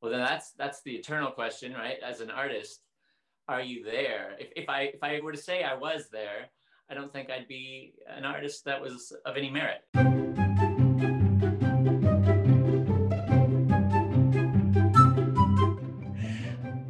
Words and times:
well 0.00 0.10
then 0.10 0.20
that's 0.20 0.52
that's 0.52 0.82
the 0.82 0.92
eternal 0.92 1.30
question 1.30 1.72
right 1.72 1.98
as 2.04 2.20
an 2.20 2.30
artist 2.30 2.80
are 3.48 3.60
you 3.60 3.84
there 3.84 4.36
if, 4.38 4.48
if 4.56 4.68
i 4.68 4.82
if 4.82 5.02
i 5.02 5.20
were 5.20 5.32
to 5.32 5.38
say 5.38 5.62
i 5.62 5.74
was 5.74 6.08
there 6.10 6.48
i 6.90 6.94
don't 6.94 7.12
think 7.12 7.30
i'd 7.30 7.48
be 7.48 7.92
an 8.08 8.24
artist 8.24 8.64
that 8.64 8.80
was 8.80 9.12
of 9.26 9.36
any 9.36 9.50
merit 9.50 9.82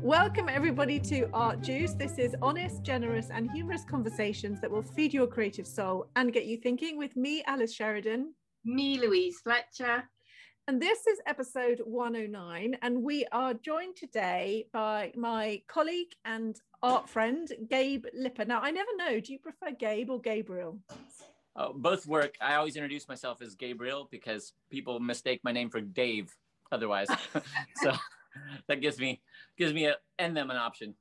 Welcome, 0.02 0.48
everybody, 0.48 0.98
to 0.98 1.28
Art 1.32 1.60
Juice. 1.60 1.92
This 1.94 2.18
is 2.18 2.34
honest, 2.42 2.82
generous, 2.82 3.30
and 3.30 3.48
humorous 3.52 3.84
conversations 3.84 4.60
that 4.60 4.68
will 4.68 4.82
feed 4.82 5.14
your 5.14 5.28
creative 5.28 5.68
soul 5.68 6.08
and 6.16 6.32
get 6.32 6.46
you 6.46 6.56
thinking 6.56 6.98
with 6.98 7.14
me, 7.14 7.44
Alice 7.46 7.72
Sheridan. 7.72 8.34
Me, 8.64 8.98
Louise 8.98 9.38
Fletcher. 9.40 10.02
And 10.68 10.80
this 10.80 11.06
is 11.06 11.18
episode 11.26 11.80
109. 11.84 12.76
And 12.82 13.02
we 13.02 13.26
are 13.32 13.54
joined 13.54 13.96
today 13.96 14.66
by 14.72 15.12
my 15.16 15.62
colleague 15.66 16.14
and 16.24 16.60
art 16.82 17.08
friend, 17.08 17.50
Gabe 17.68 18.06
Lipper. 18.14 18.44
Now, 18.44 18.60
I 18.60 18.70
never 18.70 18.90
know, 18.96 19.18
do 19.20 19.32
you 19.32 19.38
prefer 19.38 19.72
Gabe 19.72 20.10
or 20.10 20.20
Gabriel? 20.20 20.78
Oh, 21.56 21.72
both 21.74 22.06
work. 22.06 22.36
I 22.40 22.54
always 22.54 22.76
introduce 22.76 23.08
myself 23.08 23.42
as 23.42 23.54
Gabriel 23.54 24.08
because 24.10 24.52
people 24.70 25.00
mistake 25.00 25.40
my 25.42 25.52
name 25.52 25.70
for 25.70 25.80
Dave 25.80 26.34
otherwise. 26.70 27.08
so 27.82 27.92
that 28.68 28.80
gives 28.80 28.98
me 28.98 29.20
gives 29.58 29.72
me 29.72 29.86
a, 29.86 29.96
and 30.18 30.36
them 30.36 30.50
an 30.50 30.56
option. 30.56 30.94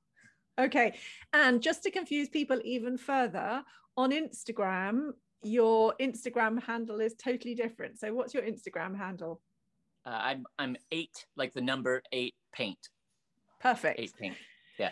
Okay. 0.59 0.98
And 1.31 1.62
just 1.62 1.84
to 1.84 1.91
confuse 1.91 2.28
people 2.28 2.59
even 2.64 2.98
further, 2.98 3.64
on 3.95 4.12
Instagram, 4.12 5.12
your 5.44 5.94
Instagram 6.02 6.62
handle 6.64 7.00
is 7.00 7.14
totally 7.14 7.55
different. 7.55 8.00
So 8.00 8.14
what's 8.14 8.34
your 8.34 8.44
Instagram 8.44 8.98
handle? 8.98 9.41
Uh, 10.05 10.20
I'm 10.21 10.45
I'm 10.58 10.76
eight, 10.91 11.26
like 11.35 11.53
the 11.53 11.62
number 11.62 12.02
eight 12.12 12.35
paint. 12.53 12.89
Perfect. 13.59 13.99
Eight 13.99 14.13
paint. 14.20 14.35
Yeah. 14.77 14.91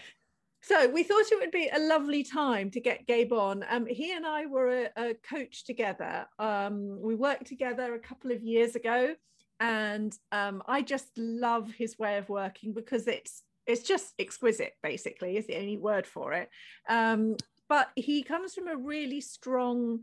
So 0.62 0.90
we 0.90 1.04
thought 1.04 1.32
it 1.32 1.40
would 1.40 1.52
be 1.52 1.70
a 1.74 1.80
lovely 1.80 2.24
time 2.24 2.70
to 2.72 2.82
get 2.82 3.08
Gabe 3.08 3.32
on. 3.32 3.64
Um, 3.70 3.86
he 3.86 4.12
and 4.14 4.26
I 4.26 4.48
were 4.48 4.90
a, 4.98 5.12
a 5.12 5.14
coach 5.14 5.64
together. 5.64 6.26
Um, 6.40 7.00
we 7.02 7.16
worked 7.16 7.46
together 7.46 7.94
a 7.96 8.00
couple 8.00 8.32
of 8.32 8.44
years 8.44 8.76
ago, 8.76 9.16
and 9.62 10.14
um, 10.34 10.62
I 10.68 10.82
just 10.82 11.18
love 11.18 11.72
his 11.72 11.98
way 11.98 12.18
of 12.18 12.28
working 12.28 12.74
because 12.74 13.08
it's 13.08 13.44
it's 13.66 13.84
just 13.84 14.14
exquisite. 14.20 14.74
Basically, 14.84 15.38
is 15.38 15.48
the 15.48 15.58
only 15.58 15.78
word 15.78 16.06
for 16.06 16.34
it. 16.34 16.50
Um, 16.90 17.38
but 17.70 17.90
he 17.96 18.24
comes 18.24 18.54
from 18.54 18.68
a 18.68 18.76
really 18.76 19.22
strong, 19.22 20.00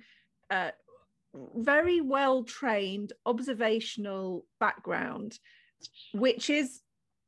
uh, 0.51 0.71
very 1.57 2.01
well 2.01 2.45
trained 2.45 3.13
observational 3.27 4.47
background, 4.61 5.39
which 6.13 6.51
is 6.51 6.81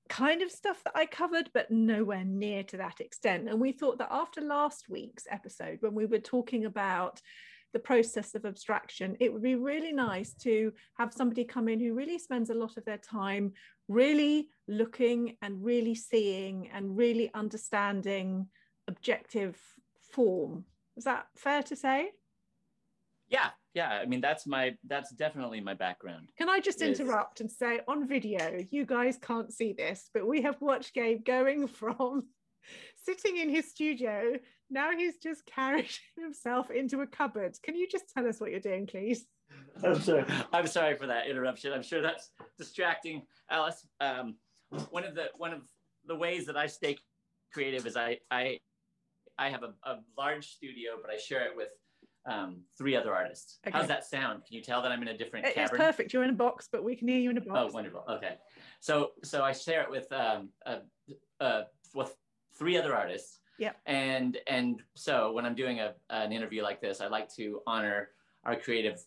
kind 0.09 0.43
of 0.43 0.51
stuff 0.51 0.83
that 0.85 0.97
I 0.97 1.07
covered, 1.07 1.51
but 1.53 1.71
nowhere 1.71 2.25
near 2.25 2.63
to 2.65 2.77
that 2.77 3.01
extent. 3.01 3.49
And 3.49 3.61
we 3.61 3.73
thought 3.73 3.99
that 3.99 4.13
after 4.13 4.41
last 4.41 4.89
week's 4.89 5.27
episode, 5.31 5.79
when 5.81 5.95
we 5.95 6.07
were 6.07 6.19
talking 6.19 6.65
about 6.65 7.21
the 7.73 7.79
process 7.81 8.35
of 8.35 8.47
abstraction, 8.47 9.17
it 9.21 9.33
would 9.33 9.43
be 9.43 9.57
really 9.57 9.93
nice 9.93 10.33
to 10.35 10.73
have 10.97 11.13
somebody 11.13 11.45
come 11.45 11.69
in 11.69 11.81
who 11.81 11.95
really 11.95 12.19
spends 12.19 12.51
a 12.51 12.55
lot 12.55 12.77
of 12.77 12.85
their 12.85 12.99
time 12.99 13.53
really 13.89 14.49
looking 14.69 15.37
and 15.43 15.63
really 15.65 15.95
seeing 15.95 16.71
and 16.73 16.97
really 16.97 17.31
understanding 17.35 18.47
objective 18.89 19.59
form. 20.13 20.65
Is 20.97 21.05
that 21.05 21.27
fair 21.37 21.63
to 21.65 21.77
say? 21.77 22.11
Yeah, 23.29 23.51
yeah. 23.75 23.89
I 23.89 24.07
mean, 24.07 24.21
that's 24.21 24.47
my 24.47 24.75
that's 24.87 25.13
definitely 25.13 25.61
my 25.61 25.75
background. 25.75 26.31
Can 26.39 26.49
I 26.49 26.61
just 26.61 26.83
interrupt 26.83 27.41
and 27.41 27.51
say 27.51 27.81
on 27.89 28.07
video, 28.07 28.61
you 28.71 28.87
guys 28.87 29.19
can't 29.21 29.53
see 29.53 29.73
this, 29.73 30.11
but 30.15 30.27
we 30.27 30.43
have 30.43 30.61
watched 30.61 30.95
Gabe 30.95 31.25
going 31.25 31.67
from 31.81 32.25
sitting 33.05 33.37
in 33.39 33.49
his 33.49 33.71
studio. 33.71 34.35
Now 34.71 34.91
he's 34.97 35.17
just 35.19 35.47
carried 35.47 35.91
himself 36.17 36.71
into 36.71 37.01
a 37.01 37.07
cupboard. 37.07 37.57
Can 37.63 37.77
you 37.77 37.89
just 37.89 38.09
tell 38.13 38.27
us 38.27 38.41
what 38.41 38.51
you're 38.51 38.61
doing, 38.61 38.87
please? 38.87 39.27
I'm 39.85 40.01
sorry. 40.01 40.25
I'm 40.53 40.67
sorry 40.67 40.97
for 40.97 41.07
that 41.07 41.29
interruption. 41.29 41.73
I'm 41.73 41.83
sure 41.83 42.03
that's 42.03 42.31
distracting, 42.59 43.23
Alice. 43.51 43.87
Um, 44.01 44.37
one 44.91 45.05
of 45.05 45.15
the 45.15 45.27
one 45.37 45.53
of 45.53 45.63
the 46.07 46.17
ways 46.17 46.47
that 46.47 46.57
I 46.57 46.67
stay 46.67 46.97
creative 47.53 47.87
is 47.87 47.97
I 47.97 48.19
I 48.31 48.59
I 49.39 49.51
have 49.51 49.63
a, 49.63 49.75
a 49.89 49.99
large 50.17 50.47
studio, 50.47 50.93
but 51.01 51.11
I 51.11 51.19
share 51.19 51.45
it 51.45 51.57
with 51.57 51.69
um, 52.27 52.59
three 52.77 52.97
other 52.97 53.15
artists. 53.15 53.59
Okay. 53.67 53.77
How's 53.77 53.89
that 53.89 54.05
sound? 54.05 54.45
Can 54.45 54.57
you 54.57 54.63
tell 54.63 54.83
that 54.83 54.93
I'm 54.93 55.03
in 55.03 55.09
a 55.09 55.17
different 55.17 55.47
it's 55.47 55.55
cavern? 55.55 55.77
It's 55.77 55.85
perfect. 55.85 56.13
You're 56.13 56.25
in 56.25 56.31
a 56.31 56.35
box, 56.35 56.69
but 56.71 56.85
we 56.85 56.97
can 56.97 57.09
hear 57.09 57.19
you 57.19 57.31
in 57.31 57.39
a 57.39 57.41
box. 57.41 57.71
Oh, 57.71 57.75
wonderful. 57.75 58.05
Okay. 58.09 58.37
So 58.81 59.13
so 59.23 59.43
I 59.43 59.53
share 59.53 59.83
it 59.83 59.91
with 59.91 60.11
um, 60.13 60.49
uh, 60.65 60.79
uh, 61.41 61.63
with 61.95 62.15
three 62.59 62.77
other 62.77 62.95
artists. 62.95 63.41
Yeah. 63.59 63.73
And 63.87 64.39
and 64.47 64.83
so 64.95 65.33
when 65.33 65.47
I'm 65.47 65.55
doing 65.55 65.81
a, 65.81 65.95
an 66.11 66.33
interview 66.33 66.63
like 66.63 66.81
this, 66.81 67.01
I 67.01 67.07
like 67.07 67.33
to 67.37 67.61
honor 67.67 68.11
our 68.45 68.57
creative 68.57 69.03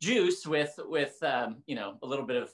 juice 0.00 0.46
with 0.46 0.78
with 0.84 1.22
um, 1.22 1.62
you 1.66 1.74
know 1.74 1.96
a 2.02 2.06
little 2.06 2.26
bit 2.26 2.42
of 2.42 2.50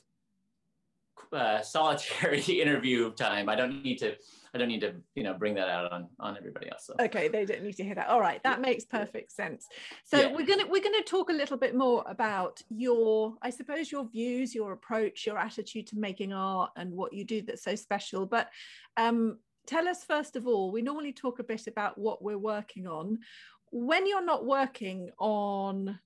uh, 1.32 1.62
solitary 1.62 2.40
interview 2.60 3.12
time. 3.12 3.48
I 3.48 3.56
don't 3.56 3.82
need 3.82 3.98
to 3.98 4.16
I 4.54 4.58
don't 4.58 4.68
need 4.68 4.80
to, 4.80 4.94
you 5.14 5.22
know, 5.22 5.34
bring 5.34 5.54
that 5.54 5.68
out 5.68 5.92
on 5.92 6.08
on 6.20 6.36
everybody 6.36 6.70
else. 6.70 6.86
So. 6.86 6.94
Okay, 7.00 7.28
they 7.28 7.44
don't 7.44 7.62
need 7.62 7.76
to 7.76 7.84
hear 7.84 7.94
that. 7.94 8.08
All 8.08 8.20
right, 8.20 8.42
that 8.42 8.60
makes 8.60 8.84
perfect 8.84 9.32
sense. 9.32 9.66
So 10.04 10.20
yeah. 10.20 10.32
we're 10.32 10.46
gonna 10.46 10.66
we're 10.66 10.82
gonna 10.82 11.02
talk 11.02 11.30
a 11.30 11.34
little 11.34 11.56
bit 11.56 11.74
more 11.74 12.04
about 12.06 12.62
your, 12.68 13.34
I 13.42 13.50
suppose, 13.50 13.90
your 13.90 14.08
views, 14.08 14.54
your 14.54 14.72
approach, 14.72 15.26
your 15.26 15.38
attitude 15.38 15.86
to 15.88 15.98
making 15.98 16.32
art, 16.32 16.70
and 16.76 16.92
what 16.92 17.12
you 17.12 17.24
do 17.24 17.42
that's 17.42 17.64
so 17.64 17.74
special. 17.74 18.26
But 18.26 18.48
um, 18.96 19.38
tell 19.66 19.88
us 19.88 20.04
first 20.04 20.36
of 20.36 20.46
all. 20.46 20.72
We 20.72 20.82
normally 20.82 21.12
talk 21.12 21.38
a 21.38 21.44
bit 21.44 21.66
about 21.66 21.98
what 21.98 22.22
we're 22.22 22.38
working 22.38 22.86
on. 22.86 23.18
When 23.72 24.06
you're 24.06 24.24
not 24.24 24.46
working 24.46 25.10
on 25.18 25.98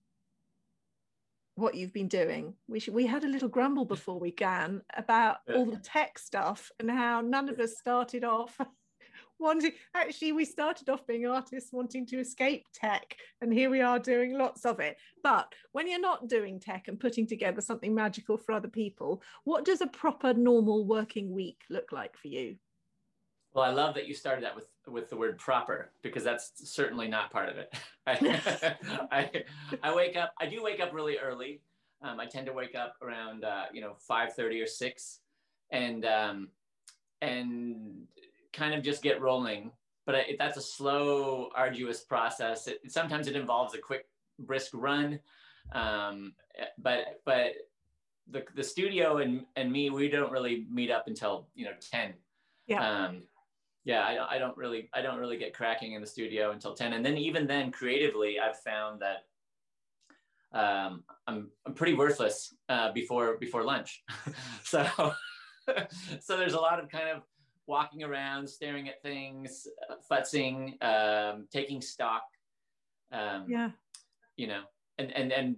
what 1.60 1.74
you've 1.74 1.92
been 1.92 2.08
doing. 2.08 2.54
We 2.68 2.80
should, 2.80 2.94
we 2.94 3.06
had 3.06 3.24
a 3.24 3.28
little 3.28 3.48
grumble 3.48 3.84
before 3.84 4.18
we 4.18 4.30
began 4.30 4.82
about 4.96 5.38
all 5.52 5.66
the 5.66 5.76
tech 5.76 6.18
stuff 6.18 6.70
and 6.80 6.90
how 6.90 7.20
none 7.20 7.48
of 7.48 7.60
us 7.60 7.78
started 7.78 8.24
off 8.24 8.58
wanting. 9.38 9.72
Actually, 9.94 10.32
we 10.32 10.44
started 10.44 10.88
off 10.88 11.06
being 11.06 11.26
artists 11.26 11.72
wanting 11.72 12.06
to 12.06 12.18
escape 12.18 12.64
tech, 12.74 13.16
and 13.40 13.52
here 13.52 13.70
we 13.70 13.80
are 13.80 13.98
doing 13.98 14.36
lots 14.36 14.64
of 14.64 14.80
it. 14.80 14.96
But 15.22 15.52
when 15.72 15.88
you're 15.88 16.00
not 16.00 16.28
doing 16.28 16.60
tech 16.60 16.88
and 16.88 16.98
putting 16.98 17.26
together 17.26 17.60
something 17.60 17.94
magical 17.94 18.36
for 18.36 18.52
other 18.52 18.68
people, 18.68 19.22
what 19.44 19.64
does 19.64 19.80
a 19.80 19.86
proper 19.86 20.34
normal 20.34 20.86
working 20.86 21.32
week 21.32 21.62
look 21.68 21.92
like 21.92 22.16
for 22.16 22.28
you? 22.28 22.56
Well, 23.52 23.64
I 23.64 23.70
love 23.70 23.94
that 23.94 24.06
you 24.06 24.14
started 24.14 24.44
that 24.44 24.54
with 24.54 24.66
with 24.86 25.10
the 25.10 25.16
word 25.16 25.38
proper 25.38 25.90
because 26.02 26.24
that's 26.24 26.52
certainly 26.70 27.08
not 27.08 27.30
part 27.30 27.48
of 27.48 27.56
it. 27.58 27.74
I, 28.06 28.76
I, 29.12 29.44
I, 29.82 29.94
wake 29.94 30.16
up. 30.16 30.32
I 30.40 30.46
do 30.46 30.62
wake 30.62 30.80
up 30.80 30.92
really 30.92 31.18
early. 31.18 31.60
Um, 32.02 32.18
I 32.18 32.26
tend 32.26 32.46
to 32.46 32.52
wake 32.52 32.74
up 32.74 32.94
around 33.02 33.44
uh, 33.44 33.64
you 33.72 33.80
know 33.80 33.94
five 33.98 34.34
thirty 34.34 34.60
or 34.60 34.66
six, 34.66 35.20
and 35.70 36.04
um, 36.04 36.48
and 37.20 38.06
kind 38.52 38.74
of 38.74 38.82
just 38.82 39.02
get 39.02 39.20
rolling. 39.20 39.72
But 40.06 40.14
I, 40.14 40.24
that's 40.38 40.56
a 40.56 40.62
slow, 40.62 41.50
arduous 41.54 42.00
process. 42.00 42.66
It, 42.68 42.80
sometimes 42.88 43.28
it 43.28 43.36
involves 43.36 43.74
a 43.74 43.78
quick, 43.78 44.06
brisk 44.38 44.70
run, 44.74 45.20
um, 45.72 46.34
but 46.78 47.20
but 47.24 47.52
the 48.30 48.44
the 48.54 48.64
studio 48.64 49.18
and 49.18 49.44
and 49.56 49.72
me, 49.72 49.90
we 49.90 50.08
don't 50.08 50.30
really 50.30 50.66
meet 50.70 50.90
up 50.90 51.08
until 51.08 51.48
you 51.54 51.64
know 51.64 51.72
ten. 51.80 52.14
Yeah. 52.66 53.06
Um, 53.06 53.22
yeah 53.84 54.02
I, 54.02 54.36
I 54.36 54.38
don't 54.38 54.56
really 54.56 54.88
i 54.92 55.00
don't 55.00 55.18
really 55.18 55.38
get 55.38 55.54
cracking 55.54 55.92
in 55.92 56.00
the 56.00 56.06
studio 56.06 56.50
until 56.52 56.74
10 56.74 56.92
and 56.92 57.04
then 57.04 57.16
even 57.16 57.46
then 57.46 57.70
creatively 57.70 58.38
i've 58.38 58.58
found 58.58 59.00
that 59.00 59.24
um, 60.52 61.04
I'm, 61.26 61.48
I'm 61.64 61.74
pretty 61.74 61.94
worthless 61.94 62.54
uh, 62.68 62.92
before 62.92 63.36
before 63.38 63.62
lunch. 63.64 64.02
So 64.64 64.84
so 66.20 66.36
there's 66.36 66.54
a 66.54 66.60
lot 66.60 66.82
of 66.82 66.88
kind 66.88 67.08
of 67.08 67.22
walking 67.66 68.02
around 68.02 68.48
staring 68.48 68.88
at 68.88 69.02
things 69.02 69.66
futzing 70.10 70.82
um, 70.82 71.46
taking 71.52 71.80
stock 71.80 72.22
um, 73.12 73.46
yeah. 73.48 73.70
you 74.36 74.46
know 74.46 74.62
and 74.98 75.12
and 75.12 75.32
and 75.32 75.56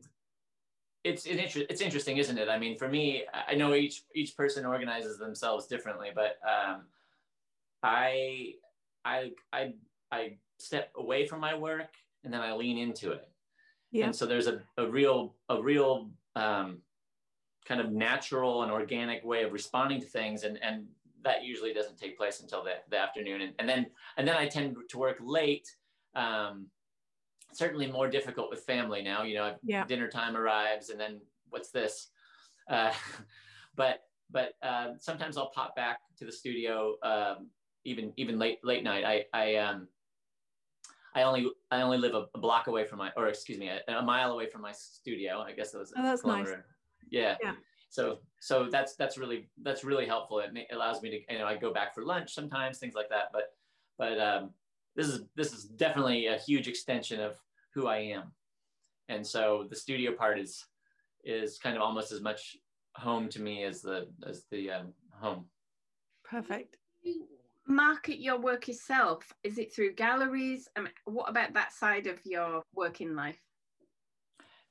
it's 1.04 1.26
it, 1.26 1.38
it's 1.70 1.80
interesting 1.80 2.16
isn't 2.16 2.38
it? 2.38 2.48
I 2.48 2.58
mean 2.58 2.76
for 2.78 2.88
me 2.88 3.24
i 3.48 3.54
know 3.54 3.74
each 3.74 4.02
each 4.14 4.36
person 4.36 4.64
organizes 4.64 5.18
themselves 5.18 5.66
differently 5.66 6.10
but 6.14 6.38
um, 6.46 6.82
I 7.82 8.54
I 9.04 9.30
I 9.52 9.74
I 10.10 10.36
step 10.58 10.92
away 10.96 11.26
from 11.26 11.40
my 11.40 11.54
work 11.54 11.94
and 12.24 12.32
then 12.32 12.40
I 12.40 12.54
lean 12.54 12.78
into 12.78 13.12
it. 13.12 13.28
Yeah. 13.90 14.06
And 14.06 14.16
so 14.16 14.26
there's 14.26 14.46
a, 14.46 14.60
a 14.78 14.88
real 14.88 15.34
a 15.48 15.60
real 15.60 16.10
um, 16.36 16.78
kind 17.66 17.80
of 17.80 17.92
natural 17.92 18.62
and 18.62 18.72
organic 18.72 19.24
way 19.24 19.42
of 19.42 19.52
responding 19.52 20.00
to 20.00 20.06
things 20.06 20.44
and 20.44 20.58
and 20.62 20.86
that 21.24 21.44
usually 21.44 21.72
doesn't 21.72 21.96
take 21.96 22.18
place 22.18 22.40
until 22.40 22.64
the, 22.64 22.72
the 22.90 22.98
afternoon 22.98 23.42
and, 23.42 23.54
and 23.58 23.68
then 23.68 23.86
and 24.16 24.26
then 24.26 24.36
I 24.36 24.48
tend 24.48 24.76
to 24.88 24.98
work 24.98 25.18
late 25.20 25.68
um, 26.16 26.66
certainly 27.52 27.86
more 27.86 28.08
difficult 28.08 28.50
with 28.50 28.60
family 28.64 29.02
now 29.02 29.22
you 29.22 29.34
know 29.34 29.54
yeah. 29.62 29.84
dinner 29.84 30.08
time 30.08 30.36
arrives 30.36 30.88
and 30.90 30.98
then 30.98 31.20
what's 31.50 31.70
this 31.70 32.08
uh, 32.68 32.92
but 33.76 34.00
but 34.32 34.54
uh, 34.62 34.88
sometimes 34.98 35.36
I'll 35.36 35.50
pop 35.50 35.76
back 35.76 36.00
to 36.18 36.24
the 36.24 36.32
studio, 36.32 36.94
um, 37.02 37.48
even 37.84 38.12
even 38.16 38.38
late 38.38 38.58
late 38.64 38.84
night. 38.84 39.04
I 39.04 39.24
I 39.32 39.56
um 39.56 39.88
I 41.14 41.22
only 41.22 41.50
I 41.70 41.82
only 41.82 41.98
live 41.98 42.14
a, 42.14 42.26
a 42.34 42.38
block 42.38 42.66
away 42.66 42.86
from 42.86 42.98
my, 42.98 43.10
or 43.16 43.28
excuse 43.28 43.58
me, 43.58 43.68
a, 43.68 43.80
a, 43.92 44.02
mile 44.02 44.32
away 44.32 44.48
from 44.48 44.62
my 44.62 44.72
studio. 44.72 45.40
I 45.40 45.52
guess 45.52 45.72
that 45.72 45.78
was. 45.78 45.92
Oh, 45.96 46.02
that's 46.02 46.24
nice. 46.24 46.48
Yeah. 47.10 47.36
Yeah. 47.42 47.52
So 47.90 48.20
so 48.40 48.68
that's 48.70 48.96
that's 48.96 49.18
really 49.18 49.50
that's 49.62 49.84
really 49.84 50.06
helpful. 50.06 50.38
It, 50.38 50.50
it 50.54 50.74
allows 50.74 51.02
me 51.02 51.10
to 51.10 51.32
you 51.32 51.38
know 51.38 51.46
I 51.46 51.56
go 51.56 51.72
back 51.72 51.94
for 51.94 52.04
lunch 52.04 52.34
sometimes 52.34 52.78
things 52.78 52.94
like 52.94 53.10
that. 53.10 53.26
But 53.32 53.52
but 53.98 54.18
um, 54.18 54.50
this 54.96 55.08
is 55.08 55.22
this 55.36 55.52
is 55.52 55.64
definitely 55.64 56.28
a 56.28 56.38
huge 56.38 56.68
extension 56.68 57.20
of 57.20 57.36
who 57.74 57.86
I 57.86 57.98
am, 57.98 58.32
and 59.10 59.26
so 59.26 59.66
the 59.68 59.76
studio 59.76 60.12
part 60.12 60.38
is 60.38 60.64
is 61.24 61.58
kind 61.58 61.76
of 61.76 61.82
almost 61.82 62.12
as 62.12 62.22
much 62.22 62.56
home 62.94 63.28
to 63.28 63.42
me 63.42 63.64
as 63.64 63.82
the 63.82 64.08
as 64.26 64.44
the 64.50 64.70
um, 64.70 64.94
home. 65.20 65.44
Perfect 66.24 66.78
market 67.66 68.20
your 68.20 68.38
work 68.38 68.68
yourself? 68.68 69.32
Is 69.44 69.58
it 69.58 69.74
through 69.74 69.94
galleries? 69.94 70.68
I 70.76 70.80
mean, 70.80 70.92
what 71.04 71.28
about 71.28 71.54
that 71.54 71.72
side 71.72 72.06
of 72.06 72.18
your 72.24 72.62
working 72.74 73.14
life? 73.14 73.40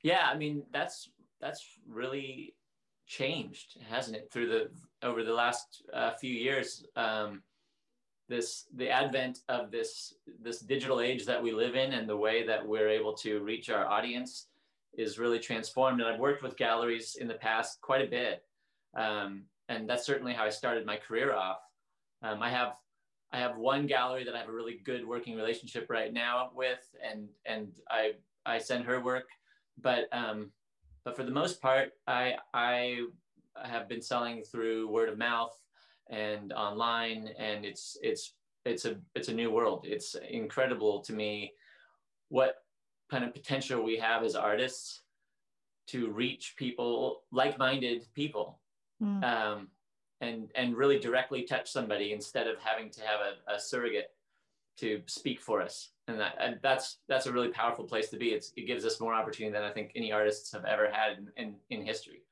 Yeah, 0.03 0.27
I 0.31 0.35
mean 0.35 0.63
that's 0.71 1.09
that's 1.39 1.65
really 1.88 2.55
changed, 3.07 3.77
hasn't 3.89 4.17
it? 4.17 4.29
Through 4.31 4.47
the 4.47 4.69
over 5.07 5.23
the 5.23 5.33
last 5.33 5.83
uh, 5.93 6.11
few 6.13 6.33
years, 6.33 6.85
um, 6.95 7.43
this 8.29 8.65
the 8.75 8.89
advent 8.89 9.39
of 9.49 9.71
this 9.71 10.15
this 10.41 10.59
digital 10.59 11.01
age 11.01 11.25
that 11.25 11.41
we 11.41 11.51
live 11.51 11.75
in, 11.75 11.94
and 11.94 12.07
the 12.07 12.17
way 12.17 12.45
that 12.45 12.65
we're 12.65 12.89
able 12.89 13.13
to 13.13 13.41
reach 13.41 13.69
our 13.69 13.85
audience 13.85 14.47
is 14.97 15.19
really 15.19 15.39
transformed. 15.39 16.01
And 16.01 16.09
I've 16.09 16.19
worked 16.19 16.44
with 16.44 16.57
galleries 16.57 17.17
in 17.19 17.27
the 17.27 17.35
past 17.35 17.79
quite 17.81 18.05
a 18.05 18.09
bit, 18.09 18.44
um, 18.95 19.44
and 19.69 19.89
that's 19.89 20.05
certainly 20.05 20.33
how 20.33 20.45
I 20.45 20.49
started 20.49 20.85
my 20.85 20.97
career 20.97 21.33
off. 21.33 21.59
Um, 22.21 22.41
I 22.41 22.50
have 22.50 22.73
I 23.33 23.39
have 23.39 23.57
one 23.57 23.88
gallery 23.88 24.23
that 24.25 24.35
I 24.35 24.39
have 24.39 24.50
a 24.50 24.53
really 24.53 24.81
good 24.83 25.07
working 25.07 25.35
relationship 25.35 25.88
right 25.89 26.12
now 26.13 26.51
with, 26.53 26.83
and 27.03 27.27
and 27.45 27.71
I 27.89 28.13
I 28.45 28.57
send 28.57 28.85
her 28.85 29.01
work, 29.01 29.27
but 29.81 30.07
um, 30.12 30.51
but 31.06 31.15
for 31.15 31.23
the 31.23 31.31
most 31.31 31.62
part, 31.62 31.94
I 32.07 32.35
I 32.53 33.06
have 33.63 33.88
been 33.88 34.01
selling 34.01 34.44
through 34.44 34.89
word 34.89 35.09
of 35.09 35.18
mouth 35.18 35.57
and 36.09 36.51
online, 36.53 37.29
and 37.39 37.65
it's 37.65 37.97
it's 38.01 38.33
it's 38.65 38.85
a 38.85 38.97
it's 39.15 39.29
a 39.29 39.33
new 39.33 39.50
world. 39.51 39.85
It's 39.88 40.15
incredible 40.29 41.01
to 41.01 41.13
me 41.13 41.53
what 42.29 42.56
kind 43.09 43.23
of 43.23 43.33
potential 43.33 43.83
we 43.83 43.97
have 43.97 44.23
as 44.23 44.35
artists 44.35 45.01
to 45.88 46.09
reach 46.12 46.56
people 46.57 47.23
like-minded 47.31 48.06
people. 48.13 48.62
Mm. 49.01 49.23
Um, 49.23 49.68
and 50.21 50.50
and 50.56 50.77
really 50.77 51.00
directly 51.00 51.44
touch 51.44 51.69
somebody 51.69 52.13
instead 52.13 52.47
of 52.47 52.57
having 52.59 52.89
to 52.91 53.01
have 53.01 53.19
a, 53.19 53.56
a 53.56 53.59
surrogate 53.59 54.12
to 54.77 55.01
speak 55.06 55.41
for 55.41 55.62
us. 55.62 55.89
And, 56.07 56.19
that, 56.19 56.35
and 56.39 56.57
that's 56.62 56.97
that's 57.07 57.25
a 57.25 57.31
really 57.31 57.50
powerful 57.50 57.85
place 57.85 58.09
to 58.09 58.18
be. 58.18 58.29
It's, 58.29 58.51
it 58.56 58.68
gives 58.68 58.85
us 58.85 59.00
more 59.00 59.13
opportunity 59.13 59.53
than 59.53 59.63
i 59.63 59.71
think 59.71 59.91
any 59.95 60.12
artists 60.12 60.51
have 60.51 60.65
ever 60.65 60.89
had 60.91 61.18
in, 61.38 61.56
in, 61.69 61.79
in 61.79 61.85
history. 61.85 62.23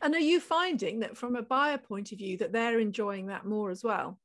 And 0.00 0.14
are 0.14 0.20
you 0.20 0.40
finding 0.40 1.00
that 1.00 1.16
from 1.16 1.36
a 1.36 1.42
buyer 1.42 1.78
point 1.78 2.12
of 2.12 2.18
view 2.18 2.36
that 2.38 2.52
they're 2.52 2.80
enjoying 2.80 3.26
that 3.26 3.44
more 3.44 3.70
as 3.70 3.84
well? 3.84 4.18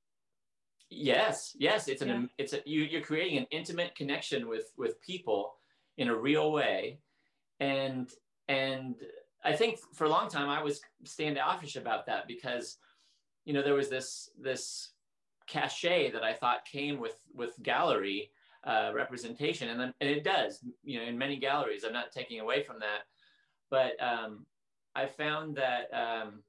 Yes 0.90 1.56
yes. 1.58 1.88
It's 1.88 2.02
an 2.02 2.10
yeah. 2.10 2.26
it's 2.38 2.54
a 2.54 2.62
you, 2.66 2.82
you're 2.82 3.02
creating 3.02 3.38
an 3.38 3.48
intimate 3.52 3.96
connection 3.96 4.48
with 4.48 4.72
with 4.78 5.02
people 5.02 5.54
in 5.98 6.08
a 6.08 6.16
real 6.16 6.52
way. 6.52 7.00
And 7.60 8.10
and 8.48 8.96
i 9.44 9.54
think 9.54 9.80
for 9.94 10.06
a 10.06 10.10
long 10.10 10.30
time 10.30 10.50
i 10.50 10.62
was 10.62 10.82
standoffish 11.04 11.76
about 11.76 12.06
that 12.06 12.28
because 12.28 12.78
you 13.46 13.54
know, 13.54 13.62
there 13.62 13.74
was 13.74 13.90
this 13.90 14.30
this 14.40 14.92
cachet 15.48 16.12
that 16.12 16.24
I 16.24 16.34
thought 16.34 16.66
came 16.66 17.00
with 17.00 17.16
with 17.34 17.62
gallery 17.64 18.32
uh, 18.64 18.92
representation, 18.94 19.70
and 19.70 19.80
then, 19.80 19.94
and 20.02 20.10
it 20.10 20.24
does, 20.24 20.64
you 20.84 21.00
know, 21.00 21.06
in 21.06 21.18
many 21.18 21.38
galleries. 21.38 21.84
I'm 21.84 21.94
not 21.94 22.12
taking 22.12 22.40
away 22.40 22.64
from 22.64 22.80
that, 22.80 23.08
but 23.70 24.02
um, 24.04 24.46
I 24.96 25.08
found 25.08 25.56
that 25.56 25.90
um, 25.94 26.44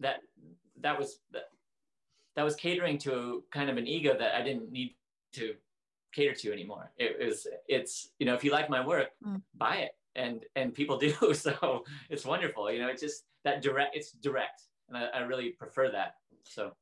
that 0.00 0.20
that 0.80 0.98
was 0.98 1.20
that, 1.32 1.50
that 2.36 2.44
was 2.44 2.54
catering 2.54 2.98
to 2.98 3.44
kind 3.50 3.68
of 3.68 3.76
an 3.76 3.86
ego 3.86 4.16
that 4.18 4.34
I 4.34 4.42
didn't 4.42 4.70
need 4.72 4.94
to 5.34 5.54
cater 6.14 6.34
to 6.34 6.52
anymore. 6.52 6.90
It 6.96 7.18
was 7.24 7.46
it's 7.66 8.10
you 8.18 8.26
know 8.26 8.34
if 8.34 8.42
you 8.44 8.50
like 8.50 8.70
my 8.70 8.84
work, 8.84 9.08
mm. 9.24 9.42
buy 9.56 9.76
it, 9.76 9.92
and 10.16 10.44
and 10.56 10.74
people 10.74 10.98
do. 10.98 11.12
So 11.34 11.84
it's 12.10 12.24
wonderful. 12.24 12.70
You 12.70 12.80
know, 12.80 12.88
it's 12.88 13.02
just 13.02 13.24
that 13.44 13.62
direct. 13.62 13.96
It's 13.96 14.12
direct, 14.12 14.62
and 14.88 14.96
I, 14.96 15.06
I 15.14 15.18
really 15.20 15.50
prefer 15.50 15.90
that. 15.90 16.14
So. 16.44 16.72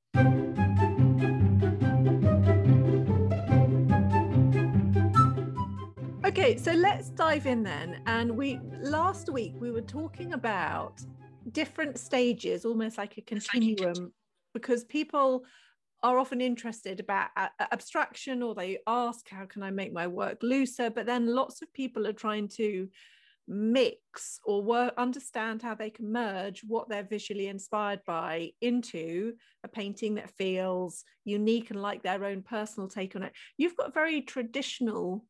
Okay, 6.24 6.56
so 6.58 6.72
let's 6.72 7.10
dive 7.10 7.46
in 7.46 7.62
then. 7.62 8.02
And 8.06 8.36
we 8.36 8.60
last 8.80 9.30
week 9.30 9.54
we 9.58 9.70
were 9.70 9.80
talking 9.80 10.32
about 10.32 11.00
different 11.52 11.98
stages, 11.98 12.64
almost 12.64 12.98
like 12.98 13.16
a 13.16 13.20
continuum, 13.22 14.12
because 14.52 14.84
people 14.84 15.44
are 16.02 16.18
often 16.18 16.40
interested 16.40 17.00
about 17.00 17.28
abstraction 17.72 18.42
or 18.42 18.54
they 18.54 18.78
ask, 18.86 19.28
How 19.28 19.46
can 19.46 19.62
I 19.62 19.70
make 19.70 19.92
my 19.92 20.06
work 20.06 20.42
looser? 20.42 20.90
But 20.90 21.06
then 21.06 21.26
lots 21.26 21.62
of 21.62 21.72
people 21.72 22.06
are 22.06 22.12
trying 22.12 22.48
to 22.56 22.88
mix 23.48 24.40
or 24.44 24.62
work, 24.62 24.94
understand 24.96 25.62
how 25.62 25.74
they 25.74 25.90
can 25.90 26.10
merge 26.10 26.62
what 26.66 26.88
they're 26.88 27.02
visually 27.02 27.48
inspired 27.48 28.00
by 28.06 28.50
into 28.60 29.34
a 29.64 29.68
painting 29.68 30.14
that 30.16 30.30
feels 30.30 31.04
unique 31.24 31.70
and 31.70 31.80
like 31.80 32.02
their 32.02 32.24
own 32.24 32.42
personal 32.42 32.88
take 32.88 33.14
on 33.16 33.22
it. 33.22 33.32
You've 33.56 33.76
got 33.76 33.94
very 33.94 34.22
traditional 34.22 35.24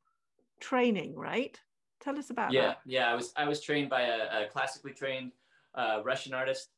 training, 0.61 1.15
right? 1.15 1.59
Tell 2.01 2.19
us 2.19 2.31
about 2.31 2.53
yeah, 2.53 2.69
that. 2.69 2.79
Yeah, 2.87 3.01
yeah. 3.01 3.13
I 3.13 3.15
was 3.15 3.33
I 3.37 3.49
was 3.49 3.61
trained 3.61 3.91
by 3.91 4.03
a, 4.03 4.45
a 4.45 4.49
classically 4.51 4.93
trained 4.93 5.33
uh, 5.75 6.01
Russian 6.05 6.35
artist 6.35 6.69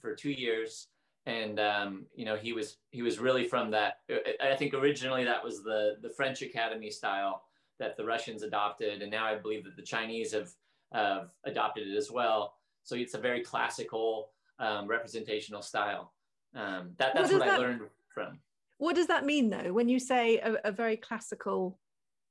for 0.00 0.14
two 0.14 0.30
years, 0.30 0.88
and 1.26 1.58
um, 1.58 2.06
you 2.14 2.24
know 2.24 2.36
he 2.36 2.52
was 2.52 2.76
he 2.90 3.02
was 3.02 3.18
really 3.18 3.44
from 3.44 3.70
that. 3.70 3.98
I 4.42 4.54
think 4.56 4.74
originally 4.74 5.24
that 5.24 5.42
was 5.42 5.62
the 5.62 5.96
the 6.02 6.10
French 6.10 6.42
Academy 6.42 6.90
style 6.90 7.42
that 7.78 7.96
the 7.96 8.04
Russians 8.04 8.42
adopted, 8.42 9.02
and 9.02 9.10
now 9.10 9.26
I 9.26 9.36
believe 9.36 9.64
that 9.64 9.76
the 9.76 9.82
Chinese 9.82 10.32
have 10.32 10.50
have 10.94 11.30
adopted 11.44 11.88
it 11.88 11.96
as 11.96 12.10
well. 12.10 12.54
So 12.82 12.96
it's 12.96 13.14
a 13.14 13.18
very 13.18 13.42
classical 13.42 14.30
um, 14.58 14.86
representational 14.86 15.62
style. 15.62 16.12
Um, 16.54 16.92
that, 16.98 17.14
that's 17.14 17.32
what, 17.32 17.40
what 17.40 17.48
I 17.48 17.56
learned 17.56 17.82
from. 18.08 18.38
What 18.78 18.94
does 18.96 19.08
that 19.08 19.24
mean 19.24 19.50
though, 19.50 19.72
when 19.72 19.88
you 19.88 19.98
say 19.98 20.38
a, 20.38 20.56
a, 20.64 20.72
very 20.72 20.96
classical 20.96 21.78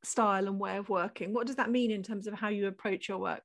style 0.04 0.48
and 0.48 0.60
way 0.60 0.78
of 0.78 0.90
working? 0.90 1.34
What 1.34 1.48
does 1.48 1.58
that 1.58 1.70
mean 1.70 1.92
in 1.92 2.04
terms 2.04 2.28
of 2.28 2.34
how 2.34 2.50
you 2.50 2.68
approach 2.68 3.10
your 3.10 3.18
work? 3.18 3.42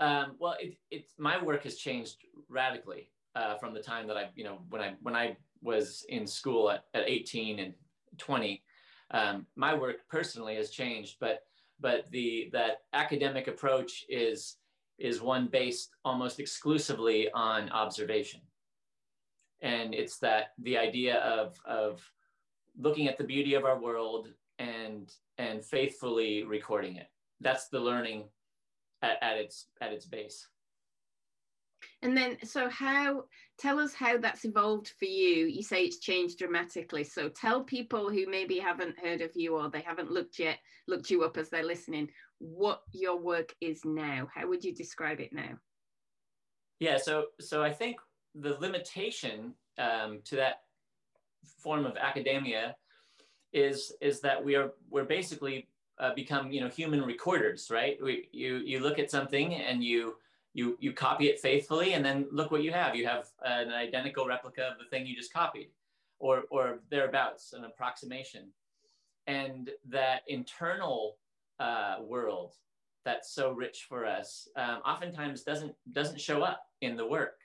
Um, 0.00 0.36
well, 0.38 0.56
it, 0.60 0.76
it's 0.90 1.12
my 1.18 1.42
work 1.42 1.64
has 1.64 1.76
changed 1.76 2.16
radically 2.48 3.10
uh, 3.34 3.56
from 3.56 3.74
the 3.74 3.80
time 3.80 4.06
that 4.08 4.16
I, 4.16 4.30
you 4.34 4.44
know, 4.44 4.58
when 4.70 4.82
I 4.82 4.94
when 5.02 5.14
I 5.14 5.36
was 5.62 6.04
in 6.08 6.26
school 6.26 6.70
at, 6.70 6.84
at 6.94 7.08
18 7.08 7.58
and 7.58 7.74
20. 8.18 8.62
Um, 9.10 9.46
my 9.56 9.74
work 9.74 9.96
personally 10.08 10.56
has 10.56 10.70
changed, 10.70 11.16
but 11.20 11.42
but 11.82 12.10
the 12.10 12.48
that 12.52 12.82
academic 12.92 13.48
approach 13.48 14.04
is 14.08 14.56
is 14.98 15.20
one 15.20 15.48
based 15.48 15.90
almost 16.04 16.38
exclusively 16.38 17.30
on 17.32 17.68
observation. 17.70 18.40
And 19.60 19.94
it's 19.94 20.18
that 20.18 20.52
the 20.58 20.78
idea 20.78 21.16
of 21.18 21.58
of 21.66 22.00
looking 22.78 23.08
at 23.08 23.18
the 23.18 23.24
beauty 23.24 23.54
of 23.54 23.64
our 23.64 23.80
world 23.80 24.28
and 24.58 25.12
and 25.38 25.64
faithfully 25.64 26.44
recording 26.44 26.96
it. 26.96 27.08
That's 27.40 27.68
the 27.68 27.80
learning 27.80 28.28
at, 29.02 29.18
at 29.20 29.36
its 29.36 29.66
at 29.80 29.92
its 29.92 30.06
base 30.06 30.46
and 32.02 32.16
then, 32.16 32.36
so 32.44 32.68
how, 32.68 33.24
tell 33.58 33.78
us 33.78 33.94
how 33.94 34.18
that's 34.18 34.44
evolved 34.44 34.92
for 34.98 35.04
you. 35.04 35.46
You 35.46 35.62
say 35.62 35.84
it's 35.84 35.98
changed 35.98 36.38
dramatically. 36.38 37.04
So 37.04 37.28
tell 37.28 37.62
people 37.62 38.10
who 38.10 38.26
maybe 38.28 38.58
haven't 38.58 38.98
heard 38.98 39.20
of 39.20 39.30
you 39.34 39.56
or 39.56 39.70
they 39.70 39.80
haven't 39.80 40.10
looked 40.10 40.38
yet, 40.38 40.58
looked 40.88 41.10
you 41.10 41.22
up 41.24 41.36
as 41.36 41.48
they're 41.48 41.64
listening, 41.64 42.08
what 42.38 42.82
your 42.92 43.18
work 43.18 43.54
is 43.60 43.84
now. 43.84 44.28
How 44.34 44.48
would 44.48 44.64
you 44.64 44.74
describe 44.74 45.20
it 45.20 45.32
now? 45.32 45.58
Yeah, 46.80 46.96
so 46.96 47.26
so 47.40 47.62
I 47.62 47.72
think 47.72 47.98
the 48.34 48.56
limitation 48.58 49.54
um, 49.78 50.20
to 50.24 50.36
that 50.36 50.62
form 51.58 51.86
of 51.86 51.96
academia 51.96 52.74
is 53.52 53.92
is 54.00 54.20
that 54.20 54.42
we 54.44 54.56
are 54.56 54.72
we're 54.90 55.04
basically 55.04 55.68
uh, 56.00 56.12
become 56.14 56.50
you 56.50 56.60
know 56.60 56.68
human 56.68 57.02
recorders, 57.02 57.68
right? 57.70 57.96
We 58.02 58.28
you 58.32 58.56
you 58.56 58.80
look 58.80 58.98
at 58.98 59.10
something 59.10 59.54
and 59.54 59.84
you 59.84 60.16
you 60.54 60.76
you 60.80 60.92
copy 60.92 61.28
it 61.28 61.40
faithfully 61.40 61.94
and 61.94 62.04
then 62.04 62.26
look 62.30 62.50
what 62.50 62.62
you 62.62 62.72
have. 62.72 62.94
You 62.94 63.06
have 63.06 63.28
an 63.44 63.70
identical 63.70 64.26
replica 64.26 64.62
of 64.62 64.78
the 64.78 64.84
thing 64.90 65.06
you 65.06 65.16
just 65.16 65.32
copied 65.32 65.70
or 66.18 66.44
or 66.50 66.80
thereabouts 66.90 67.52
an 67.52 67.64
approximation. 67.64 68.48
And 69.26 69.70
that 69.88 70.22
internal 70.28 71.16
uh, 71.60 71.96
world 72.02 72.54
that's 73.04 73.34
so 73.34 73.52
rich 73.52 73.86
for 73.88 74.06
us 74.06 74.48
um, 74.56 74.80
oftentimes 74.84 75.42
doesn't 75.42 75.74
doesn't 75.92 76.20
show 76.20 76.42
up 76.42 76.62
in 76.80 76.96
the 76.96 77.06
work. 77.06 77.38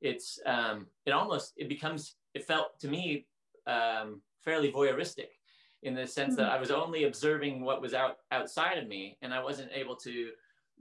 It's 0.00 0.38
um, 0.46 0.86
it 1.06 1.12
almost 1.12 1.54
it 1.56 1.68
becomes 1.68 2.16
it 2.34 2.44
felt 2.44 2.78
to 2.80 2.88
me 2.88 3.26
um, 3.66 4.20
fairly 4.42 4.72
voyeuristic 4.72 5.28
in 5.82 5.94
the 5.94 6.06
sense 6.06 6.36
that 6.36 6.50
I 6.50 6.60
was 6.60 6.70
only 6.70 7.04
observing 7.04 7.62
what 7.62 7.80
was 7.80 7.94
out 7.94 8.18
outside 8.32 8.76
of 8.76 8.86
me, 8.86 9.16
and 9.22 9.32
I 9.32 9.42
wasn't 9.42 9.70
able 9.72 9.96
to 9.96 10.30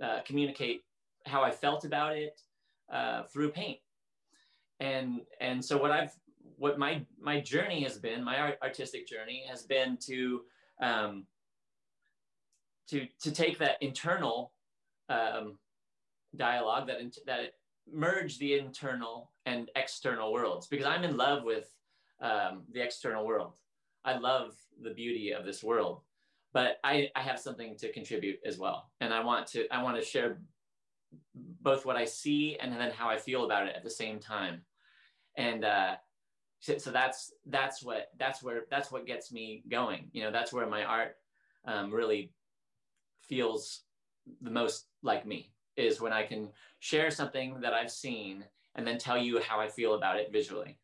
uh, 0.04 0.20
communicate 0.26 0.84
how 1.30 1.44
I 1.44 1.52
felt 1.52 1.86
about 1.86 2.18
it 2.18 2.42
uh, 2.92 3.24
through 3.24 3.52
paint. 3.52 3.80
And 4.80 5.22
and 5.40 5.64
so 5.64 5.78
what 5.78 5.92
I've 5.92 6.14
what 6.58 6.78
my 6.78 7.06
my 7.20 7.40
journey 7.40 7.84
has 7.84 7.98
been, 7.98 8.24
my 8.24 8.38
art, 8.38 8.58
artistic 8.62 9.08
journey 9.08 9.46
has 9.50 9.64
been 9.64 9.98
to 10.08 10.42
um, 10.82 11.26
to 12.90 13.08
to 13.22 13.32
take 13.32 13.58
that 13.60 13.78
internal 13.82 14.54
um, 15.10 15.58
dialogue 16.36 16.88
that 16.88 17.00
that 17.26 17.54
merge 17.92 18.38
the 18.38 18.58
internal 18.58 19.32
and 19.46 19.70
external 19.76 20.32
worlds 20.32 20.68
because 20.68 20.86
I'm 20.86 21.04
in 21.04 21.18
love 21.18 21.44
with 21.44 21.72
um, 22.22 22.64
the 22.72 22.82
external 22.82 23.26
world. 23.26 23.54
I 24.06 24.18
love 24.18 24.56
the 24.82 24.92
beauty 24.92 25.32
of 25.32 25.46
this 25.46 25.64
world, 25.64 26.02
but 26.54 26.80
I, 26.84 27.10
I 27.16 27.22
have 27.22 27.40
something 27.40 27.76
to 27.78 27.92
contribute 27.92 28.40
as 28.46 28.58
well, 28.58 28.90
and 29.02 29.14
I 29.14 29.24
want 29.24 29.48
to 29.48 29.68
I 29.74 29.84
want 29.84 29.98
to 29.98 30.06
share 30.06 30.40
both 31.62 31.86
what 31.86 31.96
I 31.96 32.06
see 32.06 32.58
and 32.60 32.74
then 32.74 32.92
how 32.92 33.10
I 33.10 33.18
feel 33.18 33.46
about 33.46 33.68
it 33.68 33.76
at 33.76 33.84
the 33.84 33.90
same 33.90 34.20
time, 34.20 34.62
and 35.36 35.66
uh, 35.66 35.96
so, 36.60 36.78
so 36.78 36.92
that's 36.92 37.32
that's 37.48 37.84
what 37.84 38.08
that's 38.18 38.44
where 38.44 38.64
that's 38.70 38.92
what 38.92 39.06
gets 39.06 39.32
me 39.32 39.64
going. 39.70 40.10
You 40.12 40.24
know, 40.24 40.32
that's 40.32 40.52
where 40.52 40.68
my 40.68 40.84
art 40.84 41.16
um, 41.66 41.92
really 41.92 42.34
feels 43.28 43.84
the 44.42 44.52
most 44.52 44.88
like 45.02 45.26
me 45.26 45.52
is 45.78 46.02
when 46.02 46.12
I 46.14 46.24
can 46.24 46.50
share 46.80 47.10
something 47.10 47.60
that 47.62 47.74
I've 47.74 47.92
seen 47.92 48.44
and 48.76 48.86
then 48.86 48.98
tell 48.98 49.18
you 49.18 49.40
how 49.40 49.60
I 49.60 49.68
feel 49.68 49.94
about 49.96 50.18
it 50.18 50.32
visually. 50.32 50.78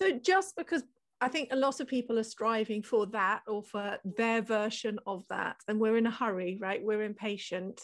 So 0.00 0.18
just 0.18 0.56
because 0.56 0.82
I 1.20 1.28
think 1.28 1.50
a 1.52 1.56
lot 1.56 1.80
of 1.80 1.86
people 1.86 2.18
are 2.18 2.24
striving 2.24 2.82
for 2.82 3.06
that 3.06 3.42
or 3.46 3.62
for 3.62 3.98
their 4.04 4.40
version 4.40 4.98
of 5.06 5.24
that, 5.28 5.56
and 5.68 5.78
we're 5.78 5.98
in 5.98 6.06
a 6.06 6.10
hurry, 6.10 6.58
right? 6.60 6.82
We're 6.82 7.02
impatient. 7.02 7.82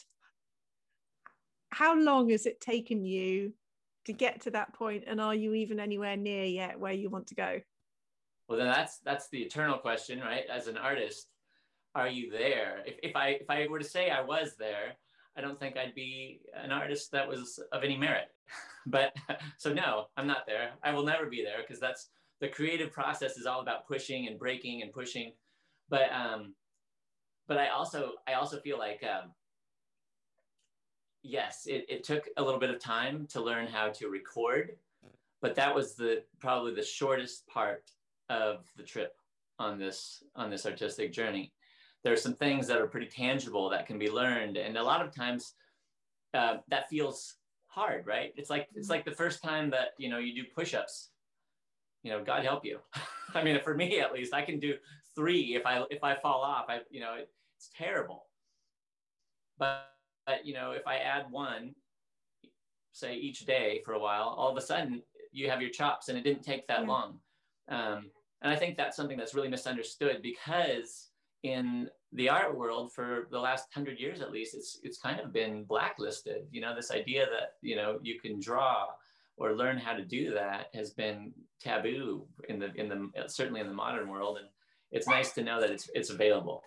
How 1.77 1.95
long 1.95 2.31
has 2.31 2.47
it 2.47 2.59
taken 2.59 3.05
you 3.05 3.53
to 4.07 4.15
get 4.15 4.41
to 4.41 4.51
that 4.53 4.73
point, 4.73 5.05
and 5.07 5.21
are 5.21 5.35
you 5.35 5.53
even 5.53 5.79
anywhere 5.79 6.17
near 6.17 6.45
yet 6.45 6.81
where 6.81 6.95
you 6.95 7.11
want 7.11 7.27
to 7.27 7.35
go? 7.35 7.61
Well, 8.49 8.57
then 8.57 8.69
that's 8.69 9.01
that's 9.01 9.29
the 9.29 9.43
eternal 9.43 9.77
question, 9.77 10.21
right? 10.21 10.45
As 10.51 10.69
an 10.69 10.79
artist, 10.79 11.27
are 11.95 12.09
you 12.09 12.31
there? 12.31 12.83
If, 12.87 12.95
if 13.03 13.15
I 13.15 13.29
if 13.43 13.51
I 13.51 13.67
were 13.67 13.79
to 13.79 13.85
say 13.85 14.09
I 14.09 14.23
was 14.23 14.57
there, 14.59 14.97
I 15.37 15.43
don't 15.43 15.61
think 15.61 15.77
I'd 15.77 15.95
be 15.95 16.41
an 16.55 16.73
artist 16.73 17.13
that 17.13 17.29
was 17.29 17.63
of 17.73 17.85
any 17.85 17.99
merit. 17.99 18.29
but 18.87 19.15
so 19.59 19.71
no, 19.71 20.07
I'm 20.17 20.27
not 20.27 20.47
there. 20.47 20.71
I 20.83 20.95
will 20.95 21.05
never 21.05 21.27
be 21.27 21.45
there 21.45 21.59
because 21.61 21.79
that's 21.79 22.09
the 22.41 22.49
creative 22.49 22.91
process 22.91 23.37
is 23.37 23.45
all 23.45 23.61
about 23.61 23.87
pushing 23.87 24.29
and 24.29 24.39
breaking 24.39 24.81
and 24.81 24.95
pushing. 24.95 25.35
But 25.91 26.11
um, 26.11 26.55
but 27.47 27.59
I 27.59 27.69
also 27.69 28.13
I 28.27 28.33
also 28.33 28.61
feel 28.61 28.79
like 28.79 29.05
um, 29.05 29.33
yes, 31.27 31.67
it, 31.67 31.85
it 31.89 32.05
took 32.05 32.29
a 32.37 32.43
little 32.43 32.61
bit 32.61 32.71
of 32.71 32.79
time 32.79 33.27
to 33.31 33.43
learn 33.43 33.67
how 33.67 33.89
to 33.89 34.09
record, 34.09 34.77
but 35.43 35.55
that 35.57 35.75
was 35.75 35.95
the 35.95 36.23
probably 36.39 36.75
the 36.75 36.83
shortest 36.83 37.47
part 37.47 37.91
of 38.29 38.65
the 38.77 38.83
trip 38.83 39.17
on 39.59 39.79
this 39.79 40.23
on 40.35 40.51
this 40.51 40.67
artistic 40.67 41.13
journey. 41.13 41.53
There 42.05 42.13
are 42.13 42.17
some 42.17 42.35
things 42.35 42.67
that 42.69 42.81
are 42.81 42.87
pretty 42.87 43.09
tangible 43.09 43.69
that 43.71 43.87
can 43.87 43.99
be 43.99 44.11
learned 44.11 44.57
and 44.57 44.77
a 44.77 44.83
lot 44.83 45.05
of 45.05 45.15
times 45.15 45.55
uh, 46.35 46.59
that 46.69 46.89
feels 46.89 47.35
hard 47.67 48.07
right? 48.07 48.33
It's 48.37 48.51
like 48.51 48.69
it's 48.75 48.89
like 48.89 49.05
the 49.05 49.11
first 49.11 49.43
time 49.43 49.71
that 49.71 49.89
you 49.99 50.09
know 50.09 50.19
you 50.19 50.35
do 50.35 50.49
push-ups. 50.55 51.11
You 52.03 52.13
know 52.13 52.23
god 52.23 52.45
help 52.45 52.65
you. 52.65 52.79
I 53.35 53.43
mean 53.43 53.59
for 53.63 53.75
me 53.75 54.01
at 54.01 54.13
least 54.13 54.33
i 54.33 54.43
can 54.43 54.61
do 54.61 54.75
three 55.15 55.57
if 55.57 55.67
i 55.67 55.83
if 55.91 56.03
i 56.05 56.15
fall 56.15 56.41
off 56.43 56.67
i 56.69 56.81
you 56.91 57.01
know 57.01 57.15
it, 57.15 57.29
it's 57.57 57.71
terrible. 57.77 58.27
But, 59.59 59.89
but 59.89 59.96
you 60.45 60.55
know 60.55 60.73
if 60.73 60.87
i 60.87 60.97
add 60.97 61.27
one 61.31 61.75
say 62.93 63.15
each 63.15 63.41
day 63.41 63.81
for 63.85 63.93
a 63.93 63.99
while 63.99 64.35
all 64.39 64.51
of 64.51 64.57
a 64.57 64.61
sudden 64.61 65.03
you 65.33 65.51
have 65.51 65.61
your 65.61 65.71
chops 65.71 66.09
and 66.09 66.17
it 66.17 66.25
didn't 66.25 66.43
take 66.43 66.67
that 66.67 66.83
yeah. 66.83 66.87
long 66.87 67.19
um, 67.69 68.11
and 68.43 68.53
i 68.53 68.57
think 68.57 68.77
that's 68.77 68.97
something 68.97 69.17
that's 69.17 69.35
really 69.35 69.49
misunderstood 69.49 70.21
because 70.23 71.09
in 71.43 71.89
the 72.13 72.29
art 72.29 72.57
world 72.57 72.93
for 72.93 73.29
the 73.31 73.39
last 73.39 73.73
hundred 73.73 73.99
years 74.01 74.21
at 74.21 74.33
least, 74.33 74.55
it's 74.55 74.81
it's 74.83 74.99
kind 74.99 75.21
of 75.21 75.33
been 75.33 75.65
blacklisted. 75.65 76.47
You 76.51 76.61
know, 76.61 76.75
this 76.75 76.91
idea 76.91 77.27
that 77.27 77.55
you 77.63 77.77
know 77.77 77.99
you 78.03 78.19
can 78.21 78.41
draw 78.41 78.87
or 79.37 79.55
learn 79.55 79.77
how 79.77 79.93
to 79.93 80.05
do 80.05 80.33
that 80.33 80.69
has 80.75 80.91
been 80.91 81.33
taboo 81.61 82.27
in 82.49 82.59
the 82.59 82.73
in 82.75 82.89
the 82.89 83.29
certainly 83.29 83.61
in 83.61 83.69
the 83.69 83.75
modern 83.75 84.09
world, 84.09 84.39
and 84.39 84.47
it's 84.91 85.09
nice 85.09 85.33
to 85.33 85.43
know 85.43 85.61
that 85.61 85.71
it's 85.71 85.91
it's 85.95 86.11
available. 86.11 86.63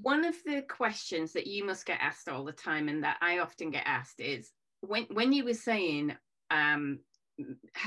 One 0.00 0.24
of 0.24 0.34
the 0.44 0.62
questions 0.62 1.32
that 1.32 1.46
you 1.46 1.64
must 1.64 1.86
get 1.86 1.98
asked 2.00 2.28
all 2.28 2.44
the 2.44 2.52
time, 2.52 2.88
and 2.88 3.04
that 3.04 3.16
I 3.20 3.38
often 3.38 3.70
get 3.70 3.84
asked, 3.86 4.20
is 4.20 4.52
when 4.80 5.04
when 5.04 5.32
you 5.32 5.44
were 5.44 5.54
saying 5.54 6.14
um, 6.50 7.00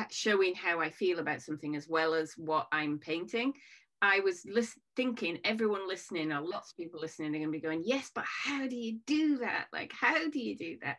showing 0.10 0.56
how 0.56 0.80
I 0.80 0.90
feel 0.90 1.20
about 1.20 1.42
something 1.42 1.76
as 1.76 1.88
well 1.88 2.14
as 2.14 2.34
what 2.38 2.68
I'm 2.72 3.00
painting. 3.00 3.54
I 4.02 4.22
was 4.22 4.46
lis- 4.46 4.80
thinking 4.96 5.40
everyone 5.44 5.88
listening 5.88 6.32
or 6.32 6.42
lots 6.42 6.72
of 6.72 6.78
people 6.78 7.02
listening 7.02 7.36
are 7.36 7.40
going 7.40 7.50
to 7.50 7.52
be 7.52 7.60
going, 7.60 7.84
yes, 7.86 8.12
but 8.16 8.24
how 8.26 8.66
do 8.68 8.76
you 8.76 9.00
do 9.06 9.40
that? 9.40 9.66
Like, 9.74 9.92
how 9.92 10.30
do 10.30 10.40
you 10.40 10.56
do 10.56 10.78
that? 10.84 10.98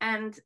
And 0.00 0.36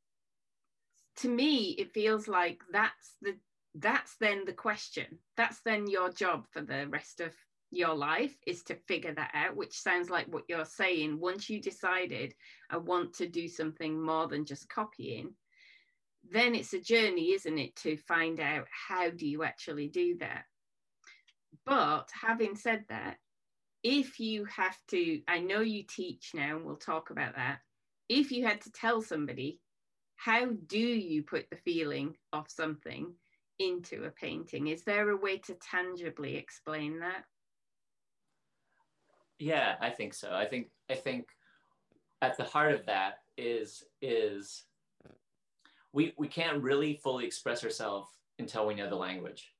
to 1.16 1.28
me, 1.28 1.70
it 1.78 1.92
feels 1.92 2.28
like 2.28 2.60
that's 2.72 3.16
the 3.22 3.36
that's 3.76 4.16
then 4.20 4.44
the 4.44 4.52
question. 4.52 5.18
That's 5.36 5.60
then 5.62 5.88
your 5.88 6.10
job 6.12 6.46
for 6.52 6.60
the 6.60 6.86
rest 6.88 7.20
of 7.20 7.32
your 7.76 7.94
life 7.94 8.36
is 8.46 8.62
to 8.64 8.74
figure 8.74 9.14
that 9.14 9.30
out, 9.34 9.56
which 9.56 9.78
sounds 9.78 10.10
like 10.10 10.26
what 10.26 10.44
you're 10.48 10.64
saying. 10.64 11.20
Once 11.20 11.48
you 11.48 11.60
decided 11.60 12.34
I 12.70 12.78
want 12.78 13.14
to 13.14 13.28
do 13.28 13.48
something 13.48 14.00
more 14.00 14.28
than 14.28 14.44
just 14.44 14.68
copying, 14.68 15.34
then 16.30 16.54
it's 16.54 16.72
a 16.72 16.80
journey, 16.80 17.32
isn't 17.32 17.58
it, 17.58 17.76
to 17.76 17.96
find 17.96 18.40
out 18.40 18.66
how 18.70 19.10
do 19.10 19.26
you 19.26 19.42
actually 19.44 19.88
do 19.88 20.16
that 20.18 20.44
but 21.64 22.10
having 22.12 22.56
said 22.56 22.84
that, 22.88 23.18
if 23.82 24.18
you 24.18 24.44
have 24.46 24.76
to, 24.88 25.20
I 25.28 25.40
know 25.40 25.60
you 25.60 25.82
teach 25.82 26.32
now, 26.34 26.56
and 26.56 26.64
we'll 26.64 26.76
talk 26.76 27.10
about 27.10 27.36
that. 27.36 27.60
If 28.08 28.32
you 28.32 28.46
had 28.46 28.60
to 28.62 28.72
tell 28.72 29.02
somebody, 29.02 29.60
how 30.16 30.46
do 30.66 30.78
you 30.78 31.22
put 31.22 31.48
the 31.50 31.56
feeling 31.56 32.16
of 32.32 32.50
something 32.50 33.14
into 33.58 34.04
a 34.04 34.10
painting? 34.10 34.68
Is 34.68 34.84
there 34.84 35.10
a 35.10 35.16
way 35.16 35.38
to 35.38 35.54
tangibly 35.54 36.36
explain 36.36 37.00
that? 37.00 37.24
Yeah, 39.44 39.74
I 39.78 39.90
think 39.90 40.14
so. 40.14 40.32
I 40.32 40.46
think 40.46 40.68
I 40.88 40.94
think 40.94 41.26
at 42.22 42.38
the 42.38 42.44
heart 42.44 42.72
of 42.72 42.86
that 42.86 43.18
is 43.36 43.84
is 44.00 44.64
we 45.92 46.14
we 46.16 46.28
can't 46.28 46.62
really 46.62 46.94
fully 46.94 47.26
express 47.26 47.62
ourselves 47.62 48.08
until 48.38 48.66
we 48.66 48.74
know 48.74 48.88
the 48.88 48.96
language. 48.96 49.52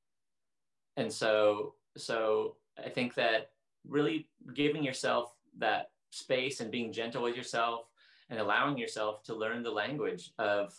And 0.96 1.12
so 1.12 1.74
so 1.98 2.56
I 2.82 2.88
think 2.88 3.14
that 3.16 3.50
really 3.86 4.26
giving 4.54 4.82
yourself 4.82 5.34
that 5.58 5.90
space 6.08 6.60
and 6.60 6.70
being 6.70 6.90
gentle 6.90 7.22
with 7.22 7.36
yourself 7.36 7.82
and 8.30 8.40
allowing 8.40 8.78
yourself 8.78 9.22
to 9.24 9.34
learn 9.34 9.62
the 9.62 9.70
language 9.70 10.32
of 10.38 10.72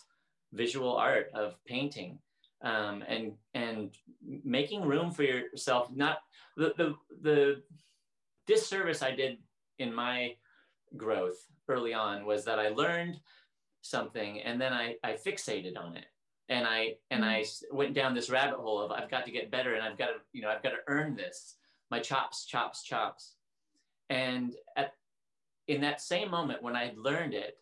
visual 0.52 0.96
art, 0.96 1.30
of 1.36 1.64
painting, 1.66 2.18
um, 2.64 3.04
and 3.08 3.34
and 3.54 3.92
making 4.44 4.82
room 4.82 5.12
for 5.12 5.22
yourself. 5.22 5.92
Not 5.96 6.24
the 6.58 6.74
the 6.76 6.96
the 7.22 7.62
disservice 8.48 9.02
I 9.02 9.12
did 9.12 9.38
in 9.80 9.94
my 9.94 10.36
growth 10.98 11.38
early 11.68 11.94
on 11.94 12.26
was 12.26 12.46
that 12.46 12.60
I 12.60 12.70
learned 12.70 13.20
something 13.82 14.42
and 14.42 14.60
then 14.60 14.74
I, 14.74 14.96
I 15.04 15.14
fixated 15.14 15.78
on 15.78 15.96
it. 15.98 16.06
And 16.48 16.68
I 16.68 16.96
and 17.10 17.24
mm. 17.24 17.28
I 17.28 17.46
went 17.72 17.96
down 17.96 18.14
this 18.14 18.30
rabbit 18.30 18.60
hole 18.60 18.80
of 18.80 18.92
I've 18.92 19.10
got 19.10 19.26
to 19.26 19.32
get 19.32 19.52
better 19.52 19.74
and 19.74 19.84
I've 19.84 19.98
got 19.98 20.08
to 20.08 20.14
you 20.32 20.42
know 20.42 20.50
I've 20.50 20.64
got 20.64 20.70
to 20.70 20.84
earn 20.88 21.16
this. 21.16 21.56
My 21.90 22.00
chops 22.00 22.46
chops 22.46 22.84
chops. 22.84 23.34
And 24.10 24.54
at 24.78 24.94
in 25.68 25.82
that 25.82 26.02
same 26.02 26.30
moment 26.30 26.62
when 26.62 26.76
I 26.76 26.94
learned 26.96 27.34
it 27.34 27.58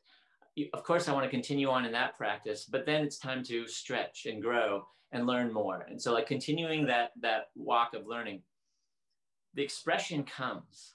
of 0.74 0.84
course 0.84 1.08
I 1.08 1.14
want 1.14 1.24
to 1.24 1.30
continue 1.30 1.70
on 1.70 1.86
in 1.86 1.94
that 1.94 2.18
practice 2.18 2.66
but 2.66 2.86
then 2.86 3.04
it's 3.04 3.18
time 3.18 3.44
to 3.46 3.66
stretch 3.68 4.28
and 4.28 4.42
grow 4.42 4.86
and 5.14 5.26
learn 5.26 5.54
more. 5.54 5.86
And 5.90 6.02
so 6.02 6.12
like 6.12 6.28
continuing 6.28 6.86
that 6.88 7.12
that 7.22 7.50
walk 7.56 7.94
of 7.94 8.06
learning 8.06 8.42
the 9.54 9.64
expression 9.64 10.24
comes 10.24 10.94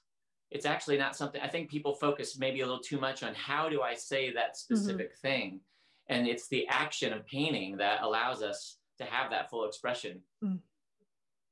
it's 0.51 0.67
actually 0.67 0.97
not 0.97 1.17
something 1.17 1.41
I 1.41 1.49
think 1.49 1.71
people 1.71 1.95
focus 1.95 2.39
maybe 2.39 2.61
a 2.61 2.67
little 2.67 2.83
too 2.83 2.99
much 2.99 3.23
on 3.23 3.35
how 3.35 3.69
do 3.69 3.83
I 3.83 3.95
say 3.95 4.33
that 4.33 4.55
mm-hmm. 4.55 4.75
specific 4.75 5.13
mm-hmm. 5.13 5.29
thing 5.29 5.61
and 6.09 6.27
it's 6.27 6.49
the 6.49 6.67
action 6.69 7.13
of 7.13 7.27
painting 7.27 7.77
that 7.79 8.03
allows 8.03 8.43
us 8.43 8.79
to 8.99 9.05
have 9.05 9.31
that 9.31 9.51
full 9.51 9.67
expression 9.67 10.21
mm. 10.43 10.59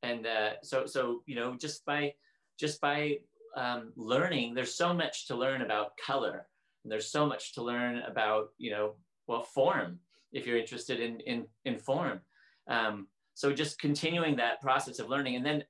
and 0.02 0.26
uh, 0.26 0.50
so 0.62 0.86
so 0.86 1.22
you 1.26 1.36
know 1.36 1.56
just 1.56 1.84
by 1.84 2.14
just 2.58 2.80
by 2.80 3.18
um, 3.56 3.92
learning 3.96 4.54
there's 4.54 4.74
so 4.74 4.92
much 4.92 5.26
to 5.28 5.36
learn 5.36 5.62
about 5.62 5.92
color 6.04 6.46
and 6.86 6.92
there's 6.92 7.10
so 7.10 7.26
much 7.26 7.52
to 7.54 7.62
learn 7.62 7.98
about 8.06 8.50
you 8.58 8.70
know 8.70 8.94
well 9.26 9.42
form 9.42 9.98
if 10.32 10.46
you're 10.46 10.58
interested 10.58 11.00
in 11.00 11.20
in, 11.20 11.46
in 11.64 11.78
form. 11.78 12.20
Um, 12.68 13.08
so 13.34 13.52
just 13.52 13.80
continuing 13.80 14.36
that 14.36 14.60
process 14.60 14.98
of 14.98 15.08
learning, 15.08 15.36
and 15.36 15.44
then 15.44 15.64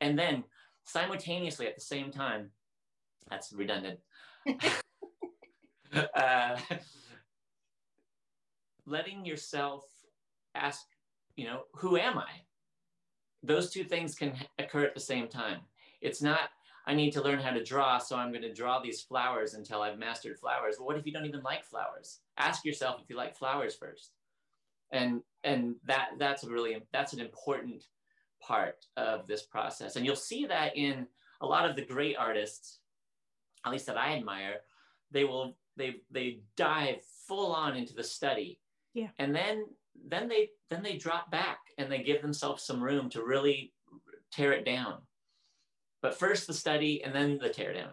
and 0.00 0.18
then 0.18 0.44
simultaneously 0.90 1.66
at 1.66 1.74
the 1.74 1.80
same 1.80 2.10
time, 2.10 2.50
that's 3.28 3.52
redundant. 3.52 4.00
uh, 6.14 6.56
letting 8.86 9.24
yourself 9.24 9.84
ask, 10.54 10.86
you 11.36 11.46
know, 11.46 11.62
who 11.74 11.96
am 11.96 12.18
I? 12.18 12.28
Those 13.42 13.70
two 13.70 13.84
things 13.84 14.14
can 14.14 14.34
occur 14.58 14.84
at 14.84 14.94
the 14.94 15.00
same 15.00 15.28
time. 15.28 15.60
It's 16.00 16.20
not, 16.20 16.50
I 16.86 16.94
need 16.94 17.12
to 17.12 17.22
learn 17.22 17.38
how 17.38 17.50
to 17.50 17.64
draw, 17.64 17.98
so 17.98 18.16
I'm 18.16 18.32
going 18.32 18.42
to 18.42 18.52
draw 18.52 18.80
these 18.80 19.00
flowers 19.00 19.54
until 19.54 19.82
I've 19.82 19.98
mastered 19.98 20.38
flowers. 20.38 20.76
What 20.78 20.96
if 20.96 21.06
you 21.06 21.12
don't 21.12 21.26
even 21.26 21.42
like 21.42 21.64
flowers? 21.64 22.20
Ask 22.36 22.64
yourself 22.64 23.00
if 23.02 23.08
you 23.08 23.16
like 23.16 23.36
flowers 23.36 23.76
first. 23.76 24.12
And 24.92 25.22
and 25.44 25.76
that 25.86 26.10
that's 26.18 26.42
a 26.42 26.50
really 26.50 26.76
that's 26.92 27.12
an 27.12 27.20
important 27.20 27.84
part 28.40 28.84
of 28.96 29.26
this 29.26 29.42
process. 29.42 29.96
And 29.96 30.04
you'll 30.04 30.16
see 30.16 30.46
that 30.46 30.76
in 30.76 31.06
a 31.40 31.46
lot 31.46 31.68
of 31.68 31.76
the 31.76 31.84
great 31.84 32.16
artists, 32.16 32.78
at 33.64 33.72
least 33.72 33.86
that 33.86 33.96
I 33.96 34.16
admire, 34.16 34.56
they 35.10 35.24
will 35.24 35.56
they 35.76 35.96
they 36.10 36.40
dive 36.56 36.96
full 37.26 37.52
on 37.52 37.76
into 37.76 37.94
the 37.94 38.04
study. 38.04 38.60
Yeah. 38.94 39.08
And 39.18 39.34
then 39.34 39.66
then 40.08 40.28
they 40.28 40.50
then 40.70 40.82
they 40.82 40.96
drop 40.96 41.30
back 41.30 41.58
and 41.78 41.90
they 41.90 42.02
give 42.02 42.22
themselves 42.22 42.64
some 42.64 42.82
room 42.82 43.08
to 43.10 43.24
really 43.24 43.72
tear 44.32 44.52
it 44.52 44.64
down. 44.64 44.98
But 46.02 46.18
first 46.18 46.46
the 46.46 46.54
study 46.54 47.02
and 47.04 47.14
then 47.14 47.38
the 47.38 47.48
tear 47.48 47.74
down. 47.74 47.92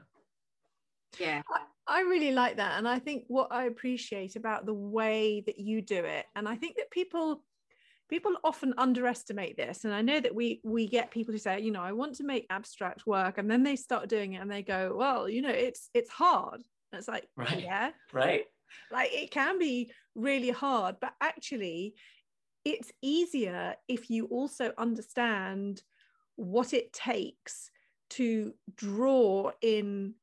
Yeah. 1.20 1.42
I 1.90 2.02
really 2.02 2.34
like 2.34 2.58
that. 2.58 2.78
And 2.78 2.88
I 2.88 3.00
think 3.00 3.24
what 3.28 3.48
I 3.52 3.66
appreciate 3.66 4.36
about 4.36 4.66
the 4.66 4.74
way 4.74 5.42
that 5.46 5.58
you 5.58 5.82
do 5.82 6.04
it, 6.04 6.26
and 6.36 6.48
I 6.48 6.56
think 6.56 6.76
that 6.76 6.92
people 6.92 7.44
people 8.10 8.34
often 8.44 8.74
underestimate 8.78 9.58
this. 9.58 9.84
And 9.86 9.94
I 9.94 10.02
know 10.02 10.20
that 10.20 10.34
we 10.34 10.62
we 10.64 10.88
get 10.88 11.12
people 11.12 11.34
who 11.34 11.38
say, 11.38 11.60
you 11.60 11.72
know, 11.72 11.82
I 11.82 11.92
want 11.92 12.16
to 12.16 12.24
make 12.24 12.46
abstract 12.50 13.06
work, 13.06 13.38
and 13.38 13.50
then 13.50 13.64
they 13.64 13.76
start 13.76 14.10
doing 14.10 14.34
it 14.34 14.42
and 14.42 14.52
they 14.52 14.64
go, 14.64 14.96
well, 14.96 15.30
you 15.30 15.42
know, 15.42 15.50
it's 15.50 15.90
it's 15.94 16.10
hard. 16.10 16.62
And 16.92 17.00
it's 17.00 17.08
like, 17.08 17.28
right. 17.36 17.62
yeah. 17.62 17.92
Right. 18.14 18.46
Like 18.92 19.10
it 19.14 19.32
can 19.32 19.60
be 19.60 19.92
really 20.16 20.52
hard, 20.52 20.98
but 21.00 21.14
actually, 21.22 21.96
it's 22.66 22.92
easier 23.02 23.76
if 23.88 24.10
you 24.10 24.26
also 24.26 24.74
understand 24.78 25.82
what 26.36 26.74
it 26.74 26.94
takes 26.94 27.72
to 28.10 28.54
draw 28.76 29.52
in 29.62 30.14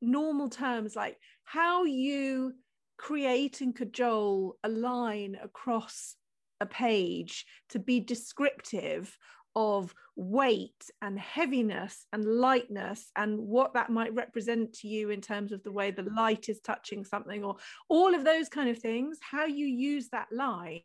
normal 0.00 0.48
terms, 0.48 0.96
like 0.96 1.18
how 1.44 1.84
you 1.84 2.54
create 2.98 3.60
and 3.60 3.74
cajole 3.74 4.56
a 4.62 4.68
line 4.68 5.36
across 5.42 6.16
a 6.62 6.66
page 6.66 7.44
to 7.70 7.78
be 7.78 8.00
descriptive 8.00 9.16
of 9.54 9.94
weight 10.16 10.90
and 11.02 11.18
heaviness 11.18 12.06
and 12.12 12.24
lightness 12.24 13.10
and 13.16 13.38
what 13.38 13.74
that 13.74 13.90
might 13.90 14.14
represent 14.14 14.72
to 14.72 14.88
you 14.88 15.10
in 15.10 15.20
terms 15.20 15.52
of 15.52 15.62
the 15.62 15.72
way 15.72 15.90
the 15.90 16.08
light 16.16 16.48
is 16.48 16.60
touching 16.60 17.04
something 17.04 17.44
or 17.44 17.56
all 17.88 18.14
of 18.14 18.24
those 18.24 18.48
kind 18.48 18.70
of 18.70 18.78
things 18.78 19.18
how 19.20 19.44
you 19.44 19.66
use 19.66 20.08
that 20.08 20.28
line 20.32 20.80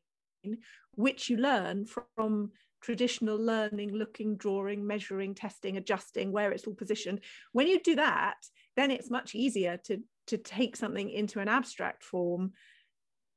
which 0.96 1.30
you 1.30 1.38
learn 1.38 1.86
from 1.86 2.52
traditional 2.82 3.38
learning 3.38 3.94
looking 3.94 4.38
drawing 4.38 4.86
measuring 4.86 5.34
testing 5.34 5.78
adjusting 5.78 6.32
where 6.32 6.52
it's 6.52 6.68
all 6.68 6.76
positioned. 6.76 7.20
When 7.54 7.68
you 7.68 7.80
do 7.82 7.96
that 7.96 8.38
then 8.76 8.92
it's 8.92 9.10
much 9.10 9.36
easier 9.36 9.80
to 9.86 10.02
to 10.28 10.38
take 10.38 10.76
something 10.76 11.10
into 11.10 11.40
an 11.40 11.48
abstract 11.48 12.04
form 12.04 12.52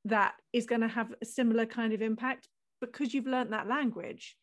that 0.05 0.35
is 0.53 0.67
going 0.67 0.81
to 0.81 0.89
have 0.89 1.13
a 1.21 1.25
similar 1.25 1.67
kind 1.67 1.93
of 1.93 2.03
impact 2.03 2.49
because 2.81 3.13
you've 3.13 3.27
learned 3.27 3.53
that 3.53 3.69
language 3.69 4.37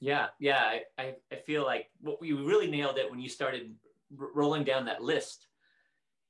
yeah, 0.00 0.26
yeah. 0.38 0.78
I, 0.98 1.14
I, 1.32 1.36
feel 1.46 1.64
like 1.64 1.86
what 2.00 2.20
we 2.20 2.32
really 2.32 2.70
nailed 2.70 2.98
it 2.98 3.10
when 3.10 3.20
you 3.20 3.28
started 3.28 3.74
r- 4.20 4.28
rolling 4.34 4.64
down 4.64 4.84
that 4.86 5.02
list. 5.02 5.46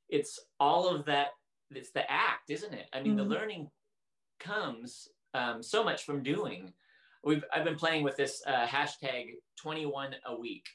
It's 0.09 0.39
all 0.61 0.89
of 0.89 1.05
that. 1.07 1.29
It's 1.71 1.91
the 1.91 2.09
act, 2.11 2.51
isn't 2.51 2.73
it? 2.73 2.87
I 2.93 3.01
mean, 3.01 3.17
mm-hmm. 3.17 3.29
the 3.29 3.35
learning 3.35 3.71
comes 4.39 5.09
um, 5.35 5.63
so 5.63 5.83
much 5.83 6.05
from 6.05 6.23
doing. 6.23 6.73
We've 7.25 7.45
I've 7.53 7.65
been 7.65 7.77
playing 7.77 8.05
with 8.05 8.17
this 8.17 8.41
uh, 8.47 8.67
hashtag 8.67 9.35
21 9.59 10.15
a 10.27 10.39
week, 10.39 10.67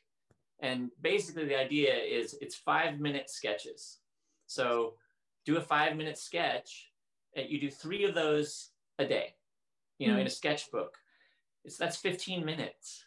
and 0.60 0.90
basically 1.02 1.46
the 1.46 1.58
idea 1.58 1.96
is 1.96 2.36
it's 2.42 2.56
five 2.56 3.00
minute 3.00 3.30
sketches. 3.30 4.00
So 4.48 4.96
do 5.46 5.58
a 5.58 5.62
five 5.62 5.96
minute 5.96 6.18
sketch, 6.18 6.92
and 7.36 7.50
you 7.50 7.60
do 7.60 7.70
three 7.70 8.04
of 8.04 8.16
those 8.16 8.70
a 9.00 9.06
day. 9.06 9.36
You 9.98 10.08
know, 10.08 10.14
mm-hmm. 10.14 10.22
in 10.22 10.28
a 10.28 10.32
sketchbook 10.32 10.98
it's 11.64 11.78
that's 11.78 11.98
15 11.98 12.44
minutes. 12.44 13.06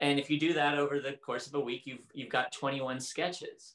And 0.00 0.18
if 0.18 0.28
you 0.30 0.38
do 0.38 0.52
that 0.54 0.78
over 0.78 0.98
the 1.00 1.12
course 1.12 1.46
of 1.46 1.54
a 1.54 1.60
week, 1.60 1.82
you've 1.84 2.06
you've 2.12 2.28
got 2.28 2.52
21 2.52 3.00
sketches. 3.00 3.74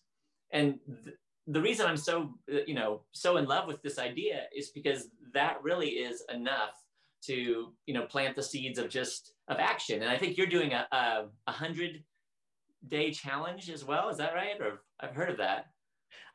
And 0.52 0.80
th- 1.04 1.16
the 1.48 1.62
reason 1.62 1.86
I'm 1.86 1.98
so 1.98 2.34
you 2.48 2.74
know 2.74 3.02
so 3.14 3.38
in 3.38 3.46
love 3.46 3.68
with 3.68 3.82
this 3.82 3.98
idea 3.98 4.44
is 4.56 4.70
because 4.70 5.08
that 5.34 5.64
really 5.64 5.90
is 5.90 6.24
enough 6.34 6.84
to 7.24 7.74
you 7.86 7.94
know 7.94 8.04
plant 8.04 8.36
the 8.36 8.44
seeds 8.44 8.80
of 8.80 8.90
just 8.90 9.34
of 9.48 9.58
action. 9.58 10.02
And 10.02 10.12
I 10.12 10.18
think 10.18 10.38
you're 10.38 10.48
doing 10.48 10.74
a 10.74 10.88
a, 10.92 11.26
a 11.48 11.52
hundred 11.52 12.04
day 12.88 13.12
challenge 13.12 13.70
as 13.70 13.86
well. 13.86 14.10
Is 14.10 14.18
that 14.18 14.34
right? 14.34 14.60
Or 14.60 14.82
I've 15.00 15.16
heard 15.16 15.30
of 15.30 15.38
that. 15.38 15.68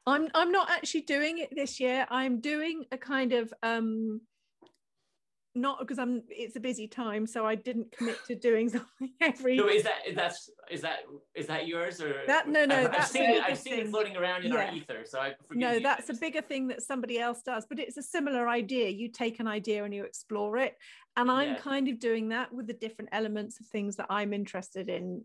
I'm 0.07 0.29
I'm 0.35 0.51
not 0.51 0.71
actually 0.71 1.03
doing 1.03 1.39
it 1.39 1.55
this 1.55 1.79
year. 1.79 2.07
I'm 2.11 2.41
doing 2.41 2.85
a 2.91 2.99
kind 2.99 3.33
of 3.33 3.53
um 3.63 4.21
not 5.55 5.79
because 5.81 5.99
I'm 5.99 6.23
it's 6.29 6.57
a 6.57 6.61
busy 6.61 6.89
time, 6.89 7.27
so 7.27 7.47
I 7.47 7.55
didn't 7.55 7.93
commit 7.93 8.19
to 8.27 8.35
doing 8.35 8.69
something 8.71 9.13
every. 9.21 9.59
So 9.59 9.69
is 9.69 9.83
that 9.83 10.01
that's 10.15 10.51
is 10.71 10.81
that 10.83 11.01
is 11.35 11.47
that 11.47 11.67
yours 11.67 12.01
or 12.01 12.15
that? 12.27 12.49
No, 12.49 12.65
no, 12.65 12.77
I've, 12.77 12.95
I've 12.95 13.07
seen 13.07 13.31
it. 13.31 13.43
I've 13.43 13.59
seen 13.59 13.75
it 13.75 13.89
floating 13.89 14.17
around 14.17 14.45
in 14.45 14.53
yeah. 14.53 14.67
our 14.67 14.75
ether. 14.75 15.03
So 15.05 15.21
I 15.21 15.35
no, 15.51 15.79
that's 15.79 16.09
a 16.09 16.15
bigger 16.15 16.43
thing 16.43 16.69
that 16.69 16.83
somebody 16.83 17.19
else 17.19 17.43
does, 17.43 17.67
but 17.69 17.79
it's 17.79 17.97
a 17.97 18.03
similar 18.03 18.49
idea. 18.49 18.89
You 18.89 19.09
take 19.09 19.41
an 19.41 19.47
idea 19.47 19.85
and 19.85 19.95
you 19.95 20.05
explore 20.05 20.57
it, 20.57 20.77
and 21.17 21.31
I'm 21.31 21.51
yeah. 21.51 21.59
kind 21.59 21.89
of 21.89 21.99
doing 21.99 22.31
that 22.31 22.53
with 22.53 22.67
the 22.67 22.73
different 22.73 23.11
elements 23.13 23.61
of 23.61 23.67
things 23.67 23.97
that 23.97 24.07
I'm 24.09 24.33
interested 24.33 24.89
in 24.89 25.25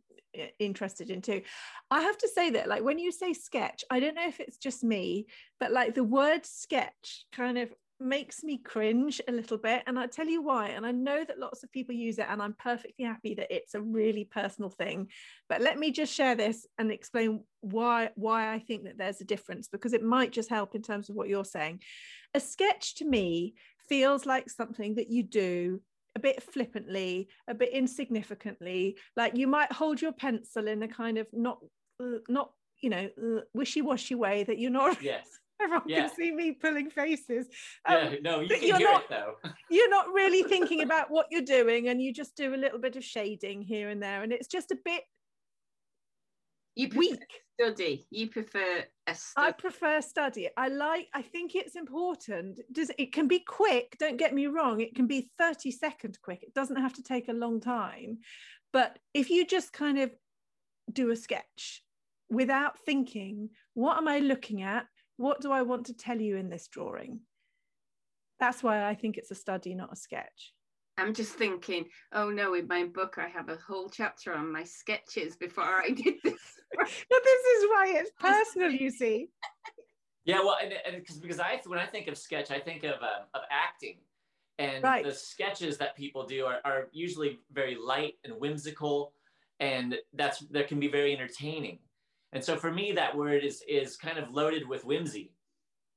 interested 0.60 1.10
in 1.10 1.22
too. 1.22 1.42
I 1.90 2.02
have 2.02 2.18
to 2.18 2.28
say 2.28 2.52
that 2.52 2.68
like 2.68 2.84
when 2.84 3.00
you 3.00 3.12
say 3.12 3.34
sketch, 3.34 3.84
I 3.90 4.00
don't 4.00 4.16
know 4.16 4.28
if 4.28 4.40
it's 4.40 4.58
just 4.58 4.84
me, 4.84 5.28
but 5.60 5.72
like 5.72 5.96
the 5.96 6.04
word 6.04 6.46
sketch 6.46 7.26
kind 7.32 7.58
of 7.58 7.74
makes 8.00 8.44
me 8.44 8.58
cringe 8.58 9.20
a 9.28 9.32
little 9.32 9.58
bit 9.58 9.82
and 9.88 9.98
i 9.98 10.06
tell 10.06 10.28
you 10.28 10.42
why 10.42 10.70
and 10.70 10.86
i 10.86 10.92
know 10.92 11.24
that 11.26 11.40
lots 11.40 11.64
of 11.64 11.72
people 11.72 11.96
use 11.96 12.20
it 12.20 12.28
and 12.30 12.42
i'm 12.42 12.54
perfectly 12.60 13.06
happy 13.06 13.34
that 13.34 13.54
it's 13.54 13.74
a 13.74 13.82
really 13.82 14.24
personal 14.24 14.70
thing 14.70 15.08
but 15.50 15.62
let 15.62 15.80
me 15.80 15.92
just 15.92 16.14
share 16.14 16.36
this 16.36 16.68
and 16.78 16.92
explain 16.92 17.44
why 17.62 18.10
why 18.16 18.54
i 18.54 18.60
think 18.60 18.84
that 18.84 18.98
there's 18.98 19.22
a 19.22 19.26
difference 19.26 19.68
because 19.68 19.94
it 19.94 20.04
might 20.04 20.32
just 20.32 20.50
help 20.50 20.76
in 20.76 20.82
terms 20.82 21.10
of 21.10 21.16
what 21.16 21.28
you're 21.28 21.46
saying. 21.46 21.82
A 22.34 22.40
sketch 22.40 22.96
to 22.96 23.06
me 23.06 23.56
feels 23.90 24.26
like 24.26 24.50
something 24.50 24.96
that 24.96 25.10
you 25.10 25.24
do 25.24 25.82
a 26.16 26.20
bit 26.20 26.42
flippantly 26.42 27.30
a 27.48 27.54
bit 27.54 27.70
insignificantly 27.72 28.98
like 29.16 29.38
you 29.38 29.48
might 29.48 29.72
hold 29.72 30.02
your 30.02 30.12
pencil 30.12 30.68
in 30.68 30.82
a 30.82 30.88
kind 30.88 31.18
of 31.18 31.28
not 31.32 31.60
not 32.28 32.52
you 32.82 32.90
know 32.90 33.10
wishy-washy 33.54 34.16
way 34.16 34.44
that 34.44 34.58
you're 34.58 34.72
not 34.72 35.02
yes 35.02 35.28
Everyone 35.62 35.84
yeah. 35.88 36.08
can 36.08 36.16
see 36.16 36.32
me 36.32 36.52
pulling 36.52 36.90
faces. 36.90 37.48
Um, 37.86 37.98
yeah, 37.98 38.16
no, 38.22 38.40
you 38.42 38.50
can 38.50 38.60
hear 38.60 38.80
not, 38.80 39.04
it 39.04 39.10
though. 39.10 39.34
you're 39.70 39.90
not 39.90 40.08
really 40.14 40.44
thinking 40.44 40.82
about 40.82 41.10
what 41.10 41.28
you're 41.32 41.42
doing, 41.42 41.88
and 41.88 42.02
you 42.02 42.14
just 42.14 42.36
do 42.36 42.54
a 42.54 42.58
little 42.58 42.80
bit 42.80 42.96
of 42.96 43.04
shading 43.04 43.62
here 43.62 43.90
and 43.90 44.02
there, 44.02 44.24
and 44.24 44.32
it's 44.32 44.48
just 44.48 44.72
a 44.72 44.78
bit 44.84 45.04
you 46.78 46.90
weak. 46.96 47.20
Study. 47.60 48.06
You 48.12 48.30
prefer 48.30 48.84
a 49.08 49.16
study. 49.16 49.48
I 49.48 49.52
prefer 49.52 50.00
study. 50.00 50.48
I 50.56 50.68
like. 50.68 51.08
I 51.16 51.24
think 51.24 51.56
it's 51.56 51.76
important. 51.76 52.60
Does 52.72 52.92
it 53.00 53.12
can 53.12 53.28
be 53.28 53.40
quick? 53.40 53.96
Don't 54.00 54.18
get 54.18 54.32
me 54.32 54.46
wrong. 54.46 54.80
It 54.80 54.94
can 54.94 55.08
be 55.08 55.32
thirty 55.40 55.72
second 55.72 56.20
quick. 56.22 56.44
It 56.44 56.54
doesn't 56.54 56.76
have 56.76 56.94
to 56.94 57.04
take 57.04 57.30
a 57.30 57.34
long 57.34 57.60
time. 57.60 58.20
But 58.72 59.00
if 59.16 59.32
you 59.32 59.44
just 59.44 59.74
kind 59.74 59.98
of 59.98 60.12
do 60.94 61.10
a 61.10 61.16
sketch 61.16 61.82
without 62.30 62.78
thinking, 62.86 63.50
what 63.74 63.98
am 63.98 64.08
I 64.08 64.20
looking 64.20 64.62
at? 64.62 64.86
What 65.18 65.42
do 65.42 65.52
I 65.52 65.64
want 65.64 65.88
to 65.88 65.94
tell 65.94 66.20
you 66.20 66.38
in 66.38 66.50
this 66.50 66.68
drawing? 66.68 67.22
That's 68.40 68.64
why 68.64 68.88
I 68.88 68.96
think 68.96 69.18
it's 69.18 69.32
a 69.32 69.36
study, 69.36 69.74
not 69.76 69.92
a 69.92 69.96
sketch. 69.96 70.54
I'm 71.00 71.14
just 71.14 71.34
thinking, 71.34 71.86
oh 72.14 72.30
no, 72.30 72.56
in 72.56 72.68
my 72.68 72.86
book 72.86 73.18
I 73.18 73.28
have 73.28 73.50
a 73.50 73.58
whole 73.58 73.90
chapter 73.90 74.34
on 74.34 74.52
my 74.52 74.64
sketches 74.64 75.36
before 75.36 75.64
I 75.64 75.90
did 75.90 76.16
this. 76.24 76.42
but 76.78 77.24
this 77.24 77.46
is 77.46 77.66
why 77.70 77.94
it's 77.96 78.12
personal, 78.20 78.72
you 78.72 78.90
see. 78.90 79.28
Yeah, 80.26 80.40
well, 80.40 80.58
and, 80.62 80.74
and 80.86 80.98
because 80.98 81.20
because 81.20 81.40
I 81.40 81.62
when 81.66 81.80
I 81.80 81.86
think 81.86 82.08
of 82.08 82.18
sketch, 82.18 82.52
I 82.52 82.60
think 82.60 82.84
of 82.84 82.96
uh, 83.02 83.26
of 83.34 83.42
acting, 83.50 83.98
and 84.60 84.84
right. 84.84 85.06
the 85.06 85.14
sketches 85.14 85.78
that 85.78 85.96
people 85.96 86.26
do 86.26 86.46
are, 86.46 86.60
are 86.66 86.90
usually 86.92 87.40
very 87.54 87.76
light 87.76 88.16
and 88.26 88.34
whimsical, 88.34 89.14
and 89.60 89.96
that's 90.14 90.40
that 90.52 90.68
can 90.68 90.80
be 90.80 90.90
very 90.90 91.14
entertaining. 91.14 91.80
And 92.34 92.44
so 92.44 92.58
for 92.58 92.72
me, 92.72 92.92
that 92.94 93.16
word 93.16 93.44
is 93.44 93.64
is 93.68 93.98
kind 93.98 94.18
of 94.18 94.32
loaded 94.32 94.68
with 94.68 94.86
whimsy. 94.86 95.32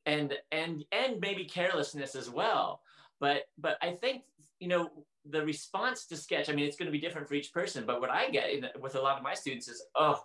and 0.07 0.35
and 0.53 0.85
and 0.93 1.21
maybe 1.21 1.45
carelessness 1.45 2.15
as 2.15 2.31
well. 2.31 2.81
But 3.21 3.43
but 3.59 3.77
i 3.83 3.91
think 3.93 4.23
you 4.61 4.69
know 4.69 4.91
the 5.27 5.45
response 5.45 6.07
to 6.07 6.17
sketch 6.17 6.49
i 6.49 6.53
mean 6.55 6.65
it's 6.65 6.77
going 6.77 6.87
to 6.87 6.93
be 6.93 7.01
different 7.01 7.29
for 7.29 7.35
each 7.35 7.53
person 7.53 7.85
but 7.87 8.01
what 8.01 8.11
i 8.11 8.31
get 8.31 8.51
in, 8.51 8.67
with 8.81 8.95
a 8.95 9.01
lot 9.01 9.19
of 9.19 9.23
my 9.23 9.35
students 9.35 9.69
is 9.69 9.85
oh 9.95 10.23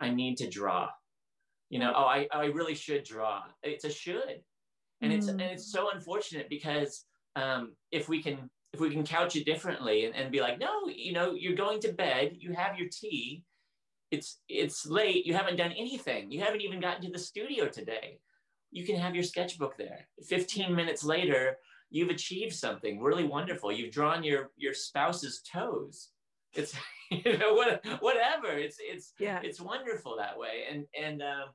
i 0.00 0.08
need 0.10 0.36
to 0.38 0.48
draw. 0.48 0.88
You 1.70 1.78
know 1.78 1.92
oh 1.94 2.04
i, 2.04 2.26
I 2.32 2.46
really 2.46 2.74
should 2.74 3.04
draw. 3.04 3.42
It's 3.62 3.84
a 3.84 3.90
should. 3.90 4.42
And 5.02 5.12
it's 5.12 5.26
and 5.28 5.40
it's 5.40 5.72
so 5.72 5.90
unfortunate 5.92 6.48
because 6.48 7.04
um, 7.34 7.72
if 7.90 8.08
we 8.08 8.22
can 8.22 8.48
if 8.72 8.80
we 8.80 8.88
can 8.90 9.04
couch 9.04 9.34
it 9.36 9.44
differently 9.44 10.04
and, 10.04 10.14
and 10.14 10.30
be 10.30 10.40
like 10.40 10.58
no 10.58 10.86
you 10.86 11.12
know 11.12 11.32
you're 11.32 11.56
going 11.56 11.80
to 11.80 11.92
bed 11.92 12.36
you 12.38 12.52
have 12.52 12.78
your 12.78 12.88
tea 12.88 13.44
it's 14.12 14.40
it's 14.48 14.86
late. 14.86 15.26
You 15.26 15.34
haven't 15.34 15.56
done 15.56 15.72
anything. 15.72 16.30
You 16.30 16.40
haven't 16.40 16.60
even 16.60 16.80
gotten 16.80 17.02
to 17.02 17.10
the 17.10 17.18
studio 17.18 17.66
today. 17.68 18.20
You 18.70 18.84
can 18.86 18.96
have 18.96 19.14
your 19.14 19.24
sketchbook 19.24 19.76
there. 19.76 20.06
15 20.28 20.74
minutes 20.74 21.02
later 21.02 21.56
you've 21.90 22.08
achieved 22.10 22.54
something 22.54 23.00
really 23.00 23.24
wonderful. 23.24 23.72
You've 23.72 23.92
drawn 23.92 24.22
your 24.22 24.50
your 24.56 24.74
spouse's 24.74 25.42
toes. 25.42 26.10
It's 26.54 26.74
you 27.10 27.38
know 27.38 27.54
what, 27.54 27.84
whatever. 28.00 28.48
It's 28.56 28.76
it's 28.80 29.14
yeah. 29.18 29.40
it's 29.42 29.60
wonderful 29.60 30.16
that 30.18 30.38
way. 30.38 30.64
And 30.70 30.86
and 30.98 31.22
um, 31.22 31.48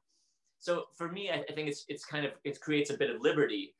so 0.59 0.85
for 0.97 1.11
me 1.11 1.29
I, 1.29 1.43
I, 1.49 1.53
think 1.53 1.69
it's 1.69 1.85
it's 1.87 2.05
kind 2.05 2.25
of 2.25 2.31
it 2.43 2.59
creates 2.59 2.89
a 2.89 2.97
bit 2.97 3.09
of 3.09 3.21
liberty. 3.21 3.75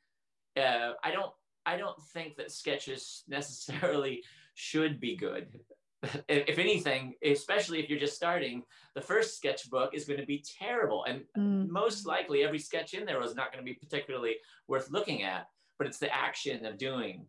Uh, 0.55 0.93
i 1.03 1.11
don't 1.11 1.31
i 1.67 1.77
don't 1.77 2.01
think 2.13 2.35
that 2.35 2.51
sketches 2.51 3.23
necessarily 3.27 4.23
should 4.55 4.99
be 4.99 5.15
good 5.15 5.59
if 6.27 6.59
anything, 6.59 7.15
especially 7.23 7.79
if 7.79 7.89
you're 7.89 7.99
just 7.99 8.15
starting, 8.15 8.63
the 8.95 9.01
first 9.01 9.35
sketchbook 9.37 9.93
is 9.93 10.05
going 10.05 10.19
to 10.19 10.25
be 10.25 10.43
terrible. 10.59 11.05
And 11.05 11.23
mm. 11.37 11.67
most 11.69 12.05
likely 12.05 12.43
every 12.43 12.59
sketch 12.59 12.93
in 12.93 13.05
there 13.05 13.21
is 13.23 13.35
not 13.35 13.51
going 13.51 13.63
to 13.63 13.69
be 13.69 13.77
particularly 13.77 14.35
worth 14.67 14.91
looking 14.91 15.23
at, 15.23 15.47
but 15.77 15.87
it's 15.87 15.97
the 15.97 16.13
action 16.13 16.65
of 16.65 16.77
doing. 16.77 17.25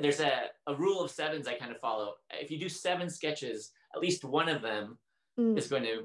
There's 0.00 0.20
a, 0.20 0.44
a 0.66 0.74
rule 0.74 1.02
of 1.02 1.10
sevens 1.10 1.48
I 1.48 1.54
kind 1.54 1.72
of 1.72 1.80
follow. 1.80 2.14
If 2.30 2.50
you 2.50 2.58
do 2.58 2.68
seven 2.68 3.10
sketches, 3.10 3.72
at 3.94 4.00
least 4.00 4.24
one 4.24 4.48
of 4.48 4.62
them 4.62 4.96
mm. 5.38 5.58
is 5.58 5.66
going 5.68 5.82
to 5.82 6.04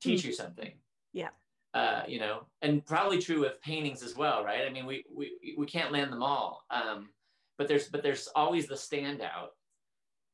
teach 0.00 0.22
mm. 0.22 0.26
you 0.26 0.32
something. 0.32 0.72
Yeah. 1.12 1.30
Uh, 1.74 2.02
you 2.06 2.18
know, 2.18 2.46
and 2.62 2.84
probably 2.84 3.20
true 3.20 3.40
with 3.40 3.60
paintings 3.60 4.02
as 4.02 4.16
well, 4.16 4.44
right? 4.44 4.66
I 4.66 4.70
mean, 4.70 4.86
we 4.86 5.04
we, 5.14 5.54
we 5.56 5.66
can't 5.66 5.92
land 5.92 6.10
them 6.10 6.22
all, 6.22 6.64
um, 6.70 7.10
but 7.58 7.68
there's 7.68 7.88
but 7.88 8.02
there's 8.02 8.26
always 8.34 8.66
the 8.66 8.74
standout 8.74 9.50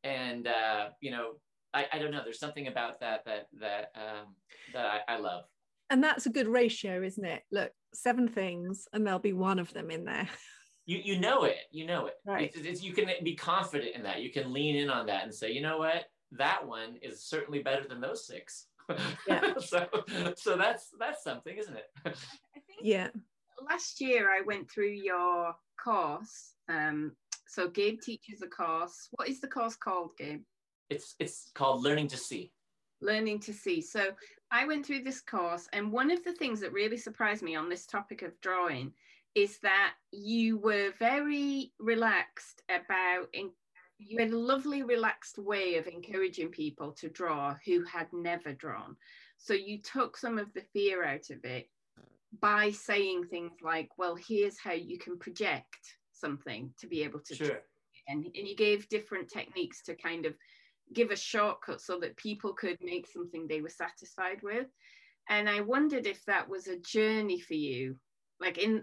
and 0.05 0.47
uh, 0.47 0.89
you 1.01 1.11
know 1.11 1.33
I, 1.73 1.87
I 1.93 1.99
don't 1.99 2.13
know 2.13 2.21
there's 2.23 2.39
something 2.39 2.69
about 2.69 3.01
that 3.01 3.25
that 3.25 3.49
that 3.61 3.91
um, 3.97 4.35
that 4.73 4.87
I, 5.09 5.15
I 5.15 5.19
love. 5.19 5.45
And 5.91 6.03
that's 6.03 6.27
a 6.27 6.31
good 6.31 6.47
ratio 6.47 7.03
isn't 7.03 7.25
it? 7.25 7.43
Look 7.51 7.73
seven 7.93 8.29
things 8.29 8.87
and 8.93 9.07
there'll 9.07 9.19
be 9.19 9.33
one 9.33 9.59
of 9.59 9.73
them 9.73 9.91
in 9.91 10.05
there. 10.05 10.29
You 10.87 11.01
you 11.03 11.19
know 11.19 11.45
it 11.45 11.57
you 11.71 11.87
know 11.87 12.09
it. 12.09 12.17
Right. 12.27 12.53
It's, 12.55 12.67
it's, 12.67 12.83
you 12.83 12.93
can 12.93 13.09
be 13.23 13.35
confident 13.35 13.97
in 13.97 14.03
that. 14.03 14.21
You 14.21 14.31
can 14.31 14.53
lean 14.53 14.77
in 14.77 14.91
on 14.91 15.07
that 15.07 15.25
and 15.25 15.35
say 15.35 15.51
you 15.51 15.63
know 15.63 15.79
what? 15.79 16.05
That 16.33 16.67
one 16.69 16.99
is 17.01 17.25
certainly 17.25 17.63
better 17.63 17.89
than 17.89 18.03
those 18.03 18.27
six. 18.27 18.67
Yeah. 19.27 19.55
so 19.61 19.89
so 20.37 20.59
that's 20.59 20.91
that's 21.01 21.25
something 21.25 21.57
isn't 21.57 21.75
it? 21.75 21.87
I 22.05 22.11
think 22.11 22.81
yeah. 22.83 23.09
last 23.71 23.99
year 24.03 24.31
i 24.31 24.43
went 24.43 24.71
through 24.71 24.91
your 24.91 25.55
course 25.83 26.53
um 26.69 27.13
so 27.47 27.69
Gabe 27.69 28.01
teaches 28.01 28.43
a 28.43 28.47
course. 28.47 29.09
What 29.13 29.29
is 29.29 29.41
the 29.41 29.49
course 29.49 29.77
called, 29.77 30.11
Gabe? 30.19 30.43
It's 30.91 31.15
it's 31.19 31.51
called 31.55 31.83
Learning 31.83 32.09
to 32.09 32.17
See. 32.17 32.53
Learning 33.01 33.39
to 33.41 33.53
See. 33.53 33.81
So 33.81 34.13
I 34.51 34.67
went 34.67 34.87
through 34.87 35.03
this 35.03 35.21
course, 35.21 35.69
and 35.73 35.93
one 35.93 36.11
of 36.11 36.25
the 36.25 36.35
things 36.35 36.61
that 36.61 36.73
really 36.73 36.97
surprised 36.97 37.43
me 37.43 37.57
on 37.57 37.69
this 37.69 37.87
topic 37.87 38.23
of 38.23 38.41
drawing 38.41 38.93
is 39.35 39.59
that 39.59 39.95
you 40.13 40.59
were 40.59 40.93
very 40.99 41.73
relaxed 41.79 42.63
about 42.69 43.27
in, 43.33 43.51
you 43.99 44.19
had 44.19 44.31
a 44.31 44.39
lovely 44.39 44.83
relaxed 44.83 45.39
way 45.39 45.77
of 45.77 45.87
encouraging 45.87 46.49
people 46.49 46.93
to 46.93 47.09
draw 47.09 47.55
who 47.65 47.85
had 47.85 48.07
never 48.13 48.53
drawn 48.53 48.97
so 49.37 49.55
you 49.55 49.79
took 49.81 50.17
some 50.17 50.39
of 50.39 50.53
the 50.55 50.63
fear 50.73 51.05
out 51.05 51.31
of 51.31 51.45
it 51.45 51.69
by 52.41 52.71
saying 52.71 53.25
things 53.25 53.53
like 53.63 53.89
well 53.99 54.15
here's 54.17 54.59
how 54.59 54.73
you 54.73 54.99
can 54.99 55.19
project 55.19 55.97
something 56.15 56.73
to 56.79 56.87
be 56.87 57.03
able 57.03 57.21
to 57.21 57.35
sure. 57.35 57.61
and, 58.09 58.25
and 58.25 58.49
you 58.49 58.57
gave 58.57 58.89
different 58.89 59.29
techniques 59.29 59.83
to 59.83 59.95
kind 59.95 60.27
of 60.27 60.35
give 60.93 61.11
a 61.11 61.17
shortcut 61.17 61.81
so 61.81 61.99
that 62.01 62.17
people 62.17 62.53
could 62.53 62.79
make 62.83 63.07
something 63.07 63.47
they 63.47 63.61
were 63.61 63.69
satisfied 63.69 64.43
with. 64.43 64.67
And 65.29 65.49
i 65.49 65.61
wondered 65.61 66.07
if 66.07 66.25
that 66.27 66.49
was 66.49 66.67
a 66.67 66.79
journey 66.79 67.41
for 67.41 67.55
you. 67.55 67.97
Like 68.41 68.59
in 68.59 68.83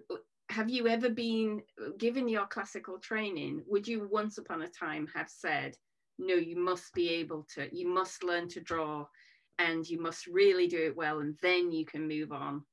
have 0.50 0.70
you 0.70 0.88
ever 0.88 1.10
been 1.10 1.62
given 1.98 2.28
your 2.28 2.46
classical 2.48 2.98
training 2.98 3.64
would 3.68 3.88
you 3.88 4.10
once 4.12 4.38
upon 4.38 4.64
a 4.64 4.68
time 4.68 5.08
have 5.16 5.30
said 5.30 5.78
no 6.20 6.34
you 6.34 6.58
must 6.58 6.94
be 6.94 7.10
able 7.10 7.48
to 7.56 7.74
you 7.74 7.88
must 7.88 8.22
learn 8.22 8.50
to 8.50 8.60
draw 8.60 9.06
and 9.60 9.88
you 9.88 10.02
must 10.02 10.28
really 10.28 10.68
do 10.68 10.78
it 10.78 10.96
well 10.96 11.20
and 11.20 11.38
then 11.42 11.72
you 11.72 11.86
can 11.86 12.08
move 12.08 12.32
on? 12.32 12.64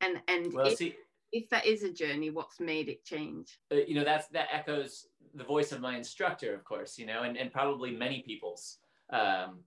And 0.00 0.20
and 0.28 0.52
well, 0.52 0.66
if, 0.66 0.78
see, 0.78 0.96
if 1.32 1.48
that 1.48 1.66
is 1.66 1.82
a 1.82 1.92
journey, 1.92 2.30
what's 2.30 2.60
made 2.60 2.88
it 2.88 3.04
change? 3.04 3.58
Uh, 3.70 3.76
you 3.86 3.94
know, 3.94 4.04
that's 4.04 4.28
that 4.28 4.48
echoes 4.52 5.06
the 5.34 5.44
voice 5.44 5.72
of 5.72 5.80
my 5.80 5.96
instructor, 5.96 6.54
of 6.54 6.64
course. 6.64 6.98
You 6.98 7.06
know, 7.06 7.22
and, 7.22 7.36
and 7.36 7.50
probably 7.50 7.90
many 7.90 8.22
people's 8.22 8.78
um, 9.10 9.60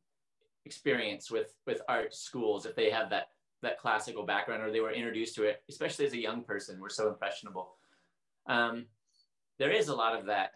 experience 0.66 1.32
with 1.32 1.56
with 1.66 1.82
art 1.90 2.14
schools 2.14 2.66
if 2.66 2.76
they 2.76 2.90
have 2.90 3.10
that 3.10 3.30
that 3.62 3.80
classical 3.80 4.24
background 4.24 4.62
or 4.62 4.72
they 4.72 4.80
were 4.80 4.92
introduced 4.92 5.36
to 5.36 5.44
it, 5.44 5.64
especially 5.70 6.06
as 6.06 6.14
a 6.14 6.22
young 6.22 6.44
person. 6.44 6.80
We're 6.80 6.90
so 6.90 7.08
impressionable. 7.08 7.76
Um, 8.46 8.86
there 9.58 9.72
is 9.72 9.88
a 9.88 9.96
lot 9.96 10.18
of 10.18 10.28
that 10.28 10.52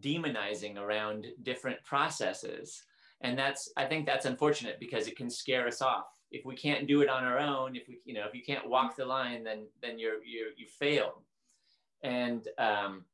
demonizing 0.00 0.78
around 0.78 1.26
different 1.42 1.82
processes, 1.84 2.84
and 3.22 3.36
that's 3.36 3.72
I 3.76 3.86
think 3.86 4.06
that's 4.06 4.26
unfortunate 4.26 4.78
because 4.78 5.08
it 5.08 5.16
can 5.16 5.28
scare 5.28 5.66
us 5.66 5.82
off 5.82 6.06
if 6.34 6.44
we 6.44 6.56
can't 6.56 6.88
do 6.88 7.00
it 7.00 7.08
on 7.08 7.24
our 7.24 7.38
own, 7.38 7.76
if 7.76 7.86
we, 7.86 8.00
you 8.04 8.12
know, 8.12 8.26
if 8.26 8.34
you 8.34 8.42
can't 8.42 8.68
walk 8.68 8.96
the 8.96 9.04
line, 9.04 9.44
then 9.44 9.66
then 9.80 9.98
you're 9.98 10.22
you 10.24 10.50
you 10.56 10.66
failed. 10.66 11.22
And 12.02 12.46
um, 12.58 13.04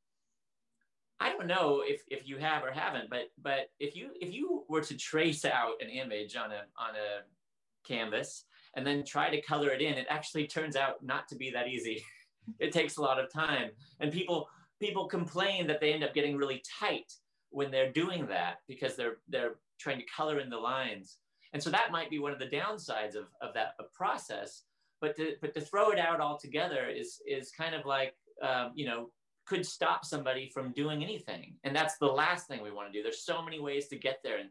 I 1.19 1.31
don't 1.31 1.45
know 1.45 1.83
if 1.85 2.01
if 2.09 2.27
you 2.27 2.37
have 2.37 2.63
or 2.63 2.71
haven't, 2.71 3.11
but 3.11 3.29
but 3.41 3.69
if 3.79 3.95
you 3.95 4.09
if 4.19 4.33
you 4.33 4.65
were 4.67 4.81
to 4.81 4.97
trace 4.97 5.45
out 5.45 5.73
an 5.81 5.89
image 5.89 6.35
on 6.35 6.51
a 6.51 6.63
on 6.77 6.95
a 6.95 7.87
canvas 7.87 8.45
and 8.75 8.85
then 8.85 9.05
try 9.05 9.29
to 9.29 9.41
color 9.41 9.69
it 9.69 9.81
in, 9.81 9.93
it 9.93 10.07
actually 10.09 10.47
turns 10.47 10.75
out 10.75 11.03
not 11.03 11.27
to 11.27 11.35
be 11.35 11.51
that 11.51 11.67
easy. 11.67 12.03
it 12.59 12.71
takes 12.71 12.97
a 12.97 13.01
lot 13.01 13.19
of 13.19 13.31
time, 13.31 13.69
and 13.99 14.11
people 14.11 14.49
people 14.79 15.07
complain 15.07 15.67
that 15.67 15.79
they 15.79 15.93
end 15.93 16.03
up 16.03 16.15
getting 16.15 16.35
really 16.35 16.63
tight 16.79 17.13
when 17.51 17.69
they're 17.69 17.91
doing 17.91 18.25
that 18.25 18.55
because 18.67 18.95
they're 18.95 19.17
they're 19.29 19.57
trying 19.79 19.99
to 19.99 20.05
color 20.05 20.39
in 20.39 20.49
the 20.49 20.57
lines 20.57 21.17
and 21.53 21.61
so 21.61 21.69
that 21.69 21.91
might 21.91 22.09
be 22.09 22.19
one 22.19 22.31
of 22.31 22.39
the 22.39 22.45
downsides 22.47 23.15
of, 23.15 23.25
of 23.41 23.53
that 23.53 23.75
process. 23.93 24.63
But 25.01 25.15
to, 25.17 25.33
but 25.41 25.53
to 25.55 25.61
throw 25.61 25.89
it 25.89 25.99
out 25.99 26.21
altogether 26.21 26.87
is, 26.87 27.21
is 27.25 27.51
kind 27.51 27.73
of 27.73 27.85
like, 27.85 28.13
um, 28.41 28.71
you 28.75 28.85
know, 28.85 29.09
could 29.47 29.65
stop 29.65 30.05
somebody 30.05 30.49
from 30.53 30.71
doing 30.73 31.03
anything. 31.03 31.55
And 31.63 31.75
that's 31.75 31.97
the 31.97 32.05
last 32.05 32.47
thing 32.47 32.61
we 32.61 32.71
want 32.71 32.91
to 32.91 32.97
do. 32.97 33.01
There's 33.01 33.25
so 33.25 33.41
many 33.41 33.59
ways 33.59 33.87
to 33.87 33.97
get 33.97 34.19
there 34.23 34.37
and, 34.37 34.49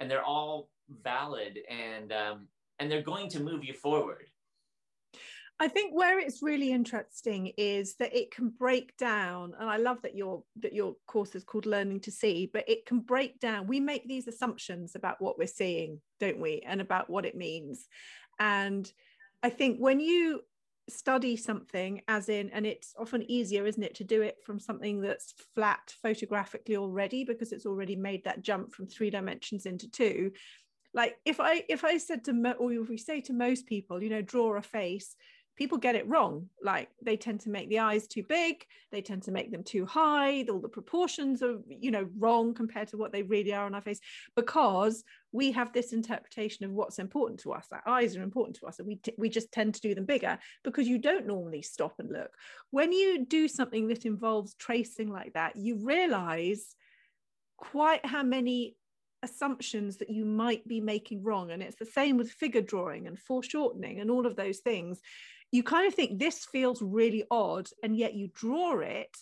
and 0.00 0.10
they're 0.10 0.24
all 0.24 0.70
valid 1.04 1.58
and, 1.70 2.12
um, 2.12 2.48
and 2.78 2.90
they're 2.90 3.02
going 3.02 3.28
to 3.30 3.40
move 3.40 3.64
you 3.64 3.74
forward. 3.74 4.26
I 5.60 5.68
think 5.68 5.94
where 5.94 6.18
it's 6.18 6.42
really 6.42 6.72
interesting 6.72 7.52
is 7.56 7.94
that 7.96 8.16
it 8.16 8.32
can 8.32 8.48
break 8.48 8.96
down, 8.96 9.54
and 9.60 9.70
I 9.70 9.76
love 9.76 10.02
that 10.02 10.16
your 10.16 10.42
that 10.56 10.72
your 10.72 10.96
course 11.06 11.36
is 11.36 11.44
called 11.44 11.66
Learning 11.66 12.00
to 12.00 12.10
See, 12.10 12.50
but 12.52 12.68
it 12.68 12.84
can 12.84 12.98
break 12.98 13.38
down. 13.38 13.68
We 13.68 13.78
make 13.78 14.08
these 14.08 14.26
assumptions 14.26 14.96
about 14.96 15.22
what 15.22 15.38
we're 15.38 15.46
seeing, 15.46 16.00
don't 16.22 16.40
we, 16.40 16.62
and 16.64 16.80
about 16.80 17.10
what 17.10 17.26
it 17.26 17.36
means. 17.36 17.88
And 18.38 18.90
I 19.42 19.50
think 19.50 19.78
when 19.78 19.98
you 19.98 20.42
study 20.88 21.36
something, 21.36 22.02
as 22.06 22.28
in, 22.28 22.50
and 22.50 22.64
it's 22.66 22.94
often 22.98 23.28
easier, 23.30 23.66
isn't 23.66 23.82
it, 23.82 23.96
to 23.96 24.04
do 24.04 24.22
it 24.22 24.36
from 24.46 24.58
something 24.58 25.00
that's 25.00 25.34
flat 25.54 25.94
photographically 26.00 26.76
already 26.76 27.24
because 27.24 27.52
it's 27.52 27.66
already 27.66 27.96
made 27.96 28.24
that 28.24 28.42
jump 28.42 28.72
from 28.72 28.86
three 28.86 29.10
dimensions 29.10 29.66
into 29.66 29.90
two. 29.90 30.30
Like 30.94 31.16
if 31.24 31.40
I 31.40 31.64
if 31.68 31.84
I 31.84 31.98
said 31.98 32.24
to 32.24 32.32
mo- 32.32 32.60
or 32.60 32.72
if 32.72 32.88
we 32.88 32.98
say 32.98 33.20
to 33.22 33.32
most 33.32 33.66
people, 33.66 34.02
you 34.02 34.10
know, 34.10 34.22
draw 34.22 34.56
a 34.56 34.62
face 34.62 35.16
people 35.56 35.78
get 35.78 35.94
it 35.94 36.08
wrong. 36.08 36.48
Like 36.62 36.88
they 37.02 37.16
tend 37.16 37.40
to 37.40 37.50
make 37.50 37.68
the 37.68 37.80
eyes 37.80 38.06
too 38.06 38.22
big, 38.28 38.64
they 38.90 39.02
tend 39.02 39.22
to 39.24 39.32
make 39.32 39.50
them 39.50 39.62
too 39.62 39.86
high, 39.86 40.44
all 40.50 40.60
the 40.60 40.68
proportions 40.68 41.42
are, 41.42 41.58
you 41.68 41.90
know, 41.90 42.08
wrong 42.18 42.54
compared 42.54 42.88
to 42.88 42.96
what 42.96 43.12
they 43.12 43.22
really 43.22 43.52
are 43.52 43.66
on 43.66 43.74
our 43.74 43.82
face 43.82 44.00
because 44.36 45.04
we 45.32 45.52
have 45.52 45.72
this 45.72 45.92
interpretation 45.92 46.64
of 46.64 46.72
what's 46.72 46.98
important 46.98 47.40
to 47.40 47.52
us. 47.52 47.66
Our 47.72 47.82
eyes 47.86 48.16
are 48.16 48.22
important 48.22 48.56
to 48.56 48.66
us, 48.66 48.78
and 48.78 48.88
we, 48.88 48.96
t- 48.96 49.14
we 49.16 49.28
just 49.28 49.52
tend 49.52 49.74
to 49.74 49.80
do 49.80 49.94
them 49.94 50.04
bigger 50.04 50.38
because 50.62 50.88
you 50.88 50.98
don't 50.98 51.26
normally 51.26 51.62
stop 51.62 51.94
and 51.98 52.10
look. 52.10 52.30
When 52.70 52.92
you 52.92 53.24
do 53.26 53.48
something 53.48 53.88
that 53.88 54.04
involves 54.04 54.54
tracing 54.54 55.10
like 55.10 55.34
that, 55.34 55.56
you 55.56 55.76
realize 55.82 56.74
quite 57.56 58.04
how 58.04 58.22
many 58.22 58.76
assumptions 59.22 59.96
that 59.98 60.10
you 60.10 60.24
might 60.24 60.66
be 60.66 60.80
making 60.80 61.22
wrong. 61.22 61.50
And 61.50 61.62
it's 61.62 61.78
the 61.78 61.86
same 61.86 62.16
with 62.16 62.30
figure 62.30 62.62
drawing 62.62 63.06
and 63.06 63.18
foreshortening 63.18 64.00
and 64.00 64.10
all 64.10 64.26
of 64.26 64.36
those 64.36 64.58
things. 64.58 65.00
You 65.50 65.62
kind 65.62 65.86
of 65.86 65.94
think 65.94 66.18
this 66.18 66.46
feels 66.46 66.80
really 66.80 67.24
odd, 67.30 67.68
and 67.82 67.96
yet 67.96 68.14
you 68.14 68.30
draw 68.34 68.80
it 68.80 69.14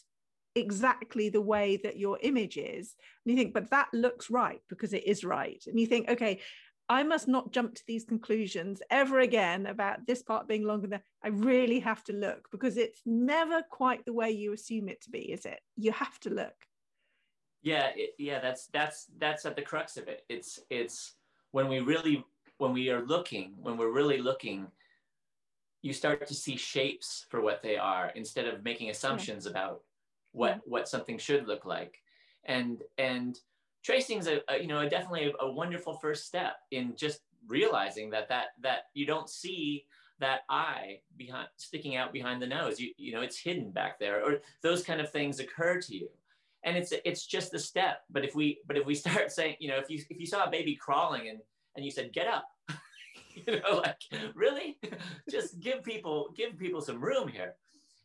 exactly 0.54 1.28
the 1.28 1.40
way 1.40 1.78
that 1.82 1.98
your 1.98 2.18
image 2.22 2.56
is. 2.56 2.94
And 3.24 3.32
you 3.32 3.36
think, 3.36 3.54
but 3.54 3.70
that 3.70 3.88
looks 3.92 4.30
right 4.30 4.60
because 4.68 4.92
it 4.92 5.06
is 5.06 5.24
right. 5.24 5.62
And 5.66 5.78
you 5.78 5.86
think, 5.86 6.08
okay, 6.08 6.40
I 6.88 7.04
must 7.04 7.28
not 7.28 7.52
jump 7.52 7.76
to 7.76 7.82
these 7.86 8.04
conclusions 8.04 8.82
ever 8.90 9.20
again 9.20 9.66
about 9.66 10.06
this 10.08 10.22
part 10.22 10.48
being 10.48 10.66
longer 10.66 10.88
than 10.88 11.00
I 11.22 11.28
really 11.28 11.78
have 11.80 12.02
to 12.04 12.12
look 12.12 12.48
because 12.50 12.76
it's 12.76 13.00
never 13.06 13.62
quite 13.70 14.04
the 14.04 14.12
way 14.12 14.32
you 14.32 14.52
assume 14.52 14.88
it 14.88 15.00
to 15.02 15.10
be, 15.10 15.30
is 15.32 15.46
it? 15.46 15.60
You 15.76 15.92
have 15.92 16.18
to 16.20 16.30
look. 16.30 16.54
Yeah, 17.62 17.90
it, 17.94 18.14
yeah, 18.18 18.40
that's 18.40 18.66
that's 18.68 19.06
that's 19.18 19.44
at 19.44 19.56
the 19.56 19.62
crux 19.62 19.96
of 19.96 20.08
it. 20.08 20.24
It's 20.28 20.60
it's 20.70 21.14
when 21.52 21.68
we 21.68 21.80
really 21.80 22.24
when 22.58 22.72
we 22.72 22.90
are 22.90 23.04
looking, 23.04 23.54
when 23.60 23.76
we're 23.76 23.92
really 23.92 24.18
looking, 24.18 24.66
you 25.82 25.92
start 25.92 26.26
to 26.26 26.34
see 26.34 26.56
shapes 26.56 27.26
for 27.28 27.40
what 27.40 27.62
they 27.62 27.76
are 27.76 28.12
instead 28.14 28.46
of 28.46 28.64
making 28.64 28.90
assumptions 28.90 29.44
yeah. 29.44 29.50
about 29.50 29.80
what 30.32 30.48
yeah. 30.48 30.58
what 30.64 30.88
something 30.88 31.18
should 31.18 31.46
look 31.46 31.64
like. 31.64 32.02
And 32.44 32.82
and 32.98 33.38
tracing 33.82 34.18
is 34.18 34.26
a, 34.26 34.40
a, 34.48 34.60
you 34.60 34.66
know 34.66 34.86
definitely 34.88 35.32
a, 35.40 35.44
a, 35.44 35.50
wonderful 35.50 35.94
first 35.94 36.26
step 36.26 36.56
in 36.70 36.94
just 36.96 37.20
realizing 37.48 38.10
that 38.10 38.28
that 38.28 38.48
that 38.60 38.84
you 38.94 39.06
don't 39.06 39.28
see 39.28 39.84
that 40.18 40.40
eye 40.50 41.00
behind 41.16 41.48
sticking 41.56 41.96
out 41.96 42.12
behind 42.12 42.42
the 42.42 42.46
nose 42.46 42.78
you 42.78 42.92
you 42.98 43.10
know 43.12 43.22
it's 43.22 43.38
hidden 43.38 43.70
back 43.70 43.98
there 43.98 44.22
or 44.22 44.38
those 44.62 44.82
kind 44.82 45.00
of 45.00 45.10
things 45.10 45.40
occur 45.40 45.80
to 45.80 45.96
you 45.96 46.08
and 46.64 46.76
it's 46.76 46.92
it's 47.04 47.26
just 47.26 47.54
a 47.54 47.58
step 47.58 48.02
but 48.10 48.24
if 48.24 48.34
we 48.34 48.58
but 48.66 48.76
if 48.76 48.86
we 48.86 48.94
start 48.94 49.30
saying 49.38 49.56
you 49.60 49.68
know 49.68 49.78
if 49.78 49.88
you 49.88 50.02
if 50.10 50.18
you 50.18 50.26
saw 50.26 50.44
a 50.44 50.50
baby 50.50 50.74
crawling 50.76 51.28
and 51.28 51.40
and 51.76 51.84
you 51.84 51.90
said 51.90 52.12
get 52.12 52.26
up 52.26 52.46
you 53.34 53.60
know 53.60 53.76
like 53.76 54.00
really 54.34 54.78
just 55.30 55.60
give 55.60 55.82
people 55.82 56.32
give 56.36 56.58
people 56.58 56.80
some 56.80 57.00
room 57.00 57.28
here 57.28 57.54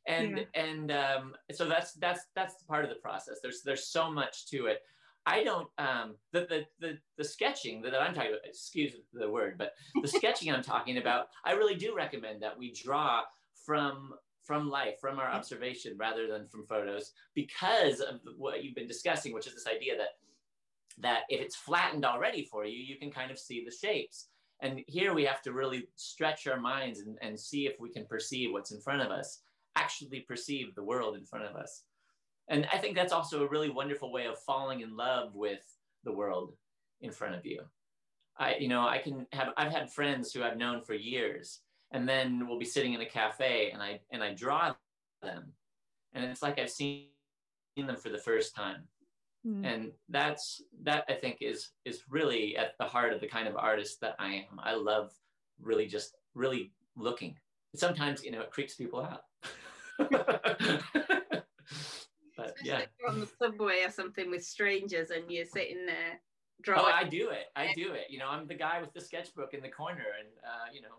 and 0.08 0.38
yeah. 0.38 0.64
and 0.64 0.92
um, 0.92 1.34
so 1.52 1.68
that's 1.68 1.94
that's 1.94 2.28
that's 2.36 2.62
part 2.64 2.84
of 2.84 2.90
the 2.90 2.98
process 2.98 3.40
there's 3.42 3.62
there's 3.64 3.88
so 3.88 4.12
much 4.12 4.48
to 4.48 4.68
it 4.68 4.80
I 5.26 5.44
don't 5.44 5.68
um, 5.78 6.16
the, 6.34 6.42
the 6.42 6.66
the 6.80 6.98
the 7.18 7.24
sketching 7.24 7.82
that 7.82 8.00
I'm 8.00 8.14
talking 8.14 8.30
about. 8.30 8.46
Excuse 8.46 8.94
the 9.12 9.30
word, 9.30 9.56
but 9.58 9.72
the 10.02 10.08
sketching 10.08 10.52
I'm 10.52 10.62
talking 10.62 11.00
about, 11.00 11.30
I 11.44 11.54
really 11.54 11.76
do 11.76 11.96
recommend 11.96 12.44
that 12.44 12.56
we 12.56 12.72
draw 12.74 13.22
from 13.66 14.14
from 14.46 14.70
life, 14.70 15.00
from 15.02 15.20
our 15.20 15.28
observation, 15.28 15.98
rather 15.98 16.28
than 16.28 16.48
from 16.48 16.66
photos, 16.66 17.12
because 17.34 18.00
of 18.00 18.20
what 18.38 18.64
you've 18.64 18.76
been 18.76 18.88
discussing, 18.88 19.34
which 19.34 19.48
is 19.48 19.54
this 19.54 19.68
idea 19.68 19.98
that 19.98 20.10
that 20.98 21.24
if 21.28 21.42
it's 21.42 21.58
flattened 21.58 22.06
already 22.06 22.46
for 22.46 22.64
you, 22.64 22.78
you 22.78 22.96
can 22.98 23.12
kind 23.12 23.30
of 23.30 23.38
see 23.38 23.66
the 23.66 23.72
shapes. 23.72 24.28
And 24.62 24.82
here 24.88 25.14
we 25.14 25.26
have 25.26 25.42
to 25.42 25.52
really 25.52 25.90
stretch 25.98 26.48
our 26.48 26.58
minds 26.58 27.02
and, 27.02 27.18
and 27.22 27.38
see 27.38 27.68
if 27.68 27.74
we 27.82 27.90
can 27.90 28.06
perceive 28.06 28.54
what's 28.54 28.72
in 28.72 28.80
front 28.80 29.02
of 29.02 29.12
us, 29.12 29.42
actually 29.76 30.22
perceive 30.22 30.74
the 30.74 30.84
world 30.84 31.18
in 31.18 31.26
front 31.26 31.44
of 31.44 31.58
us 31.58 31.84
and 32.48 32.68
I 32.72 32.78
think 32.78 32.96
that's 32.96 33.14
also 33.14 33.44
a 33.44 33.50
really 33.50 33.70
wonderful 33.70 34.12
way 34.12 34.26
of 34.26 34.40
falling 34.40 34.82
in 34.82 34.96
love 34.96 35.34
with 35.34 35.64
the 36.04 36.12
world 36.12 36.54
in 37.02 37.12
front 37.12 37.36
of 37.36 37.46
you. 37.46 37.62
I, 38.38 38.56
you 38.56 38.68
know, 38.68 38.88
I 38.88 39.00
can 39.00 39.26
have, 39.32 39.50
I've 39.58 39.72
had 39.72 39.92
friends 39.92 40.32
who 40.32 40.44
I've 40.44 40.58
known 40.58 40.82
for 40.82 40.94
years 40.94 41.62
and 41.92 42.08
then 42.08 42.48
we'll 42.48 42.60
be 42.60 42.66
sitting 42.66 42.94
in 42.94 43.02
a 43.02 43.06
cafe 43.06 43.72
and 43.72 43.82
I, 43.82 44.00
and 44.12 44.24
I 44.24 44.34
draw 44.34 44.74
them 45.22 45.54
and 46.14 46.26
it's 46.26 46.42
like 46.42 46.60
I've 46.60 46.70
seen 46.70 47.08
them 47.78 47.98
for 47.98 48.10
the 48.10 48.18
first 48.18 48.56
time. 48.56 48.84
Mm. 49.46 49.66
And 49.66 49.92
that's, 50.10 50.62
that 50.84 51.06
I 51.08 51.14
think 51.14 51.38
is, 51.42 51.70
is 51.84 52.02
really 52.10 52.58
at 52.58 52.78
the 52.80 52.86
heart 52.86 53.14
of 53.14 53.22
the 53.22 53.28
kind 53.28 53.48
of 53.48 53.56
artist 53.56 54.02
that 54.02 54.16
I 54.18 54.46
am. 54.50 54.60
I 54.60 54.76
love 54.76 55.12
really 55.62 55.86
just 55.86 56.16
really 56.34 56.72
looking. 56.96 57.38
Sometimes, 57.76 58.24
you 58.24 58.32
know, 58.32 58.42
it 58.42 58.52
creeps 58.52 58.76
people 58.76 59.02
out. 59.02 59.24
but 59.98 60.86
yeah. 62.64 62.82
you're 63.00 63.10
on 63.10 63.20
the 63.20 63.30
subway 63.40 63.84
or 63.86 63.92
something 63.92 64.32
with 64.32 64.44
strangers 64.44 65.12
and 65.12 65.30
you're 65.30 65.46
sitting 65.46 65.86
there 65.86 66.20
drawing. 66.62 66.86
Oh, 66.86 66.92
I 66.92 67.04
do 67.04 67.30
it. 67.30 67.46
I 67.56 67.74
do 67.76 67.94
it. 67.94 68.08
You 68.10 68.20
know, 68.20 68.30
I'm 68.30 68.48
the 68.48 68.56
guy 68.56 68.82
with 68.82 68.94
the 68.94 69.02
sketchbook 69.02 69.54
in 69.54 69.62
the 69.62 69.70
corner, 69.70 70.06
and 70.20 70.30
uh, 70.44 70.72
you 70.74 70.82
know, 70.82 70.96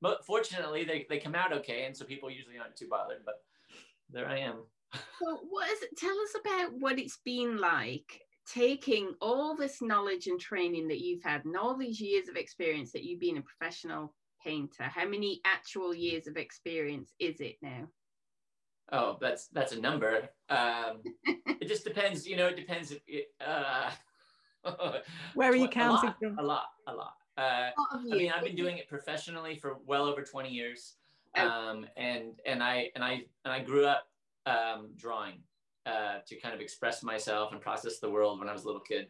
but 0.00 0.24
fortunately 0.24 0.84
they 0.84 1.06
they 1.08 1.18
come 1.18 1.34
out 1.34 1.52
okay, 1.52 1.84
and 1.84 1.96
so 1.96 2.04
people 2.04 2.30
usually 2.30 2.58
aren't 2.58 2.76
too 2.76 2.88
bothered. 2.88 3.24
But 3.24 3.42
there 4.10 4.28
I 4.28 4.38
am. 4.38 4.64
so, 5.18 5.38
what 5.48 5.70
is 5.70 5.82
it? 5.82 5.96
Tell 5.96 6.16
us 6.18 6.34
about 6.40 6.72
what 6.78 6.98
it's 6.98 7.18
been 7.24 7.58
like 7.58 8.20
taking 8.52 9.14
all 9.20 9.56
this 9.56 9.80
knowledge 9.80 10.26
and 10.26 10.40
training 10.40 10.88
that 10.88 11.00
you've 11.00 11.22
had 11.22 11.44
and 11.44 11.56
all 11.56 11.76
these 11.76 12.00
years 12.00 12.28
of 12.28 12.36
experience 12.36 12.90
that 12.92 13.04
you've 13.04 13.20
been 13.20 13.36
a 13.36 13.42
professional 13.42 14.14
painter. 14.44 14.84
How 14.84 15.06
many 15.06 15.40
actual 15.44 15.94
years 15.94 16.26
of 16.26 16.36
experience 16.36 17.12
is 17.18 17.40
it 17.40 17.56
now? 17.62 17.86
Oh, 18.92 19.18
that's 19.20 19.46
that's 19.48 19.72
a 19.72 19.80
number. 19.80 20.28
Um, 20.48 21.02
it 21.26 21.68
just 21.68 21.84
depends. 21.84 22.26
You 22.26 22.36
know, 22.36 22.48
it 22.48 22.56
depends. 22.56 22.90
If 22.90 23.00
it, 23.06 23.26
uh, 23.44 23.90
Where 25.34 25.50
are 25.50 25.56
you 25.56 25.68
counting 25.68 26.08
a 26.08 26.12
lot, 26.12 26.18
from? 26.18 26.38
A 26.38 26.42
lot, 26.42 26.66
a 26.86 26.94
lot. 26.94 27.14
Uh, 27.40 27.70
I 27.92 28.02
mean, 28.02 28.30
I've 28.30 28.44
been 28.44 28.54
doing 28.54 28.76
it 28.76 28.86
professionally 28.86 29.56
for 29.56 29.78
well 29.86 30.04
over 30.04 30.22
20 30.22 30.50
years, 30.50 30.96
oh. 31.38 31.48
um, 31.48 31.86
and 31.96 32.38
and 32.44 32.62
I 32.62 32.90
and 32.94 33.02
I 33.02 33.22
and 33.44 33.54
I 33.54 33.60
grew 33.60 33.86
up 33.86 34.04
um, 34.44 34.90
drawing 34.96 35.38
uh, 35.86 36.18
to 36.26 36.36
kind 36.36 36.54
of 36.54 36.60
express 36.60 37.02
myself 37.02 37.52
and 37.52 37.60
process 37.60 37.98
the 37.98 38.10
world 38.10 38.40
when 38.40 38.48
I 38.48 38.52
was 38.52 38.64
a 38.64 38.66
little 38.66 38.82
kid. 38.82 39.06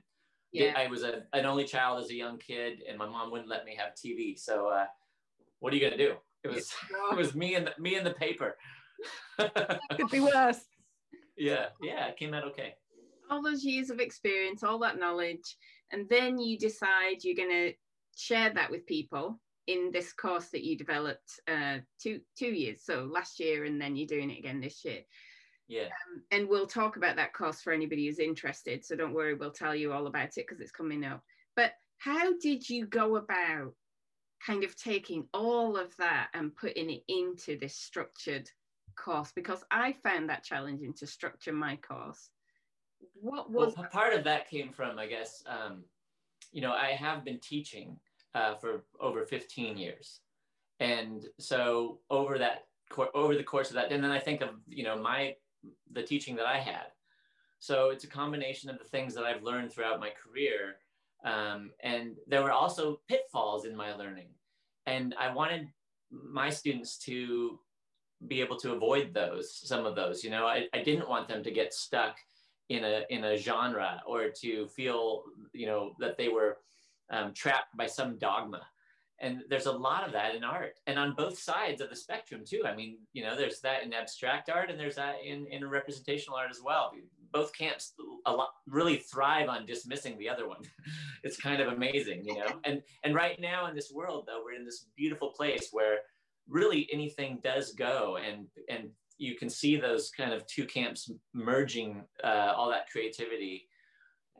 Yeah. 0.52 0.74
I 0.76 0.86
was 0.86 1.02
a, 1.02 1.22
an 1.32 1.44
only 1.44 1.64
child 1.64 2.02
as 2.02 2.10
a 2.10 2.14
young 2.14 2.38
kid, 2.38 2.82
and 2.88 2.96
my 2.96 3.06
mom 3.06 3.32
wouldn't 3.32 3.48
let 3.48 3.64
me 3.64 3.76
have 3.76 3.94
TV. 3.94 4.38
So, 4.38 4.68
uh, 4.68 4.86
what 5.58 5.72
are 5.72 5.76
you 5.76 5.82
gonna 5.82 5.98
do? 5.98 6.14
It 6.44 6.48
was 6.54 6.72
it 7.10 7.16
was 7.16 7.34
me 7.34 7.56
and 7.56 7.66
the, 7.66 7.82
me 7.82 7.96
and 7.96 8.06
the 8.06 8.14
paper. 8.14 8.56
Could 9.38 10.10
be 10.10 10.20
worse. 10.34 10.60
Yeah, 11.36 11.66
yeah, 11.82 12.06
it 12.06 12.16
came 12.16 12.34
out 12.34 12.44
okay. 12.44 12.74
All 13.28 13.42
those 13.42 13.64
years 13.64 13.90
of 13.90 13.98
experience, 13.98 14.62
all 14.62 14.78
that 14.80 15.00
knowledge, 15.00 15.56
and 15.90 16.08
then 16.08 16.38
you 16.38 16.56
decide 16.58 17.24
you're 17.24 17.36
going 17.36 17.48
to 17.48 17.72
share 18.20 18.50
that 18.54 18.70
with 18.70 18.86
people 18.86 19.40
in 19.66 19.90
this 19.92 20.12
course 20.12 20.48
that 20.48 20.64
you 20.64 20.76
developed 20.76 21.40
uh, 21.48 21.78
two 22.02 22.20
two 22.38 22.48
years, 22.48 22.82
so 22.84 23.08
last 23.12 23.40
year, 23.40 23.64
and 23.64 23.80
then 23.80 23.96
you're 23.96 24.06
doing 24.06 24.30
it 24.30 24.38
again 24.38 24.60
this 24.60 24.84
year. 24.84 25.00
Yeah. 25.68 25.84
Um, 25.84 26.22
and 26.32 26.48
we'll 26.48 26.66
talk 26.66 26.96
about 26.96 27.16
that 27.16 27.32
course 27.32 27.60
for 27.60 27.72
anybody 27.72 28.06
who's 28.06 28.18
interested. 28.18 28.84
So 28.84 28.96
don't 28.96 29.14
worry, 29.14 29.34
we'll 29.34 29.52
tell 29.52 29.74
you 29.74 29.92
all 29.92 30.08
about 30.08 30.36
it 30.36 30.46
because 30.46 30.60
it's 30.60 30.72
coming 30.72 31.04
up. 31.04 31.22
But 31.54 31.74
how 31.98 32.36
did 32.38 32.68
you 32.68 32.86
go 32.86 33.16
about 33.16 33.74
kind 34.44 34.64
of 34.64 34.74
taking 34.76 35.26
all 35.32 35.76
of 35.76 35.96
that 35.98 36.28
and 36.34 36.56
putting 36.56 36.90
it 36.90 37.02
into 37.08 37.58
this 37.58 37.76
structured 37.76 38.50
course 38.96 39.32
because 39.34 39.64
I 39.70 39.94
found 40.02 40.28
that 40.28 40.44
challenging 40.44 40.94
to 40.94 41.06
structure 41.06 41.52
my 41.52 41.76
course. 41.76 42.30
What 43.14 43.50
was 43.50 43.74
well, 43.76 43.86
part 43.90 44.14
of 44.14 44.24
that 44.24 44.48
came 44.48 44.72
from, 44.72 44.98
I 44.98 45.06
guess, 45.06 45.42
um, 45.46 45.84
you 46.52 46.60
know, 46.60 46.72
I 46.72 46.90
have 46.90 47.24
been 47.24 47.38
teaching 47.40 47.96
uh, 48.34 48.54
for 48.54 48.84
over 49.00 49.24
15 49.24 49.76
years. 49.76 50.20
And 50.78 51.26
so 51.38 51.98
over 52.10 52.38
that, 52.38 52.66
over 53.14 53.36
the 53.36 53.42
course 53.44 53.68
of 53.68 53.74
that, 53.74 53.92
and 53.92 54.02
then 54.02 54.10
I 54.10 54.18
think 54.18 54.40
of, 54.40 54.50
you 54.66 54.82
know, 54.82 55.00
my, 55.00 55.34
the 55.92 56.02
teaching 56.02 56.36
that 56.36 56.46
I 56.46 56.58
had. 56.58 56.86
So 57.58 57.90
it's 57.90 58.04
a 58.04 58.08
combination 58.08 58.70
of 58.70 58.78
the 58.78 58.84
things 58.84 59.14
that 59.14 59.24
I've 59.24 59.42
learned 59.42 59.72
throughout 59.72 60.00
my 60.00 60.10
career. 60.10 60.76
Um, 61.24 61.70
and 61.82 62.16
there 62.26 62.42
were 62.42 62.52
also 62.52 63.00
pitfalls 63.08 63.66
in 63.66 63.76
my 63.76 63.94
learning. 63.94 64.28
And 64.86 65.14
I 65.20 65.32
wanted 65.32 65.68
my 66.10 66.50
students 66.50 66.98
to 66.98 67.58
be 68.26 68.40
able 68.40 68.56
to 68.56 68.72
avoid 68.72 69.14
those 69.14 69.54
some 69.66 69.86
of 69.86 69.96
those 69.96 70.22
you 70.22 70.30
know 70.30 70.46
I, 70.46 70.66
I 70.74 70.82
didn't 70.82 71.08
want 71.08 71.28
them 71.28 71.42
to 71.42 71.50
get 71.50 71.72
stuck 71.72 72.16
in 72.68 72.84
a 72.84 73.02
in 73.08 73.24
a 73.24 73.36
genre 73.36 74.02
or 74.06 74.28
to 74.42 74.68
feel 74.68 75.24
you 75.52 75.66
know 75.66 75.92
that 76.00 76.18
they 76.18 76.28
were 76.28 76.58
um, 77.10 77.32
trapped 77.34 77.76
by 77.76 77.86
some 77.86 78.18
dogma. 78.18 78.62
And 79.22 79.42
there's 79.50 79.66
a 79.66 79.72
lot 79.72 80.06
of 80.06 80.12
that 80.12 80.34
in 80.34 80.44
art 80.44 80.78
and 80.86 80.98
on 80.98 81.14
both 81.14 81.38
sides 81.38 81.82
of 81.82 81.90
the 81.90 81.96
spectrum 81.96 82.42
too. 82.46 82.62
I 82.66 82.74
mean 82.74 82.96
you 83.12 83.22
know 83.22 83.36
there's 83.36 83.60
that 83.60 83.82
in 83.82 83.92
abstract 83.92 84.48
art 84.48 84.70
and 84.70 84.80
there's 84.80 84.96
that 84.96 85.16
in, 85.22 85.46
in 85.48 85.68
representational 85.68 86.38
art 86.38 86.50
as 86.50 86.60
well. 86.64 86.92
Both 87.30 87.56
camps 87.56 87.92
a 88.24 88.32
lot 88.32 88.48
really 88.66 88.96
thrive 88.96 89.48
on 89.48 89.66
dismissing 89.66 90.18
the 90.18 90.28
other 90.28 90.48
one. 90.48 90.62
It's 91.22 91.36
kind 91.36 91.60
of 91.60 91.68
amazing 91.68 92.24
you 92.24 92.38
know? 92.38 92.46
And 92.64 92.80
and 93.04 93.14
right 93.14 93.38
now 93.38 93.66
in 93.66 93.74
this 93.74 93.92
world 93.92 94.24
though 94.26 94.40
we're 94.42 94.58
in 94.58 94.64
this 94.64 94.86
beautiful 94.96 95.32
place 95.32 95.68
where 95.70 95.98
really 96.48 96.88
anything 96.90 97.40
does 97.44 97.72
go 97.72 98.16
and 98.16 98.46
and 98.70 98.88
you 99.18 99.36
can 99.36 99.50
see 99.50 99.76
those 99.76 100.10
kind 100.10 100.32
of 100.32 100.46
two 100.46 100.64
camps 100.64 101.10
merging 101.34 102.02
uh, 102.24 102.54
all 102.56 102.70
that 102.70 102.88
creativity 102.90 103.68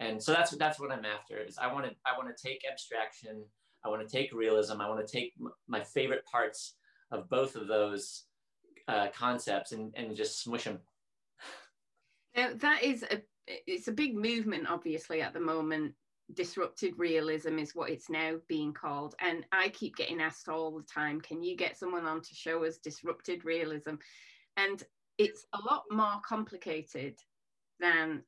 and 0.01 0.21
so 0.23 0.33
that's 0.33 0.51
that's 0.57 0.81
what 0.81 0.91
i'm 0.91 1.05
after 1.05 1.39
is 1.39 1.57
i 1.59 1.73
want 1.73 1.87
to 1.87 1.93
i 2.05 2.17
want 2.19 2.29
to 2.35 2.49
take 2.49 2.63
abstraction 2.71 3.45
i 3.85 3.89
want 3.89 4.07
to 4.07 4.17
take 4.17 4.33
realism 4.33 4.81
i 4.81 4.89
want 4.89 5.07
to 5.07 5.13
take 5.13 5.33
m- 5.41 5.53
my 5.69 5.81
favorite 5.81 6.25
parts 6.25 6.75
of 7.13 7.29
both 7.29 7.55
of 7.55 7.69
those 7.69 8.25
uh, 8.89 9.09
concepts 9.17 9.73
and, 9.73 9.93
and 9.97 10.17
just 10.17 10.43
smush 10.43 10.65
them 10.65 10.79
now 12.37 12.51
that 12.57 12.83
is 12.83 13.05
a 13.05 13.21
it's 13.67 13.89
a 13.89 13.93
big 13.93 14.15
movement 14.15 14.69
obviously 14.69 15.21
at 15.21 15.33
the 15.33 15.41
moment. 15.41 15.95
Disrupted 16.35 16.95
realism 16.97 17.59
is 17.59 17.75
what 17.75 17.91
it's 17.91 18.09
now 18.09 18.37
being 18.49 18.73
called. 18.73 19.15
And 19.21 19.45
i 19.53 19.69
keep 19.71 19.97
getting 19.97 20.21
asked 20.21 20.49
all 20.49 20.77
the 20.77 20.85
time 20.85 21.21
can 21.21 21.43
you 21.43 21.57
get 21.57 21.79
someone 21.79 22.07
on 22.07 22.21
to 22.23 22.35
show 22.35 22.65
us 22.65 22.79
disrupted 22.79 23.45
realism? 23.45 23.95
And 24.57 24.83
it's 25.19 25.47
a 25.53 25.59
lot 25.69 25.85
more 25.91 26.21
complicated 26.25 27.19
than 27.81 28.23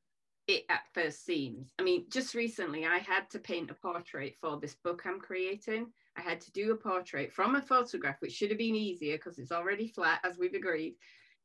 it 0.49 0.65
at 0.69 0.83
first 0.93 1.25
seems 1.25 1.73
i 1.79 1.83
mean 1.83 2.05
just 2.11 2.35
recently 2.35 2.85
i 2.85 2.99
had 2.99 3.31
to 3.31 3.39
paint 3.39 3.71
a 3.71 3.75
portrait 3.75 4.35
for 4.41 4.59
this 4.59 4.75
book 4.83 5.03
i'm 5.07 5.21
creating. 5.21 5.87
I 6.17 6.21
had 6.21 6.41
to 6.43 6.53
do 6.53 6.73
a 6.73 6.77
portrait 6.77 7.33
from 7.33 7.55
a 7.55 7.63
photograph 7.63 8.21
which 8.21 8.33
should 8.33 8.51
have 8.51 8.59
been 8.59 8.75
easier 8.75 9.17
because 9.17 9.39
it's 9.39 9.53
already 9.53 9.89
flat 9.89 10.21
as 10.25 10.39
we've 10.39 10.55
agreed. 10.55 10.97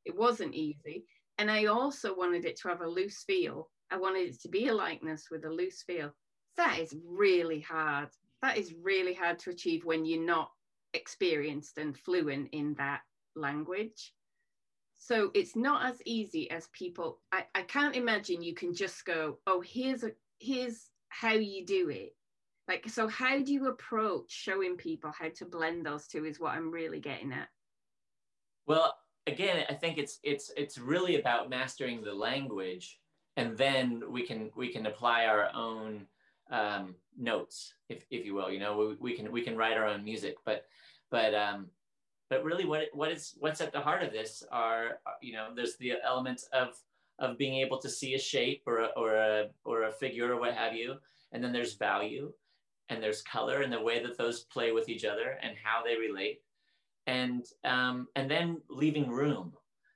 It 0.05 0.15
wasn't 0.15 0.55
easy. 0.55 1.05
And 1.37 1.51
i 1.51 1.65
also 1.65 2.15
wanted 2.15 2.45
it 2.45 2.57
to 2.61 2.67
have 2.69 2.81
a 2.81 2.87
loose 2.87 3.23
feel. 3.23 3.69
I 3.91 3.97
wanted 3.97 4.27
it 4.27 4.41
to 4.41 4.49
be 4.49 4.67
a 4.67 4.73
likeness 4.73 5.27
with 5.31 5.45
a 5.45 5.49
loose 5.49 5.83
feel. 5.83 6.13
That 6.57 6.79
is 6.79 6.95
really 7.05 7.61
hard. 7.61 8.09
That 8.41 8.57
is 8.57 8.73
really 8.81 9.13
hard 9.13 9.39
to 9.39 9.51
achieve 9.51 9.85
when 9.85 10.05
you're 10.05 10.25
not 10.25 10.51
experienced 10.93 11.77
and 11.77 11.97
fluent 11.97 12.49
in 12.51 12.73
that 12.75 13.01
language. 13.35 14.13
So 14.97 15.31
it's 15.33 15.55
not 15.55 15.85
as 15.85 16.01
easy 16.05 16.49
as 16.49 16.67
people. 16.73 17.19
I, 17.31 17.45
I 17.55 17.61
can't 17.61 17.95
imagine 17.95 18.41
you 18.41 18.55
can 18.55 18.73
just 18.73 19.05
go, 19.05 19.37
oh, 19.47 19.61
here's 19.61 20.03
a 20.03 20.11
here's 20.39 20.89
how 21.09 21.33
you 21.33 21.65
do 21.65 21.89
it. 21.89 22.15
Like, 22.67 22.89
so 22.89 23.07
how 23.07 23.39
do 23.39 23.53
you 23.53 23.67
approach 23.67 24.29
showing 24.29 24.75
people 24.75 25.11
how 25.17 25.29
to 25.35 25.45
blend 25.45 25.85
those 25.85 26.07
two 26.07 26.25
is 26.25 26.39
what 26.39 26.53
I'm 26.53 26.69
really 26.69 26.99
getting 26.99 27.31
at. 27.31 27.47
Well, 28.65 28.95
again, 29.25 29.65
I 29.69 29.73
think 29.73 29.97
it's 29.97 30.19
it's 30.23 30.51
it's 30.57 30.77
really 30.77 31.19
about 31.19 31.49
mastering 31.49 32.03
the 32.03 32.13
language 32.13 32.99
and 33.37 33.55
then 33.55 34.03
we 34.09 34.23
can 34.23 34.49
we 34.55 34.67
can 34.67 34.87
apply 34.87 35.25
our 35.25 35.49
own 35.53 36.07
um, 36.51 36.95
notes, 37.17 37.73
if, 37.87 38.03
if 38.09 38.25
you 38.25 38.33
will. 38.33 38.51
You 38.51 38.59
know, 38.59 38.77
we, 38.77 38.95
we 39.11 39.15
can 39.15 39.31
we 39.31 39.43
can 39.43 39.55
write 39.55 39.77
our 39.77 39.85
own 39.85 40.03
music, 40.03 40.35
but 40.43 40.65
but 41.09 41.33
um, 41.33 41.67
but 42.29 42.43
really, 42.43 42.65
what 42.65 42.87
what 42.93 43.11
is 43.11 43.35
what's 43.39 43.61
at 43.61 43.71
the 43.71 43.79
heart 43.79 44.03
of 44.03 44.11
this 44.11 44.43
are 44.51 44.99
you 45.21 45.33
know 45.33 45.49
there's 45.55 45.77
the 45.77 45.93
elements 46.03 46.47
of 46.53 46.75
of 47.19 47.37
being 47.37 47.55
able 47.55 47.79
to 47.79 47.89
see 47.89 48.13
a 48.13 48.19
shape 48.19 48.63
or 48.67 48.79
a, 48.79 48.87
or 48.95 49.15
a 49.15 49.47
or 49.65 49.83
a 49.83 49.91
figure 49.91 50.33
or 50.33 50.39
what 50.39 50.53
have 50.53 50.73
you, 50.73 50.95
and 51.31 51.43
then 51.43 51.51
there's 51.51 51.75
value, 51.75 52.31
and 52.89 53.01
there's 53.01 53.21
color 53.21 53.61
and 53.61 53.71
the 53.71 53.81
way 53.81 54.01
that 54.01 54.17
those 54.17 54.43
play 54.45 54.71
with 54.71 54.89
each 54.89 55.05
other 55.05 55.37
and 55.41 55.55
how 55.61 55.83
they 55.83 55.95
relate, 55.95 56.41
and 57.07 57.45
um, 57.63 58.07
and 58.15 58.29
then 58.29 58.61
leaving 58.69 59.09
room. 59.09 59.53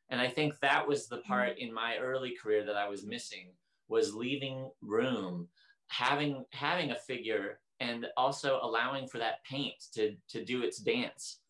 And 0.09 0.19
I 0.19 0.27
think 0.27 0.59
that 0.59 0.85
was 0.85 1.07
the 1.07 1.19
part 1.19 1.51
mm-hmm. 1.51 1.69
in 1.69 1.73
my 1.73 1.97
early 1.97 2.35
career 2.41 2.65
that 2.65 2.75
I 2.75 2.89
was 2.89 3.05
missing 3.05 3.51
was 3.87 4.13
leaving 4.13 4.69
room 4.81 5.47
having 5.91 6.45
having 6.53 6.91
a 6.91 6.95
figure 6.95 7.59
and 7.81 8.07
also 8.15 8.59
allowing 8.63 9.07
for 9.07 9.17
that 9.17 9.43
paint 9.43 9.75
to 9.93 10.15
to 10.29 10.43
do 10.43 10.63
its 10.63 10.77
dance. 10.77 11.40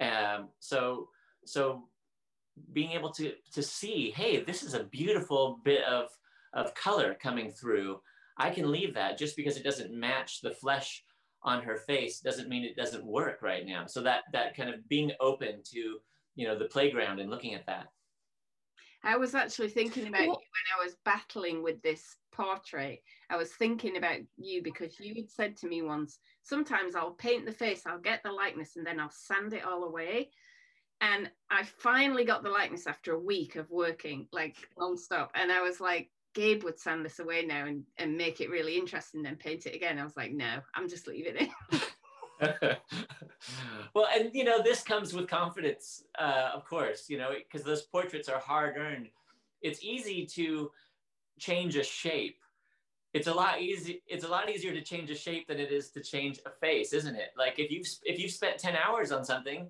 Um, 0.00 0.48
so 0.58 1.08
so 1.44 1.84
being 2.72 2.92
able 2.92 3.10
to 3.12 3.32
to 3.54 3.62
see, 3.62 4.12
hey, 4.16 4.42
this 4.42 4.62
is 4.62 4.74
a 4.74 4.84
beautiful 4.84 5.60
bit 5.64 5.84
of 5.84 6.08
of 6.54 6.74
color 6.74 7.16
coming 7.20 7.50
through. 7.50 8.00
I 8.36 8.50
can 8.50 8.70
leave 8.70 8.94
that 8.94 9.18
just 9.18 9.36
because 9.36 9.56
it 9.56 9.64
doesn't 9.64 9.92
match 9.92 10.40
the 10.40 10.50
flesh 10.50 11.04
on 11.42 11.62
her 11.62 11.78
face 11.78 12.20
doesn't 12.20 12.48
mean 12.48 12.64
it 12.64 12.76
doesn't 12.76 13.04
work 13.04 13.40
right 13.42 13.66
now. 13.66 13.86
So 13.86 14.02
that 14.02 14.24
that 14.32 14.56
kind 14.56 14.70
of 14.70 14.88
being 14.88 15.12
open 15.20 15.62
to 15.72 15.98
you 16.34 16.46
know 16.46 16.58
the 16.58 16.66
playground 16.66 17.20
and 17.20 17.30
looking 17.30 17.54
at 17.54 17.66
that. 17.66 17.88
I 19.02 19.16
was 19.16 19.34
actually 19.34 19.70
thinking 19.70 20.08
about 20.08 20.22
you 20.22 20.28
when 20.28 20.78
I 20.78 20.84
was 20.84 20.96
battling 21.04 21.62
with 21.62 21.80
this 21.82 22.16
portrait. 22.32 23.02
I 23.30 23.36
was 23.36 23.52
thinking 23.52 23.96
about 23.96 24.18
you 24.36 24.62
because 24.62 25.00
you 25.00 25.14
had 25.14 25.30
said 25.30 25.56
to 25.58 25.68
me 25.68 25.82
once, 25.82 26.18
sometimes 26.42 26.94
I'll 26.94 27.12
paint 27.12 27.46
the 27.46 27.52
face, 27.52 27.82
I'll 27.86 27.98
get 27.98 28.22
the 28.22 28.32
likeness, 28.32 28.76
and 28.76 28.86
then 28.86 29.00
I'll 29.00 29.10
sand 29.10 29.54
it 29.54 29.64
all 29.64 29.84
away. 29.84 30.30
And 31.00 31.30
I 31.50 31.62
finally 31.78 32.24
got 32.24 32.42
the 32.42 32.50
likeness 32.50 32.86
after 32.86 33.14
a 33.14 33.18
week 33.18 33.56
of 33.56 33.70
working 33.70 34.28
like 34.32 34.56
non-stop. 34.78 35.30
And 35.34 35.50
I 35.50 35.62
was 35.62 35.80
like, 35.80 36.10
Gabe 36.34 36.62
would 36.64 36.78
sand 36.78 37.04
this 37.04 37.18
away 37.18 37.44
now 37.44 37.66
and, 37.66 37.84
and 37.96 38.16
make 38.16 38.40
it 38.40 38.50
really 38.50 38.76
interesting, 38.76 39.22
then 39.22 39.36
paint 39.36 39.66
it 39.66 39.74
again. 39.74 39.98
I 39.98 40.04
was 40.04 40.16
like, 40.16 40.32
no, 40.32 40.60
I'm 40.74 40.88
just 40.88 41.06
leaving 41.06 41.36
it. 41.36 41.50
well, 43.94 44.08
and 44.14 44.30
you 44.32 44.44
know, 44.44 44.62
this 44.62 44.82
comes 44.82 45.12
with 45.12 45.28
confidence, 45.28 46.04
uh, 46.18 46.50
of 46.54 46.64
course, 46.64 47.08
you 47.08 47.18
know, 47.18 47.30
because 47.34 47.64
those 47.64 47.82
portraits 47.82 48.28
are 48.28 48.38
hard 48.38 48.76
earned. 48.76 49.08
It's 49.62 49.82
easy 49.84 50.26
to 50.34 50.70
change 51.38 51.76
a 51.76 51.84
shape. 51.84 52.38
It's 53.12 53.26
a 53.26 53.34
lot 53.34 53.60
easy. 53.60 54.02
It's 54.06 54.24
a 54.24 54.28
lot 54.28 54.48
easier 54.48 54.72
to 54.72 54.80
change 54.82 55.10
a 55.10 55.14
shape 55.14 55.48
than 55.48 55.58
it 55.58 55.72
is 55.72 55.90
to 55.90 56.00
change 56.00 56.38
a 56.46 56.50
face, 56.50 56.92
isn't 56.92 57.16
it? 57.16 57.30
Like 57.36 57.58
if 57.58 57.70
you've 57.70 57.86
if 58.04 58.18
you've 58.18 58.30
spent 58.30 58.58
ten 58.58 58.76
hours 58.76 59.12
on 59.12 59.24
something, 59.24 59.68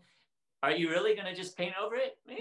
are 0.63 0.73
you 0.73 0.91
really 0.91 1.15
going 1.15 1.27
to 1.27 1.35
just 1.35 1.57
paint 1.57 1.75
over 1.83 1.97
it? 1.97 2.19
Eh, 2.31 2.35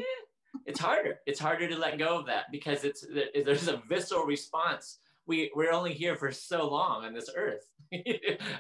it's 0.65 0.79
harder. 0.79 1.19
It's 1.25 1.39
harder 1.39 1.67
to 1.69 1.77
let 1.77 1.97
go 1.97 2.19
of 2.19 2.25
that 2.25 2.45
because 2.51 2.83
it's 2.83 3.05
there's 3.45 3.67
a 3.67 3.81
visceral 3.87 4.25
response. 4.25 4.99
We 5.25 5.51
we're 5.55 5.71
only 5.71 5.93
here 5.93 6.15
for 6.15 6.31
so 6.31 6.69
long 6.69 7.05
on 7.05 7.13
this 7.13 7.29
earth. 7.35 7.69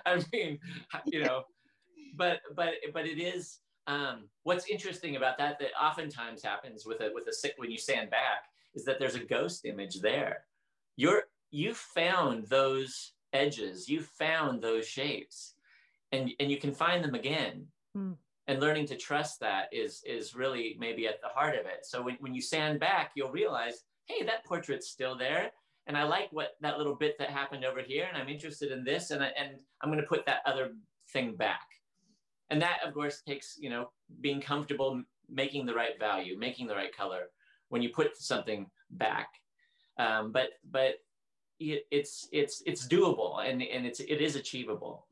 I 0.05 0.23
mean, 0.31 0.59
you 1.05 1.23
know 1.23 1.43
but 2.19 2.41
but 2.55 2.73
but 2.93 3.07
it 3.07 3.19
is 3.19 3.59
um, 3.87 4.25
what's 4.43 4.67
interesting 4.67 5.15
about 5.15 5.39
that 5.39 5.57
that 5.59 5.71
oftentimes 5.81 6.43
happens 6.43 6.85
with 6.85 7.01
a 7.01 7.09
with 7.15 7.25
a 7.27 7.33
sick 7.33 7.53
when 7.57 7.71
you 7.71 7.79
stand 7.79 8.11
back 8.11 8.43
is 8.75 8.85
that 8.85 8.99
there's 8.99 9.15
a 9.15 9.23
ghost 9.23 9.65
image 9.65 10.01
there. 10.01 10.43
You're 10.95 11.23
you 11.49 11.73
found 11.73 12.45
those 12.45 13.13
edges, 13.33 13.89
you 13.89 14.01
found 14.01 14.61
those 14.61 14.85
shapes, 14.85 15.55
and 16.11 16.29
and 16.39 16.51
you 16.51 16.57
can 16.57 16.73
find 16.73 17.03
them 17.03 17.15
again. 17.15 17.65
Mm. 17.97 18.15
And 18.47 18.59
learning 18.59 18.87
to 18.87 18.97
trust 18.97 19.39
that 19.39 19.69
is 19.71 20.03
is 20.05 20.35
really 20.35 20.75
maybe 20.79 21.07
at 21.07 21.21
the 21.21 21.29
heart 21.29 21.55
of 21.55 21.65
it. 21.65 21.85
So 21.85 22.01
when, 22.01 22.17
when 22.19 22.33
you 22.33 22.41
stand 22.41 22.79
back, 22.79 23.11
you'll 23.15 23.31
realize, 23.31 23.83
hey, 24.05 24.25
that 24.25 24.43
portrait's 24.43 24.89
still 24.89 25.15
there. 25.15 25.51
And 25.87 25.95
I 25.95 26.03
like 26.03 26.29
what 26.31 26.57
that 26.61 26.77
little 26.77 26.95
bit 26.95 27.17
that 27.19 27.29
happened 27.29 27.63
over 27.63 27.81
here, 27.81 28.07
and 28.07 28.17
I'm 28.17 28.29
interested 28.29 28.71
in 28.71 28.83
this, 28.83 29.11
and 29.11 29.23
I, 29.23 29.31
and 29.39 29.59
I'm 29.81 29.89
going 29.89 30.01
to 30.01 30.07
put 30.07 30.25
that 30.25 30.41
other 30.45 30.73
thing 31.11 31.35
back 31.35 31.78
and 32.49 32.61
that 32.61 32.79
of 32.85 32.93
course 32.93 33.21
takes 33.27 33.57
you 33.59 33.69
know 33.69 33.89
being 34.21 34.41
comfortable 34.41 35.01
making 35.29 35.65
the 35.65 35.73
right 35.73 35.99
value 35.99 36.37
making 36.37 36.67
the 36.67 36.75
right 36.75 36.95
color 36.95 37.27
when 37.69 37.81
you 37.81 37.89
put 37.89 38.17
something 38.17 38.67
back. 38.91 39.29
Um, 39.97 40.31
but 40.31 40.49
but 40.69 40.95
it's 41.59 42.27
it's 42.31 42.63
it's 42.65 42.87
doable 42.87 43.45
and 43.45 43.61
and 43.61 43.85
it's 43.85 43.99
it 43.99 44.21
is 44.21 44.35
achievable. 44.35 45.07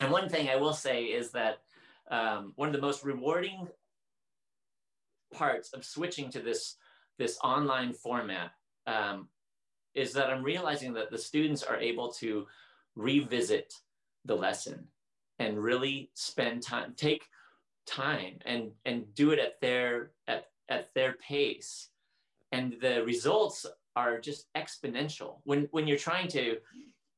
And 0.00 0.12
one 0.12 0.28
thing 0.28 0.48
i 0.50 0.56
will 0.56 0.74
say 0.74 1.04
is 1.04 1.30
that 1.32 1.58
um, 2.10 2.52
one 2.56 2.68
of 2.68 2.74
the 2.74 2.80
most 2.80 3.02
rewarding 3.04 3.66
parts 5.32 5.72
of 5.72 5.84
switching 5.84 6.30
to 6.30 6.40
this 6.40 6.76
this 7.18 7.38
online 7.42 7.92
format 7.92 8.50
um, 8.86 9.28
is 9.94 10.12
that 10.12 10.30
i'm 10.30 10.42
realizing 10.42 10.92
that 10.92 11.10
the 11.10 11.18
students 11.18 11.62
are 11.62 11.78
able 11.78 12.12
to 12.12 12.46
revisit 12.94 13.72
the 14.24 14.34
lesson 14.34 14.86
and 15.38 15.58
really 15.58 16.10
spend 16.14 16.62
time, 16.62 16.94
take 16.96 17.24
time 17.86 18.38
and, 18.44 18.70
and 18.84 19.14
do 19.14 19.30
it 19.30 19.38
at 19.38 19.60
their, 19.60 20.10
at, 20.28 20.46
at 20.68 20.92
their 20.94 21.14
pace. 21.14 21.88
And 22.52 22.76
the 22.80 23.02
results 23.04 23.66
are 23.94 24.20
just 24.20 24.46
exponential. 24.56 25.38
When, 25.44 25.68
when 25.70 25.86
you're 25.86 25.98
trying 25.98 26.28
to 26.28 26.58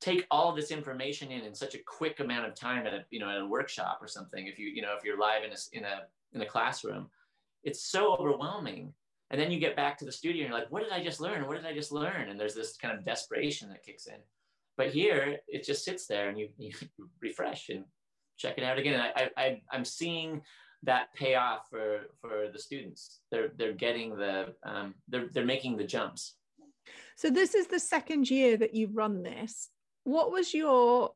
take 0.00 0.26
all 0.30 0.54
this 0.54 0.70
information 0.70 1.30
in 1.30 1.42
in 1.42 1.54
such 1.54 1.74
a 1.74 1.78
quick 1.86 2.20
amount 2.20 2.46
of 2.46 2.54
time 2.54 2.86
at 2.86 2.94
a, 2.94 3.04
you 3.10 3.18
know, 3.18 3.28
at 3.28 3.40
a 3.40 3.46
workshop 3.46 3.98
or 4.00 4.06
something, 4.06 4.46
if 4.46 4.58
you, 4.58 4.68
you 4.68 4.82
know, 4.82 4.94
if 4.96 5.04
you're 5.04 5.18
live 5.18 5.44
in 5.44 5.50
a, 5.50 5.56
in 5.72 5.84
a, 5.84 6.02
in 6.32 6.40
a 6.40 6.46
classroom, 6.46 7.08
it's 7.64 7.82
so 7.82 8.14
overwhelming. 8.14 8.92
And 9.30 9.40
then 9.40 9.50
you 9.50 9.58
get 9.58 9.76
back 9.76 9.98
to 9.98 10.04
the 10.04 10.12
studio 10.12 10.44
and 10.44 10.50
you're 10.50 10.58
like, 10.58 10.70
what 10.70 10.82
did 10.82 10.92
I 10.92 11.02
just 11.02 11.20
learn? 11.20 11.46
What 11.46 11.56
did 11.56 11.66
I 11.66 11.74
just 11.74 11.92
learn? 11.92 12.30
And 12.30 12.40
there's 12.40 12.54
this 12.54 12.76
kind 12.76 12.96
of 12.96 13.04
desperation 13.04 13.68
that 13.70 13.84
kicks 13.84 14.06
in. 14.06 14.16
But 14.76 14.90
here 14.90 15.38
it 15.48 15.64
just 15.64 15.84
sits 15.84 16.06
there 16.06 16.28
and 16.28 16.38
you, 16.38 16.48
you 16.56 16.72
refresh 17.20 17.68
and 17.68 17.84
check 18.38 18.58
it 18.58 18.64
out 18.64 18.78
again. 18.78 18.94
And 18.94 19.02
I, 19.02 19.30
I, 19.36 19.62
I'm 19.72 19.84
seeing 19.84 20.42
that 20.84 21.12
pay 21.14 21.34
off 21.34 21.68
for, 21.70 22.02
for 22.20 22.48
the 22.52 22.58
students. 22.58 23.20
They're, 23.30 23.50
they're 23.56 23.72
getting 23.72 24.16
the, 24.16 24.54
um, 24.64 24.94
they're, 25.08 25.28
they're 25.32 25.44
making 25.44 25.76
the 25.76 25.84
jumps. 25.84 26.36
So 27.16 27.30
this 27.30 27.54
is 27.54 27.66
the 27.66 27.80
second 27.80 28.30
year 28.30 28.56
that 28.56 28.74
you've 28.74 28.96
run 28.96 29.22
this. 29.22 29.68
What 30.04 30.30
was 30.30 30.54
your 30.54 31.10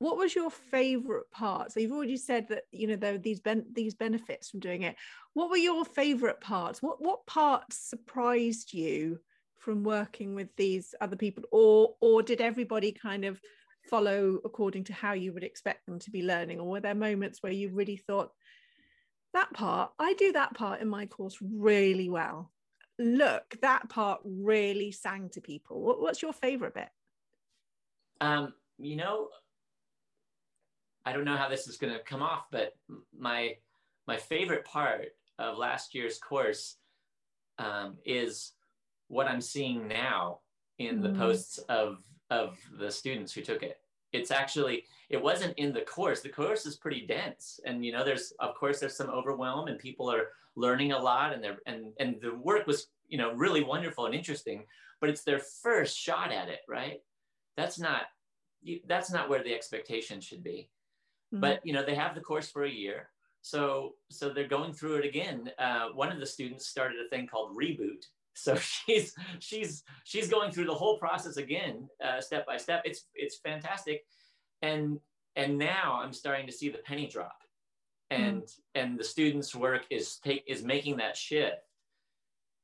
what 0.00 0.16
was 0.16 0.34
your 0.34 0.50
favorite 0.50 1.30
part 1.32 1.72
so 1.72 1.80
you've 1.80 1.92
already 1.92 2.16
said 2.16 2.46
that 2.48 2.62
you 2.70 2.86
know 2.86 2.96
there 2.96 3.14
are 3.14 3.18
these 3.18 3.40
ben- 3.40 3.66
these 3.72 3.94
benefits 3.94 4.48
from 4.48 4.60
doing 4.60 4.82
it 4.82 4.96
what 5.34 5.50
were 5.50 5.56
your 5.56 5.84
favorite 5.84 6.40
parts 6.40 6.80
what 6.82 7.02
what 7.02 7.26
parts 7.26 7.76
surprised 7.76 8.72
you 8.72 9.18
from 9.58 9.82
working 9.82 10.34
with 10.34 10.48
these 10.56 10.94
other 11.00 11.16
people 11.16 11.42
or 11.50 11.94
or 12.00 12.22
did 12.22 12.40
everybody 12.40 12.92
kind 12.92 13.24
of 13.24 13.40
follow 13.88 14.40
according 14.44 14.84
to 14.84 14.92
how 14.92 15.12
you 15.12 15.32
would 15.32 15.44
expect 15.44 15.86
them 15.86 15.98
to 16.00 16.10
be 16.10 16.22
learning? 16.22 16.60
Or 16.60 16.68
were 16.68 16.80
there 16.80 16.94
moments 16.94 17.42
where 17.42 17.52
you 17.52 17.70
really 17.70 17.96
thought, 17.96 18.32
that 19.34 19.52
part, 19.52 19.92
I 19.98 20.14
do 20.14 20.32
that 20.32 20.54
part 20.54 20.80
in 20.80 20.88
my 20.88 21.06
course 21.06 21.36
really 21.40 22.08
well. 22.08 22.50
Look, 22.98 23.56
that 23.62 23.88
part 23.88 24.20
really 24.24 24.90
sang 24.90 25.28
to 25.30 25.40
people. 25.40 25.80
What, 25.80 26.00
what's 26.00 26.22
your 26.22 26.32
favorite 26.32 26.74
bit? 26.74 26.88
Um, 28.20 28.54
you 28.78 28.96
know, 28.96 29.28
I 31.04 31.12
don't 31.12 31.24
know 31.24 31.36
how 31.36 31.48
this 31.48 31.68
is 31.68 31.76
going 31.76 31.92
to 31.92 32.00
come 32.00 32.22
off, 32.22 32.46
but 32.50 32.74
my 33.18 33.56
my 34.06 34.16
favorite 34.16 34.64
part 34.64 35.06
of 35.38 35.58
last 35.58 35.94
year's 35.94 36.18
course 36.18 36.76
um, 37.58 37.98
is 38.04 38.52
what 39.08 39.28
I'm 39.28 39.40
seeing 39.40 39.86
now 39.86 40.40
in 40.78 41.00
the 41.00 41.10
mm. 41.10 41.18
posts 41.18 41.58
of 41.68 41.98
of 42.30 42.58
the 42.78 42.90
students 42.90 43.32
who 43.32 43.42
took 43.42 43.62
it. 43.62 43.78
It's 44.12 44.30
actually 44.30 44.84
it 45.10 45.22
wasn't 45.22 45.56
in 45.58 45.72
the 45.72 45.82
course. 45.82 46.20
The 46.20 46.28
course 46.28 46.66
is 46.66 46.76
pretty 46.76 47.06
dense, 47.06 47.60
and 47.64 47.84
you 47.84 47.92
know, 47.92 48.04
there's 48.04 48.32
of 48.40 48.54
course 48.54 48.80
there's 48.80 48.96
some 48.96 49.10
overwhelm, 49.10 49.68
and 49.68 49.78
people 49.78 50.10
are 50.10 50.28
learning 50.56 50.92
a 50.92 50.98
lot, 50.98 51.32
and 51.32 51.42
they're 51.42 51.58
and 51.66 51.92
and 52.00 52.16
the 52.20 52.34
work 52.34 52.66
was 52.66 52.88
you 53.06 53.18
know 53.18 53.32
really 53.32 53.62
wonderful 53.62 54.06
and 54.06 54.14
interesting, 54.14 54.64
but 55.00 55.10
it's 55.10 55.24
their 55.24 55.38
first 55.38 55.96
shot 55.96 56.32
at 56.32 56.48
it, 56.48 56.60
right? 56.68 57.00
That's 57.56 57.78
not 57.78 58.02
that's 58.86 59.10
not 59.10 59.28
where 59.28 59.42
the 59.42 59.54
expectation 59.54 60.20
should 60.20 60.42
be. 60.42 60.70
Mm-hmm. 61.32 61.40
But 61.40 61.60
you 61.64 61.72
know, 61.72 61.84
they 61.84 61.94
have 61.94 62.14
the 62.14 62.20
course 62.20 62.50
for 62.50 62.64
a 62.64 62.70
year, 62.70 63.10
so 63.42 63.94
so 64.10 64.30
they're 64.30 64.48
going 64.48 64.72
through 64.72 64.96
it 64.96 65.04
again. 65.04 65.50
Uh, 65.58 65.88
one 65.94 66.10
of 66.10 66.20
the 66.20 66.26
students 66.26 66.66
started 66.66 66.96
a 67.04 67.08
thing 67.08 67.26
called 67.26 67.56
reboot, 67.56 68.06
so 68.38 68.56
she's 68.60 69.14
she's 69.40 69.84
she's 70.04 70.28
going 70.28 70.52
through 70.52 70.66
the 70.66 70.74
whole 70.74 70.98
process 70.98 71.36
again, 71.36 71.88
uh, 72.04 72.20
step 72.20 72.46
by 72.46 72.56
step. 72.56 72.82
It's 72.84 73.06
it's 73.14 73.38
fantastic, 73.38 74.04
and 74.62 74.98
and 75.36 75.58
now 75.58 76.00
I'm 76.02 76.12
starting 76.12 76.46
to 76.46 76.52
see 76.52 76.68
the 76.68 76.78
penny 76.78 77.06
drop, 77.06 77.38
and 78.10 78.42
mm. 78.42 78.58
and 78.74 78.98
the 78.98 79.04
students' 79.04 79.54
work 79.54 79.86
is 79.90 80.18
take 80.24 80.44
is 80.46 80.62
making 80.62 80.96
that 80.98 81.16
shift, 81.16 81.56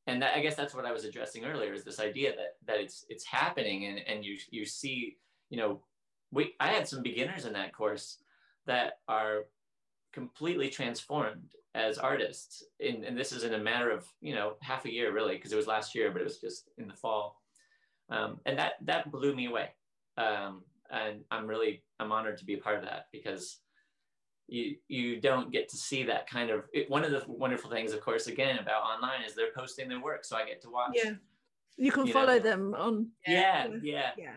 and 0.07 0.23
that, 0.23 0.37
I 0.37 0.41
guess 0.41 0.55
that's 0.55 0.75
what 0.75 0.87
I 0.87 0.93
was 0.93 1.05
addressing 1.05 1.45
earlier 1.45 1.73
is 1.73 1.85
this 1.85 2.01
idea 2.01 2.33
that 2.37 2.57
that 2.67 2.81
it's 2.81 3.05
it's 3.09 3.25
happening, 3.25 3.87
and 3.87 4.01
and 4.07 4.25
you 4.25 4.37
you 4.51 4.65
see 4.65 5.17
you 5.51 5.59
know 5.59 5.83
we 6.31 6.55
I 6.61 6.69
had 6.69 6.89
some 6.89 7.03
beginners 7.03 7.45
in 7.45 7.53
that 7.55 7.75
course 7.75 8.19
that 8.67 8.99
are 9.09 9.45
completely 10.13 10.71
transformed 10.71 11.51
as 11.75 11.99
artists. 11.99 12.63
And, 12.81 13.05
and 13.05 13.19
this 13.19 13.33
is 13.33 13.45
in 13.45 13.55
a 13.55 13.59
matter 13.59 13.91
of 13.91 14.07
you 14.21 14.35
know 14.35 14.55
half 14.61 14.85
a 14.85 14.93
year 14.93 15.13
really 15.13 15.37
because 15.37 15.53
it 15.53 15.57
was 15.57 15.67
last 15.67 15.95
year 15.95 16.11
but 16.11 16.21
it 16.21 16.25
was 16.25 16.39
just 16.39 16.71
in 16.79 16.89
the 16.89 16.95
fall. 16.95 17.41
Um, 18.11 18.41
and 18.47 18.59
that 18.59 18.75
that 18.83 19.11
blew 19.11 19.35
me 19.35 19.47
away. 19.47 19.71
Um, 20.17 20.63
and 20.91 21.21
i'm 21.31 21.47
really 21.47 21.83
i'm 22.01 22.13
honored 22.13 22.39
to 22.39 22.45
be 22.45 22.55
a 22.55 22.59
part 22.59 22.77
of 22.77 22.85
that 22.85 23.07
because 23.13 23.59
you 24.47 24.77
you 24.89 25.21
don't 25.21 25.51
get 25.51 25.69
to 25.69 25.77
see 25.77 26.03
that 26.03 26.29
kind 26.29 26.51
of 26.51 26.65
it, 26.73 26.91
one 26.91 27.05
of 27.05 27.11
the 27.11 27.23
wonderful 27.27 27.71
things 27.71 27.93
of 27.93 28.01
course 28.01 28.27
again 28.27 28.59
about 28.59 28.83
online 28.83 29.23
is 29.27 29.35
they're 29.35 29.53
posting 29.57 29.89
their 29.89 30.01
work 30.01 30.25
so 30.25 30.37
i 30.37 30.45
get 30.45 30.63
to 30.63 30.71
watch 30.71 30.93
yeah. 30.95 31.13
You 31.77 31.91
can 31.91 32.07
you 32.07 32.13
follow 32.13 32.35
know. 32.35 32.39
them 32.39 32.75
on 32.79 33.09
yeah 33.27 33.67
yeah. 33.83 34.11
yeah. 34.17 34.37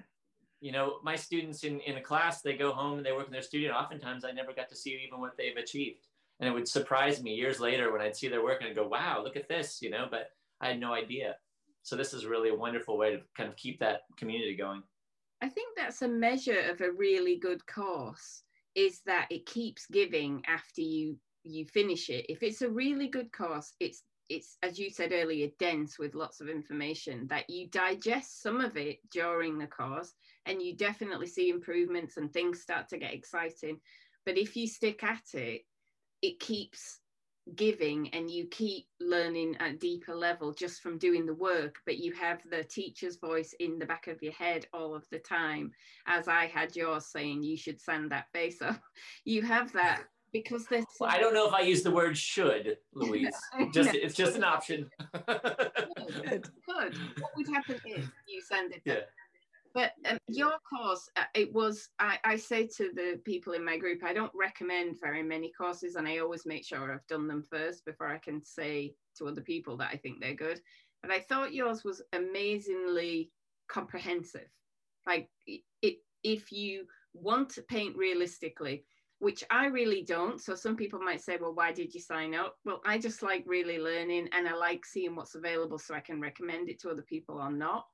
You 0.60 0.72
know 0.72 0.96
my 1.04 1.16
students 1.16 1.64
in 1.64 1.80
in 1.82 1.98
a 1.98 2.02
class 2.02 2.42
they 2.42 2.58
go 2.58 2.72
home 2.72 2.98
and 2.98 3.06
they 3.06 3.12
work 3.12 3.28
in 3.28 3.32
their 3.32 3.44
studio 3.44 3.74
oftentimes 3.74 4.26
i 4.26 4.32
never 4.32 4.54
got 4.54 4.70
to 4.70 4.76
see 4.76 5.00
even 5.06 5.20
what 5.20 5.38
they've 5.38 5.56
achieved 5.56 6.08
and 6.40 6.50
it 6.50 6.54
would 6.54 6.68
surprise 6.68 7.22
me 7.22 7.34
years 7.34 7.60
later 7.60 7.92
when 7.92 8.02
I'd 8.02 8.16
see 8.16 8.28
their 8.28 8.44
work 8.44 8.62
and 8.62 8.70
I'd 8.70 8.76
go, 8.76 8.88
wow, 8.88 9.22
look 9.24 9.36
at 9.36 9.50
this, 9.50 9.82
you 9.82 9.90
know, 9.90 10.08
but 10.10 10.30
I 10.62 10.68
had 10.70 10.80
no 10.80 10.94
idea. 10.94 11.36
So 11.84 11.96
this 11.96 12.14
is 12.14 12.26
really 12.26 12.50
a 12.50 12.56
wonderful 12.56 12.98
way 12.98 13.12
to 13.12 13.22
kind 13.36 13.50
of 13.50 13.56
keep 13.56 13.80
that 13.80 14.02
community 14.18 14.56
going. 14.56 14.84
I 15.42 15.50
think 15.50 15.76
that's 15.78 16.02
a 16.02 16.08
measure 16.08 16.60
of 16.70 16.82
a 16.82 16.92
really 16.92 17.38
good 17.38 17.66
course 17.66 18.44
is 18.76 19.02
that 19.06 19.28
it 19.32 19.46
keeps 19.46 19.88
giving 19.88 20.44
after 20.48 20.82
you 20.82 21.18
you 21.44 21.66
finish 21.66 22.10
it. 22.10 22.26
If 22.28 22.44
it's 22.44 22.62
a 22.62 22.70
really 22.70 23.08
good 23.08 23.32
course, 23.32 23.74
it's 23.80 24.04
it's 24.30 24.58
as 24.62 24.78
you 24.78 24.90
said 24.90 25.12
earlier 25.14 25.48
dense 25.60 25.98
with 25.98 26.16
lots 26.16 26.42
of 26.42 26.50
information 26.50 27.28
that 27.28 27.50
you 27.50 27.68
digest 27.68 28.42
some 28.42 28.60
of 28.60 28.76
it 28.76 29.00
during 29.12 29.58
the 29.58 29.68
course 29.68 30.14
and 30.46 30.62
you 30.62 30.76
definitely 30.76 31.28
see 31.28 31.50
improvements 31.50 32.18
and 32.18 32.32
things 32.32 32.62
start 32.62 32.90
to 32.90 32.98
get 32.98 33.14
exciting 33.14 33.80
but 34.26 34.38
if 34.38 34.56
you 34.58 34.68
stick 34.68 35.04
at 35.04 35.24
it 35.34 35.62
it 36.22 36.40
keeps 36.40 37.00
giving 37.56 38.10
and 38.10 38.30
you 38.30 38.46
keep 38.48 38.88
learning 39.00 39.56
at 39.60 39.72
a 39.72 39.78
deeper 39.78 40.14
level 40.14 40.52
just 40.52 40.82
from 40.82 40.98
doing 40.98 41.26
the 41.26 41.34
work 41.34 41.78
but 41.86 41.98
you 41.98 42.12
have 42.12 42.42
the 42.50 42.64
teacher's 42.64 43.18
voice 43.18 43.54
in 43.60 43.80
the 43.80 43.86
back 43.86 44.08
of 44.08 44.22
your 44.22 44.34
head 44.34 44.66
all 44.74 44.94
of 44.94 45.06
the 45.12 45.20
time. 45.20 45.72
As 46.08 46.28
i 46.28 46.46
had 46.46 46.76
yours 46.76 47.06
saying 47.06 47.44
you 47.44 47.56
should 47.56 47.80
send 47.80 48.12
that 48.12 48.32
face 48.34 48.62
up. 48.62 48.82
You 49.24 49.42
have 49.44 49.72
that 49.74 50.04
because 50.34 50.66
there's 50.66 50.86
well, 51.00 51.10
i 51.10 51.18
don't 51.18 51.34
know 51.34 51.48
if 51.48 51.54
i 51.54 51.62
use 51.62 51.84
the 51.84 51.92
word 51.92 52.18
should 52.18 52.78
louise. 52.94 53.36
Just 53.74 53.94
it's 53.94 54.16
just 54.16 54.36
an 54.36 54.44
option. 54.44 54.90
Good, 55.28 56.50
good. 56.68 56.98
What 57.20 57.32
would 57.36 57.48
happen 57.48 57.80
if 57.86 58.10
you 58.28 58.42
send 58.42 58.74
it 58.74 58.82
yeah. 58.86 59.02
But 59.78 59.94
um, 60.10 60.18
your 60.28 60.54
course, 60.68 61.08
uh, 61.18 61.26
it 61.36 61.54
was, 61.54 61.90
I, 62.00 62.18
I 62.24 62.36
say 62.36 62.66
to 62.78 62.90
the 62.96 63.22
people 63.24 63.54
in 63.54 63.64
my 63.64 63.78
group, 63.78 64.04
I 64.04 64.12
don't 64.12 64.32
recommend 64.34 65.00
very 65.00 65.22
many 65.22 65.52
courses 65.56 65.94
and 65.94 66.08
I 66.08 66.18
always 66.18 66.48
make 66.48 66.66
sure 66.66 66.92
I've 66.92 67.06
done 67.06 67.28
them 67.28 67.44
first 67.44 67.86
before 67.86 68.08
I 68.08 68.18
can 68.18 68.44
say 68.44 68.96
to 69.20 69.28
other 69.28 69.42
people 69.42 69.78
that 69.78 69.92
I 69.94 69.98
think 69.98 70.20
they're 70.20 70.34
good. 70.34 70.60
But 71.04 71.12
I 71.12 71.20
thought 71.20 71.54
yours 71.54 71.84
was 71.84 72.02
amazingly 72.12 73.30
comprehensive. 73.68 74.50
Like, 75.06 75.30
it, 75.46 75.98
if 76.24 76.52
you 76.52 76.86
want 77.14 77.50
to 77.50 77.62
paint 77.62 77.96
realistically, 77.96 78.84
which 79.20 79.44
I 79.52 79.68
really 79.68 80.02
don't. 80.02 80.42
So 80.42 80.56
some 80.56 80.76
people 80.76 81.00
might 81.00 81.22
say, 81.22 81.38
well, 81.40 81.54
why 81.54 81.72
did 81.72 81.94
you 81.94 82.02
sign 82.02 82.34
up? 82.34 82.56
Well, 82.66 82.82
I 82.84 82.98
just 82.98 83.22
like 83.22 83.44
really 83.46 83.78
learning 83.78 84.30
and 84.34 84.48
I 84.48 84.56
like 84.56 84.88
seeing 84.88 85.16
what's 85.16 85.36
available 85.36 85.78
so 85.78 85.94
I 85.94 86.00
can 86.00 86.20
recommend 86.20 86.68
it 86.68 86.82
to 86.82 86.90
other 86.90 87.04
people 87.04 87.40
or 87.40 87.52
not. 87.52 87.86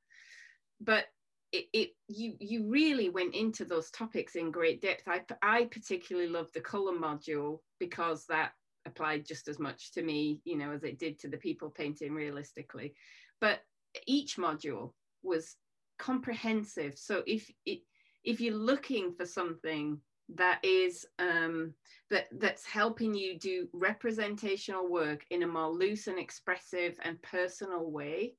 But 0.80 1.08
it, 1.54 1.68
it, 1.72 1.90
you 2.08 2.36
you 2.40 2.68
really 2.68 3.10
went 3.10 3.36
into 3.36 3.64
those 3.64 3.92
topics 3.92 4.36
in 4.36 4.52
great 4.52 4.82
depth. 4.82 5.08
I 5.08 5.22
I 5.42 5.66
particularly 5.66 6.28
love 6.28 6.52
the 6.52 6.62
color 6.62 6.94
module 6.94 7.60
because 7.80 8.26
that 8.26 8.54
applied 8.86 9.26
just 9.26 9.48
as 9.48 9.60
much 9.60 9.92
to 9.94 10.02
me, 10.02 10.42
you 10.44 10.58
know, 10.58 10.72
as 10.72 10.84
it 10.84 11.00
did 11.00 11.20
to 11.20 11.30
the 11.30 11.38
people 11.38 11.70
painting 11.70 12.14
realistically. 12.14 12.96
But 13.40 13.62
each 14.08 14.38
module 14.38 14.94
was 15.22 15.56
comprehensive. 16.00 16.98
So 16.98 17.24
if 17.28 17.50
it, 17.66 17.82
if 18.24 18.42
you're 18.42 18.56
looking 18.56 19.14
for 19.14 19.26
something 19.26 20.00
that 20.36 20.60
is 20.64 21.06
um, 21.20 21.76
that 22.10 22.28
that's 22.40 22.66
helping 22.66 23.14
you 23.14 23.38
do 23.38 23.68
representational 23.74 24.90
work 24.90 25.24
in 25.30 25.44
a 25.44 25.48
more 25.48 25.70
loose 25.70 26.08
and 26.08 26.18
expressive 26.18 26.98
and 27.04 27.22
personal 27.22 27.92
way, 27.92 28.34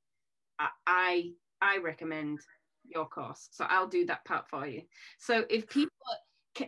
I 0.59 0.67
I, 0.85 1.31
I 1.61 1.77
recommend 1.77 2.39
your 2.89 3.07
course. 3.07 3.49
So 3.51 3.65
I'll 3.69 3.87
do 3.87 4.05
that 4.05 4.25
part 4.25 4.49
for 4.49 4.67
you. 4.67 4.83
So 5.19 5.45
if 5.49 5.67
people, 5.69 5.91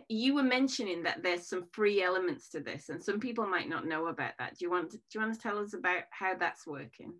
you 0.08 0.34
were 0.34 0.42
mentioning 0.42 1.02
that 1.04 1.22
there's 1.22 1.48
some 1.48 1.64
free 1.72 2.02
elements 2.02 2.48
to 2.50 2.60
this, 2.60 2.88
and 2.88 3.02
some 3.02 3.20
people 3.20 3.46
might 3.46 3.68
not 3.68 3.86
know 3.86 4.08
about 4.08 4.32
that. 4.38 4.58
Do 4.58 4.64
you 4.64 4.70
want 4.70 4.90
to, 4.90 4.96
do 4.96 5.02
you 5.14 5.20
want 5.20 5.34
to 5.34 5.40
tell 5.40 5.58
us 5.58 5.74
about 5.74 6.02
how 6.10 6.34
that's 6.36 6.66
working? 6.66 7.14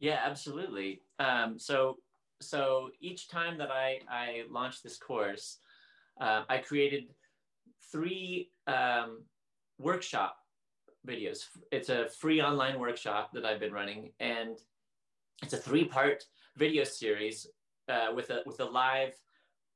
Yeah, 0.00 0.20
absolutely. 0.24 1.02
Um, 1.18 1.58
so 1.58 1.98
so 2.40 2.90
each 3.00 3.28
time 3.28 3.58
that 3.58 3.70
I 3.70 4.00
I 4.08 4.42
launched 4.50 4.82
this 4.82 4.96
course, 4.96 5.58
uh, 6.20 6.44
I 6.48 6.58
created 6.58 7.04
three 7.90 8.50
um, 8.66 9.24
workshop 9.78 10.36
videos. 11.06 11.46
It's 11.72 11.88
a 11.88 12.08
free 12.08 12.40
online 12.40 12.78
workshop 12.78 13.30
that 13.32 13.44
I've 13.44 13.60
been 13.60 13.72
running, 13.72 14.12
and 14.20 14.58
it's 15.42 15.54
a 15.54 15.58
three 15.58 15.84
part 15.84 16.24
video 16.56 16.84
series 16.84 17.46
uh, 17.88 18.08
with 18.14 18.30
a 18.30 18.42
with 18.46 18.60
a 18.60 18.64
live 18.64 19.14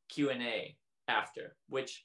Q 0.09 0.31
and 0.31 0.43
A 0.43 0.77
after, 1.09 1.57
which 1.69 2.05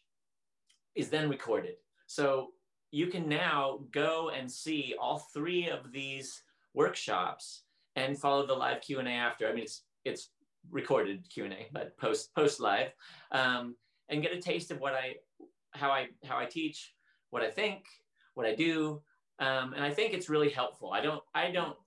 is 0.96 1.10
then 1.10 1.30
recorded. 1.30 1.76
So 2.08 2.50
you 2.92 3.08
can 3.08 3.28
now 3.28 3.80
go 3.92 4.30
and 4.30 4.52
see 4.52 4.96
all 5.00 5.20
three 5.34 5.70
of 5.70 5.92
these 5.92 6.42
workshops 6.74 7.64
and 7.96 8.18
follow 8.18 8.46
the 8.46 8.54
live 8.54 8.82
Q 8.82 9.00
and 9.00 9.08
A 9.08 9.12
after. 9.12 9.48
I 9.48 9.54
mean, 9.54 9.64
it's 9.64 9.84
it's 10.06 10.30
recorded 10.72 11.28
Q 11.30 11.46
and 11.46 11.54
A, 11.54 11.68
but 11.72 11.98
post 11.98 12.34
post 12.34 12.60
live, 12.60 12.92
um, 13.32 13.76
and 14.10 14.22
get 14.22 14.34
a 14.34 14.42
taste 14.42 14.72
of 14.72 14.80
what 14.80 14.94
I 14.94 15.16
how 15.72 15.92
I 15.92 16.08
how 16.26 16.38
I 16.38 16.46
teach, 16.46 16.94
what 17.30 17.44
I 17.44 17.50
think, 17.50 17.86
what 18.34 18.46
I 18.46 18.56
do, 18.56 19.02
um, 19.40 19.74
and 19.74 19.84
I 19.84 19.92
think 19.92 20.14
it's 20.14 20.30
really 20.30 20.50
helpful. 20.50 20.92
I 20.92 21.02
don't 21.02 21.22
I 21.36 21.52
don't 21.52 21.78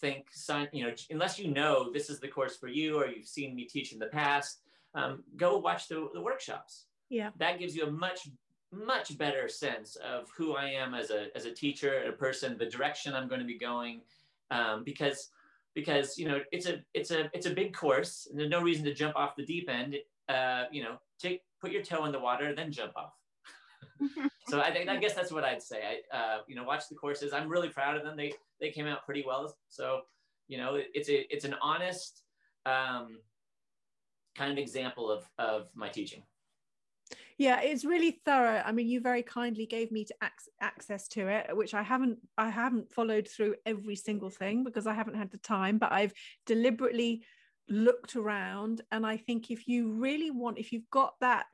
think, 0.00 0.26
you 0.72 0.84
know, 0.84 0.92
unless 1.10 1.38
you 1.38 1.50
know 1.50 1.92
this 1.92 2.10
is 2.10 2.20
the 2.20 2.28
course 2.28 2.56
for 2.56 2.68
you 2.68 2.98
or 3.00 3.06
you've 3.06 3.26
seen 3.28 3.54
me 3.54 3.64
teach 3.64 3.92
in 3.92 3.98
the 3.98 4.06
past, 4.06 4.60
um, 4.94 5.22
go 5.36 5.58
watch 5.58 5.88
the, 5.88 6.08
the 6.14 6.20
workshops. 6.20 6.86
Yeah. 7.08 7.30
That 7.38 7.58
gives 7.58 7.74
you 7.76 7.86
a 7.86 7.90
much, 7.90 8.28
much 8.72 9.16
better 9.18 9.48
sense 9.48 9.96
of 9.96 10.28
who 10.36 10.56
I 10.56 10.66
am 10.70 10.94
as 10.94 11.10
a, 11.10 11.26
as 11.36 11.44
a 11.44 11.52
teacher, 11.52 12.04
a 12.08 12.12
person, 12.12 12.56
the 12.58 12.66
direction 12.66 13.14
I'm 13.14 13.28
going 13.28 13.40
to 13.40 13.46
be 13.46 13.58
going. 13.58 14.00
Um, 14.50 14.82
because, 14.84 15.28
because, 15.74 16.18
you 16.18 16.26
know, 16.26 16.40
it's 16.50 16.66
a, 16.66 16.82
it's 16.94 17.10
a, 17.10 17.30
it's 17.32 17.46
a 17.46 17.50
big 17.54 17.74
course 17.74 18.26
and 18.30 18.38
there's 18.38 18.50
no 18.50 18.62
reason 18.62 18.84
to 18.84 18.94
jump 18.94 19.16
off 19.16 19.36
the 19.36 19.44
deep 19.44 19.68
end. 19.68 19.96
Uh, 20.28 20.64
you 20.72 20.82
know, 20.82 20.96
take, 21.18 21.42
put 21.60 21.72
your 21.72 21.82
toe 21.82 22.04
in 22.04 22.12
the 22.12 22.18
water, 22.18 22.54
then 22.54 22.72
jump 22.72 22.92
off. 22.96 23.19
So 24.48 24.60
I 24.60 24.72
think 24.72 24.88
I 24.88 24.96
guess 24.96 25.14
that's 25.14 25.32
what 25.32 25.44
I'd 25.44 25.62
say. 25.62 26.00
I 26.12 26.16
uh, 26.16 26.38
you 26.48 26.54
know 26.54 26.64
watch 26.64 26.88
the 26.88 26.94
courses. 26.94 27.32
I'm 27.32 27.48
really 27.48 27.68
proud 27.68 27.96
of 27.96 28.04
them. 28.04 28.16
They 28.16 28.32
they 28.60 28.70
came 28.70 28.86
out 28.86 29.04
pretty 29.04 29.24
well. 29.26 29.54
So 29.68 30.02
you 30.48 30.58
know 30.58 30.78
it's 30.94 31.08
a 31.08 31.32
it's 31.34 31.44
an 31.44 31.54
honest 31.62 32.22
um, 32.66 33.18
kind 34.34 34.52
of 34.52 34.58
example 34.58 35.10
of 35.10 35.24
of 35.38 35.68
my 35.74 35.88
teaching. 35.88 36.22
Yeah, 37.38 37.60
it's 37.62 37.86
really 37.86 38.20
thorough. 38.26 38.62
I 38.64 38.70
mean, 38.70 38.86
you 38.86 39.00
very 39.00 39.22
kindly 39.22 39.64
gave 39.64 39.90
me 39.90 40.04
to 40.04 40.14
ac- 40.22 40.50
access 40.60 41.08
to 41.08 41.26
it, 41.26 41.56
which 41.56 41.72
I 41.72 41.82
haven't 41.82 42.18
I 42.36 42.50
haven't 42.50 42.92
followed 42.92 43.26
through 43.26 43.54
every 43.64 43.96
single 43.96 44.30
thing 44.30 44.62
because 44.62 44.86
I 44.86 44.92
haven't 44.92 45.16
had 45.16 45.30
the 45.30 45.38
time, 45.38 45.78
but 45.78 45.90
I've 45.90 46.12
deliberately 46.44 47.24
looked 47.70 48.16
around 48.16 48.82
and 48.90 49.06
I 49.06 49.16
think 49.16 49.50
if 49.50 49.68
you 49.68 49.92
really 49.92 50.30
want 50.30 50.58
if 50.58 50.72
you've 50.72 50.90
got 50.90 51.14
that 51.20 51.46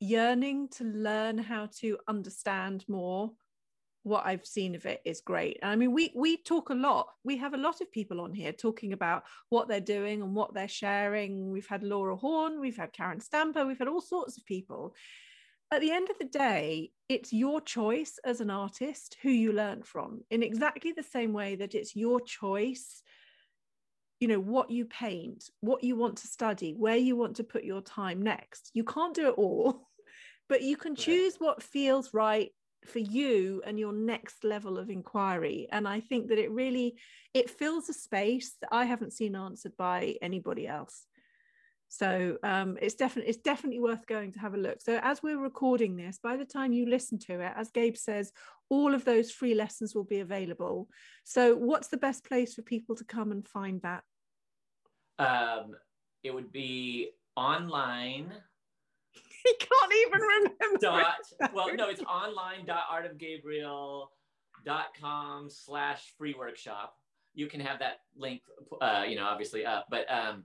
yearning 0.00 0.68
to 0.68 0.84
learn 0.84 1.38
how 1.38 1.68
to 1.80 1.98
understand 2.08 2.84
more 2.88 3.32
what 4.06 4.24
I've 4.24 4.46
seen 4.46 4.76
of 4.76 4.86
it 4.86 5.00
is 5.04 5.20
great. 5.20 5.58
I 5.64 5.74
mean, 5.74 5.92
we 5.92 6.12
we 6.14 6.36
talk 6.36 6.70
a 6.70 6.74
lot. 6.74 7.08
We 7.24 7.36
have 7.38 7.54
a 7.54 7.58
lot 7.58 7.80
of 7.80 7.90
people 7.90 8.20
on 8.20 8.32
here 8.32 8.52
talking 8.52 8.92
about 8.92 9.24
what 9.48 9.66
they're 9.66 9.80
doing 9.80 10.22
and 10.22 10.32
what 10.32 10.54
they're 10.54 10.68
sharing. 10.68 11.50
We've 11.50 11.66
had 11.66 11.82
Laura 11.82 12.14
Horn, 12.14 12.60
we've 12.60 12.76
had 12.76 12.92
Karen 12.92 13.18
Stamper, 13.18 13.66
we've 13.66 13.80
had 13.80 13.88
all 13.88 14.00
sorts 14.00 14.38
of 14.38 14.46
people. 14.46 14.94
At 15.72 15.80
the 15.80 15.90
end 15.90 16.08
of 16.08 16.18
the 16.18 16.38
day, 16.38 16.92
it's 17.08 17.32
your 17.32 17.60
choice 17.60 18.20
as 18.24 18.40
an 18.40 18.48
artist 18.48 19.16
who 19.22 19.30
you 19.30 19.52
learn 19.52 19.82
from 19.82 20.20
in 20.30 20.44
exactly 20.44 20.92
the 20.92 21.02
same 21.02 21.32
way 21.32 21.56
that 21.56 21.74
it's 21.74 21.96
your 21.96 22.20
choice 22.20 23.02
you 24.20 24.28
know 24.28 24.40
what 24.40 24.70
you 24.70 24.84
paint 24.86 25.50
what 25.60 25.84
you 25.84 25.96
want 25.96 26.16
to 26.16 26.26
study 26.26 26.72
where 26.72 26.96
you 26.96 27.16
want 27.16 27.36
to 27.36 27.44
put 27.44 27.64
your 27.64 27.80
time 27.80 28.22
next. 28.22 28.70
You 28.74 28.84
can't 28.84 29.14
do 29.14 29.28
it 29.28 29.34
all 29.36 29.88
but 30.48 30.62
you 30.62 30.76
can 30.76 30.94
choose 30.94 31.36
what 31.38 31.62
feels 31.62 32.14
right 32.14 32.50
for 32.86 33.00
you 33.00 33.62
and 33.66 33.80
your 33.80 33.92
next 33.92 34.44
level 34.44 34.78
of 34.78 34.90
inquiry. 34.90 35.66
And 35.70 35.88
i 35.88 36.00
think 36.00 36.28
that 36.28 36.38
it 36.38 36.50
really 36.50 36.96
it 37.34 37.50
fills 37.50 37.88
a 37.88 37.92
space 37.92 38.56
that 38.60 38.70
i 38.72 38.84
haven't 38.84 39.12
seen 39.12 39.36
answered 39.36 39.76
by 39.76 40.16
anybody 40.22 40.66
else 40.66 41.06
so 41.88 42.36
um, 42.42 42.76
it's 42.80 42.94
definitely 42.94 43.30
it's 43.30 43.42
definitely 43.42 43.80
worth 43.80 44.06
going 44.06 44.32
to 44.32 44.38
have 44.38 44.54
a 44.54 44.58
look 44.58 44.80
so 44.80 44.98
as 45.02 45.22
we're 45.22 45.38
recording 45.38 45.96
this 45.96 46.18
by 46.22 46.36
the 46.36 46.44
time 46.44 46.72
you 46.72 46.88
listen 46.88 47.18
to 47.18 47.40
it 47.40 47.52
as 47.56 47.70
gabe 47.70 47.96
says 47.96 48.32
all 48.68 48.94
of 48.94 49.04
those 49.04 49.30
free 49.30 49.54
lessons 49.54 49.94
will 49.94 50.04
be 50.04 50.20
available 50.20 50.88
so 51.24 51.54
what's 51.54 51.88
the 51.88 51.96
best 51.96 52.24
place 52.24 52.54
for 52.54 52.62
people 52.62 52.94
to 52.96 53.04
come 53.04 53.30
and 53.30 53.46
find 53.46 53.80
that 53.82 54.02
um, 55.18 55.74
it 56.22 56.34
would 56.34 56.52
be 56.52 57.10
online 57.36 58.32
he 59.44 59.54
can't 59.58 59.92
even 60.06 60.20
remember. 60.20 60.78
Dot, 60.80 61.14
well, 61.54 61.74
no, 61.74 61.88
it's 61.88 62.02
online 62.02 62.66
dot 62.66 62.84
dot 64.64 64.86
com 65.00 65.48
slash 65.48 66.12
free 66.18 66.34
workshop. 66.36 66.96
You 67.34 67.46
can 67.46 67.60
have 67.60 67.78
that 67.80 68.00
link, 68.16 68.42
uh, 68.80 69.04
you 69.06 69.16
know, 69.16 69.24
obviously 69.24 69.64
up, 69.64 69.86
but 69.90 70.10
um, 70.10 70.44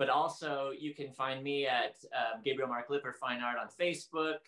but 0.00 0.08
also 0.08 0.72
you 0.76 0.94
can 0.94 1.12
find 1.12 1.44
me 1.44 1.66
at 1.66 1.94
um, 2.16 2.40
Gabriel 2.42 2.70
Mark 2.70 2.88
Lipper 2.88 3.14
Fine 3.20 3.42
Art 3.42 3.58
on 3.60 3.68
Facebook. 3.78 4.38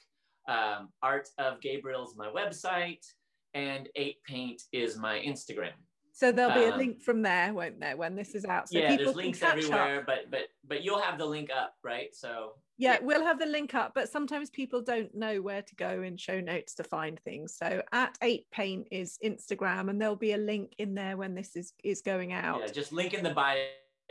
Um, 0.48 0.88
Art 1.02 1.28
of 1.36 1.60
Gabriel's 1.60 2.16
my 2.16 2.26
website, 2.26 3.04
and 3.52 3.90
Eight 3.94 4.24
Paint 4.24 4.62
is 4.72 4.96
my 4.96 5.18
Instagram. 5.18 5.74
So 6.14 6.32
there'll 6.32 6.54
be 6.54 6.64
a 6.64 6.72
um, 6.72 6.78
link 6.78 7.02
from 7.02 7.20
there, 7.20 7.52
won't 7.52 7.80
there, 7.80 7.98
when 7.98 8.16
this 8.16 8.34
is 8.34 8.46
out? 8.46 8.70
So 8.70 8.78
yeah, 8.78 8.96
there's 8.96 9.14
links 9.14 9.42
everywhere, 9.42 10.00
up. 10.00 10.06
but 10.06 10.30
but 10.30 10.48
but 10.66 10.82
you'll 10.82 11.00
have 11.00 11.18
the 11.18 11.26
link 11.26 11.50
up, 11.54 11.74
right? 11.84 12.14
So 12.14 12.54
yeah, 12.78 12.96
we'll 13.02 13.24
have 13.24 13.38
the 13.38 13.46
link 13.46 13.74
up, 13.74 13.92
but 13.94 14.08
sometimes 14.08 14.48
people 14.48 14.80
don't 14.80 15.14
know 15.14 15.42
where 15.42 15.62
to 15.62 15.74
go 15.74 16.02
in 16.02 16.16
show 16.16 16.40
notes 16.40 16.74
to 16.76 16.84
find 16.84 17.20
things. 17.20 17.54
So 17.58 17.82
at 17.92 18.16
eight 18.22 18.46
paint 18.50 18.88
is 18.90 19.18
Instagram, 19.22 19.90
and 19.90 20.00
there'll 20.00 20.16
be 20.16 20.32
a 20.32 20.38
link 20.38 20.72
in 20.78 20.94
there 20.94 21.18
when 21.18 21.34
this 21.34 21.56
is 21.56 21.74
is 21.84 22.00
going 22.00 22.32
out. 22.32 22.60
Yeah, 22.60 22.72
just 22.72 22.90
link 22.90 23.12
in 23.12 23.22
the 23.22 23.34
bio. 23.34 23.58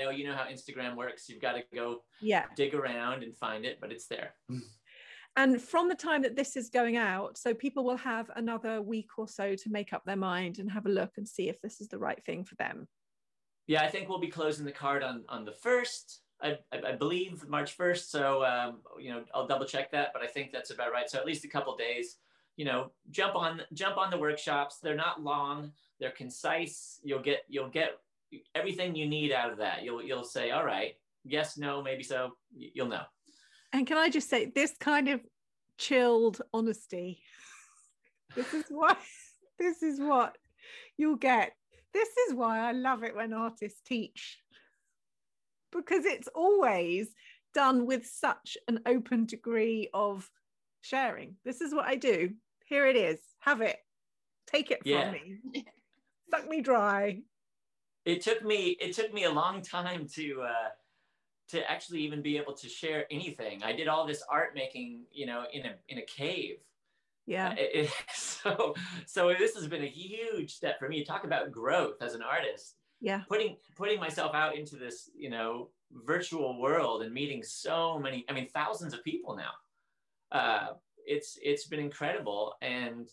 You 0.09 0.25
know 0.25 0.35
how 0.35 0.45
Instagram 0.45 0.95
works. 0.95 1.29
You've 1.29 1.41
got 1.41 1.53
to 1.53 1.63
go 1.73 2.03
yeah 2.21 2.45
dig 2.55 2.73
around 2.73 3.23
and 3.23 3.35
find 3.35 3.65
it, 3.65 3.79
but 3.79 3.91
it's 3.91 4.07
there. 4.07 4.33
And 5.37 5.61
from 5.61 5.87
the 5.87 5.95
time 5.95 6.23
that 6.23 6.35
this 6.35 6.57
is 6.57 6.69
going 6.69 6.97
out, 6.97 7.37
so 7.37 7.53
people 7.53 7.85
will 7.85 7.97
have 7.97 8.29
another 8.35 8.81
week 8.81 9.11
or 9.17 9.29
so 9.29 9.55
to 9.55 9.69
make 9.69 9.93
up 9.93 10.03
their 10.05 10.17
mind 10.17 10.59
and 10.59 10.69
have 10.69 10.85
a 10.85 10.89
look 10.89 11.11
and 11.15 11.25
see 11.25 11.47
if 11.47 11.61
this 11.61 11.79
is 11.79 11.87
the 11.87 11.97
right 11.97 12.21
thing 12.25 12.43
for 12.43 12.55
them. 12.55 12.87
Yeah, 13.65 13.81
I 13.81 13.87
think 13.87 14.09
we'll 14.09 14.19
be 14.19 14.27
closing 14.27 14.65
the 14.65 14.73
card 14.73 15.03
on 15.03 15.23
on 15.29 15.45
the 15.45 15.53
first. 15.53 16.21
I, 16.43 16.57
I, 16.71 16.93
believe 16.93 17.47
March 17.47 17.77
1st. 17.77 18.09
So, 18.09 18.43
um, 18.43 18.79
you 18.99 19.11
know, 19.11 19.23
I'll 19.33 19.45
double 19.45 19.65
check 19.65 19.91
that, 19.91 20.09
but 20.11 20.23
I 20.23 20.27
think 20.27 20.51
that's 20.51 20.71
about 20.71 20.91
right. 20.91 21.07
So 21.09 21.19
at 21.19 21.25
least 21.25 21.45
a 21.45 21.47
couple 21.47 21.75
days, 21.75 22.17
you 22.57 22.65
know, 22.65 22.91
jump 23.11 23.35
on, 23.35 23.61
jump 23.73 23.97
on 23.97 24.09
the 24.09 24.17
workshops. 24.17 24.79
They're 24.81 24.95
not 24.95 25.21
long. 25.21 25.71
They're 25.99 26.11
concise. 26.11 26.99
You'll 27.03 27.21
get, 27.21 27.43
you'll 27.47 27.69
get 27.69 27.99
everything 28.55 28.95
you 28.95 29.07
need 29.07 29.31
out 29.31 29.51
of 29.51 29.57
that. 29.59 29.83
You'll, 29.83 30.03
you'll 30.03 30.23
say, 30.23 30.51
all 30.51 30.65
right, 30.65 30.93
yes, 31.23 31.57
no, 31.57 31.81
maybe 31.81 32.03
so. 32.03 32.31
You'll 32.55 32.87
know. 32.87 33.03
And 33.73 33.87
can 33.87 33.97
I 33.97 34.09
just 34.09 34.29
say, 34.29 34.51
this 34.53 34.73
kind 34.79 35.07
of 35.07 35.21
chilled 35.77 36.41
honesty, 36.53 37.21
this 38.35 38.53
is 38.53 38.65
what 38.69 38.97
this 39.59 39.83
is 39.83 39.99
what 39.99 40.37
you'll 40.97 41.15
get. 41.15 41.53
This 41.93 42.09
is 42.27 42.33
why 42.33 42.59
I 42.59 42.71
love 42.71 43.03
it 43.03 43.15
when 43.15 43.33
artists 43.33 43.81
teach 43.85 44.41
because 45.71 46.05
it's 46.05 46.27
always 46.35 47.13
done 47.53 47.85
with 47.85 48.05
such 48.05 48.57
an 48.67 48.79
open 48.85 49.25
degree 49.25 49.89
of 49.93 50.29
sharing. 50.81 51.35
This 51.43 51.61
is 51.61 51.73
what 51.73 51.85
I 51.85 51.95
do. 51.95 52.31
Here 52.65 52.87
it 52.87 52.95
is. 52.95 53.19
Have 53.39 53.61
it. 53.61 53.77
Take 54.47 54.71
it 54.71 54.81
yeah. 54.85 55.11
from 55.11 55.13
me. 55.13 55.65
Suck 56.29 56.47
me 56.47 56.61
dry. 56.61 57.19
It 58.05 58.21
took 58.21 58.43
me 58.43 58.77
it 58.79 58.93
took 58.93 59.13
me 59.13 59.25
a 59.25 59.31
long 59.31 59.61
time 59.61 60.07
to 60.15 60.41
uh 60.41 60.69
to 61.49 61.69
actually 61.69 61.99
even 62.01 62.21
be 62.21 62.37
able 62.37 62.53
to 62.53 62.69
share 62.69 63.05
anything. 63.11 63.61
I 63.61 63.73
did 63.73 63.87
all 63.87 64.07
this 64.07 64.23
art 64.29 64.55
making, 64.55 65.03
you 65.11 65.25
know, 65.25 65.43
in 65.51 65.65
a 65.65 65.73
in 65.89 65.97
a 65.97 66.05
cave. 66.05 66.57
Yeah. 67.25 67.49
Uh, 67.49 67.55
it, 67.57 67.89
so 68.13 68.73
so 69.05 69.33
this 69.37 69.55
has 69.55 69.67
been 69.67 69.83
a 69.83 69.89
huge 69.89 70.53
step 70.53 70.79
for 70.79 70.89
me. 70.89 70.99
To 70.99 71.05
talk 71.05 71.23
about 71.23 71.51
growth 71.51 72.01
as 72.01 72.15
an 72.15 72.21
artist. 72.21 72.75
Yeah. 73.01 73.21
Putting 73.27 73.57
putting 73.75 73.99
myself 73.99 74.33
out 74.33 74.55
into 74.55 74.75
this, 74.75 75.09
you 75.15 75.29
know, 75.29 75.69
virtual 76.05 76.59
world 76.59 77.01
and 77.01 77.13
meeting 77.13 77.43
so 77.43 77.99
many, 77.99 78.23
I 78.29 78.33
mean, 78.33 78.47
thousands 78.53 78.93
of 78.93 79.03
people 79.03 79.35
now. 79.35 79.51
Uh, 80.31 80.67
it's 81.05 81.37
it's 81.41 81.67
been 81.67 81.79
incredible 81.79 82.55
and 82.61 83.09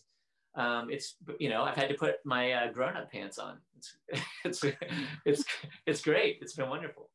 um, 0.55 0.89
it's 0.89 1.15
you 1.39 1.49
know 1.49 1.63
I've 1.63 1.75
had 1.75 1.89
to 1.89 1.95
put 1.95 2.15
my 2.25 2.51
uh, 2.51 2.71
grown 2.71 2.97
up 2.97 3.11
pants 3.11 3.37
on. 3.37 3.57
It's 3.77 3.95
it's 4.45 4.65
it's 5.25 5.43
it's 5.85 6.01
great. 6.01 6.39
It's 6.41 6.55
been 6.55 6.69
wonderful. 6.69 7.09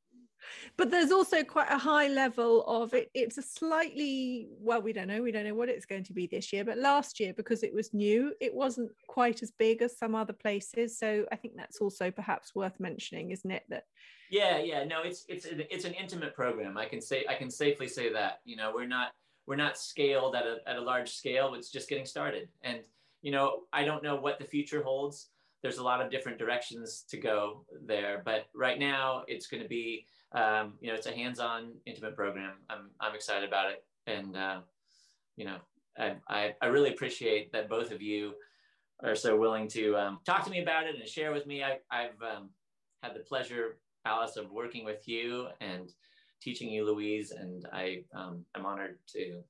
But 0.76 0.90
there's 0.90 1.10
also 1.10 1.42
quite 1.42 1.70
a 1.70 1.78
high 1.78 2.08
level 2.08 2.64
of 2.66 2.94
it. 2.94 3.10
It's 3.14 3.38
a 3.38 3.42
slightly 3.42 4.48
well 4.60 4.82
we 4.82 4.92
don't 4.92 5.08
know. 5.08 5.22
We 5.22 5.32
don't 5.32 5.44
know 5.44 5.54
what 5.54 5.68
it's 5.68 5.86
going 5.86 6.04
to 6.04 6.12
be 6.12 6.26
this 6.26 6.52
year. 6.52 6.64
But 6.64 6.78
last 6.78 7.18
year 7.18 7.32
because 7.34 7.62
it 7.62 7.74
was 7.74 7.92
new 7.94 8.32
it 8.40 8.54
wasn't 8.54 8.90
quite 9.08 9.42
as 9.42 9.52
big 9.58 9.82
as 9.82 9.98
some 9.98 10.14
other 10.14 10.32
places. 10.32 10.98
So 10.98 11.26
i 11.32 11.36
think 11.36 11.54
that's 11.56 11.80
also 11.80 12.10
perhaps 12.10 12.54
worth 12.54 12.78
mentioning 12.78 13.30
isn't 13.30 13.50
it 13.50 13.64
that 13.68 13.84
yeah 14.30 14.58
yeah. 14.58 14.84
No 14.84 15.02
it's 15.02 15.24
it's 15.28 15.46
it's 15.46 15.84
an 15.84 15.94
intimate 15.94 16.34
program. 16.34 16.76
I 16.76 16.86
can 16.86 17.00
say 17.00 17.24
i 17.28 17.34
can 17.34 17.50
safely 17.50 17.88
say 17.88 18.12
that. 18.12 18.40
You 18.44 18.56
know 18.56 18.72
we're 18.74 18.86
not 18.86 19.12
we're 19.46 19.56
not 19.56 19.76
scaled 19.76 20.34
at 20.34 20.46
a, 20.46 20.58
at 20.66 20.76
a 20.76 20.80
large 20.80 21.10
scale. 21.10 21.54
It's 21.54 21.70
just 21.70 21.88
getting 21.88 22.06
started. 22.06 22.48
And 22.62 22.80
you 23.24 23.32
know 23.32 23.62
i 23.72 23.84
don't 23.84 24.04
know 24.04 24.14
what 24.14 24.38
the 24.38 24.44
future 24.44 24.82
holds 24.82 25.30
there's 25.62 25.78
a 25.78 25.82
lot 25.82 26.00
of 26.00 26.10
different 26.10 26.38
directions 26.38 27.04
to 27.08 27.16
go 27.16 27.64
there 27.84 28.22
but 28.24 28.46
right 28.54 28.78
now 28.78 29.24
it's 29.26 29.48
going 29.48 29.62
to 29.62 29.68
be 29.68 30.06
um, 30.34 30.74
you 30.80 30.88
know, 30.88 30.94
it's 30.94 31.06
a 31.06 31.12
hands-on, 31.12 31.72
intimate 31.86 32.16
program. 32.16 32.54
I'm 32.68 32.90
I'm 33.00 33.14
excited 33.14 33.48
about 33.48 33.70
it, 33.70 33.84
and 34.08 34.36
uh, 34.36 34.60
you 35.36 35.44
know, 35.44 35.58
I, 35.96 36.16
I, 36.28 36.54
I 36.60 36.66
really 36.66 36.90
appreciate 36.90 37.52
that 37.52 37.68
both 37.68 37.92
of 37.92 38.02
you 38.02 38.34
are 39.02 39.14
so 39.14 39.36
willing 39.36 39.68
to 39.68 39.96
um, 39.96 40.18
talk 40.26 40.44
to 40.44 40.50
me 40.50 40.60
about 40.60 40.86
it 40.86 40.96
and 40.96 41.08
share 41.08 41.32
with 41.32 41.46
me. 41.46 41.62
I, 41.62 41.78
I've 41.90 42.20
um, 42.20 42.50
had 43.02 43.14
the 43.14 43.20
pleasure, 43.20 43.78
Alice, 44.04 44.36
of 44.36 44.50
working 44.50 44.84
with 44.84 45.06
you 45.06 45.46
and 45.60 45.92
teaching 46.42 46.68
you, 46.68 46.84
Louise, 46.84 47.30
and 47.30 47.64
I 47.72 48.02
um, 48.12 48.44
I'm 48.56 48.66
honored 48.66 48.98
to 49.12 49.40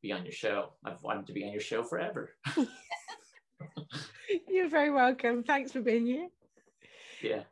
be 0.00 0.10
on 0.10 0.24
your 0.24 0.32
show. 0.32 0.72
I've 0.86 1.02
wanted 1.02 1.26
to 1.26 1.34
be 1.34 1.44
on 1.44 1.52
your 1.52 1.60
show 1.60 1.82
forever. 1.82 2.30
You're 4.48 4.68
very 4.68 4.90
welcome. 4.90 5.42
Thanks 5.42 5.72
for 5.72 5.80
being 5.80 6.06
here. 6.06 6.28
Yeah. 7.22 7.42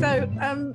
So, 0.00 0.30
um, 0.40 0.74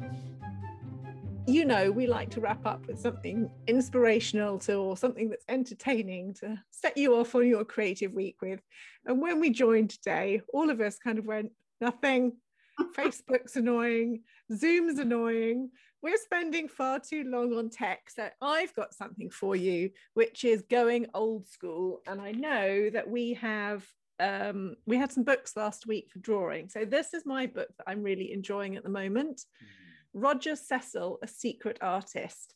you 1.48 1.66
know, 1.66 1.92
we 1.92 2.08
like 2.08 2.30
to 2.32 2.42
wrap 2.42 2.66
up 2.66 2.86
with 2.88 3.00
something 3.00 3.50
inspirational 3.68 4.60
to, 4.60 4.76
or 4.76 4.98
something 4.98 5.30
that's 5.30 5.46
entertaining 5.48 6.34
to 6.36 6.62
set 6.72 6.98
you 6.98 7.16
off 7.16 7.36
on 7.36 7.48
your 7.48 7.64
creative 7.64 8.14
week 8.14 8.42
with. 8.42 8.62
And 9.06 9.22
when 9.22 9.40
we 9.40 9.50
joined 9.50 9.90
today, 9.90 10.42
all 10.54 10.70
of 10.70 10.82
us 10.82 10.98
kind 10.98 11.20
of 11.20 11.26
went, 11.26 11.52
nothing. 11.80 12.34
Facebook's 12.96 13.56
annoying, 13.56 14.22
Zoom's 14.54 15.00
annoying. 15.00 15.72
We're 16.02 16.18
spending 16.18 16.68
far 16.68 17.00
too 17.00 17.24
long 17.26 17.54
on 17.58 17.70
tech. 17.70 18.10
So 18.10 18.30
I've 18.42 18.74
got 18.76 18.94
something 18.94 19.30
for 19.30 19.56
you, 19.56 19.90
which 20.14 20.44
is 20.44 20.64
going 20.70 21.08
old 21.14 21.48
school. 21.48 22.02
And 22.08 22.22
I 22.22 22.32
know 22.32 22.90
that 22.90 23.10
we 23.10 23.34
have 23.36 23.86
um, 24.20 24.76
we 24.86 24.98
had 24.98 25.12
some 25.12 25.24
books 25.24 25.56
last 25.56 25.86
week 25.86 26.10
for 26.12 26.20
drawing. 26.20 26.70
So 26.70 26.86
this 26.86 27.14
is 27.14 27.26
my 27.26 27.46
book 27.46 27.70
that 27.78 27.84
I'm 27.88 28.02
really 28.02 28.32
enjoying 28.32 28.76
at 28.76 28.84
the 28.84 28.90
moment. 28.90 29.38
Mm-hmm. 29.38 30.20
Roger 30.20 30.56
Cecil, 30.56 31.20
a 31.22 31.28
secret 31.28 31.78
artist. 31.82 32.54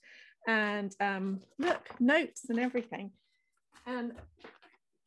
And 0.47 0.93
um, 0.99 1.41
look, 1.59 1.87
notes 1.99 2.45
and 2.49 2.59
everything. 2.59 3.11
And 3.85 4.13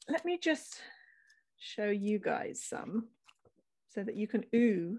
let 0.09 0.25
me 0.25 0.39
just 0.39 0.81
show 1.59 1.89
you 1.89 2.19
guys 2.19 2.63
some 2.63 3.09
so 3.91 4.03
that 4.03 4.17
you 4.17 4.29
can 4.29 4.45
ooh. 4.55 4.99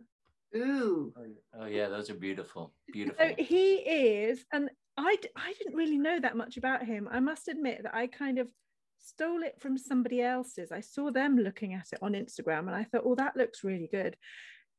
Ooh. 0.56 1.14
Oh 1.60 1.66
yeah, 1.66 1.88
those 1.88 2.10
are 2.10 2.16
beautiful. 2.16 2.74
Beautiful. 2.92 3.26
So 3.26 3.36
he 3.38 3.76
is, 3.76 4.46
and 4.52 4.70
I, 4.98 5.18
I 5.36 5.54
didn't 5.54 5.76
really 5.76 5.98
know 5.98 6.20
that 6.20 6.38
much 6.38 6.58
about 6.58 6.84
him. 6.84 7.08
I 7.12 7.20
must 7.20 7.48
admit 7.48 7.84
that 7.84 7.96
I 7.96 8.08
kind 8.08 8.40
of 8.40 8.48
stole 9.00 9.44
it 9.44 9.60
from 9.60 9.78
somebody 9.78 10.22
else's. 10.22 10.72
I 10.72 10.80
saw 10.80 11.12
them 11.12 11.38
looking 11.38 11.74
at 11.74 11.88
it 11.92 12.00
on 12.02 12.14
Instagram 12.14 12.68
and 12.68 12.76
I 12.76 12.84
thought, 12.84 13.04
oh, 13.06 13.16
that 13.16 13.36
looks 13.36 13.64
really 13.64 13.88
good. 13.92 14.16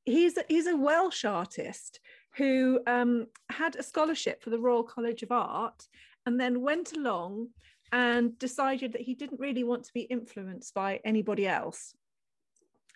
He's 0.05 0.37
a, 0.37 0.45
he's 0.49 0.67
a 0.67 0.77
Welsh 0.77 1.25
artist 1.25 2.01
who 2.37 2.81
um, 2.87 3.27
had 3.51 3.77
a 3.77 3.83
scholarship 3.83 4.43
for 4.43 4.51
the 4.51 4.59
Royal 4.59 4.85
College 4.85 5.23
of 5.23 5.33
Art 5.33 5.87
and 6.25 6.41
then 6.41 6.61
went 6.61 6.97
along 6.97 7.49
and 7.93 8.39
decided 8.39 8.93
that 8.93 9.03
he 9.03 9.15
didn't 9.15 9.41
really 9.41 9.65
want 9.65 9.85
to 9.85 9.93
be 9.93 10.03
influenced 10.03 10.75
by 10.75 11.01
anybody 11.05 11.47
else. 11.47 11.95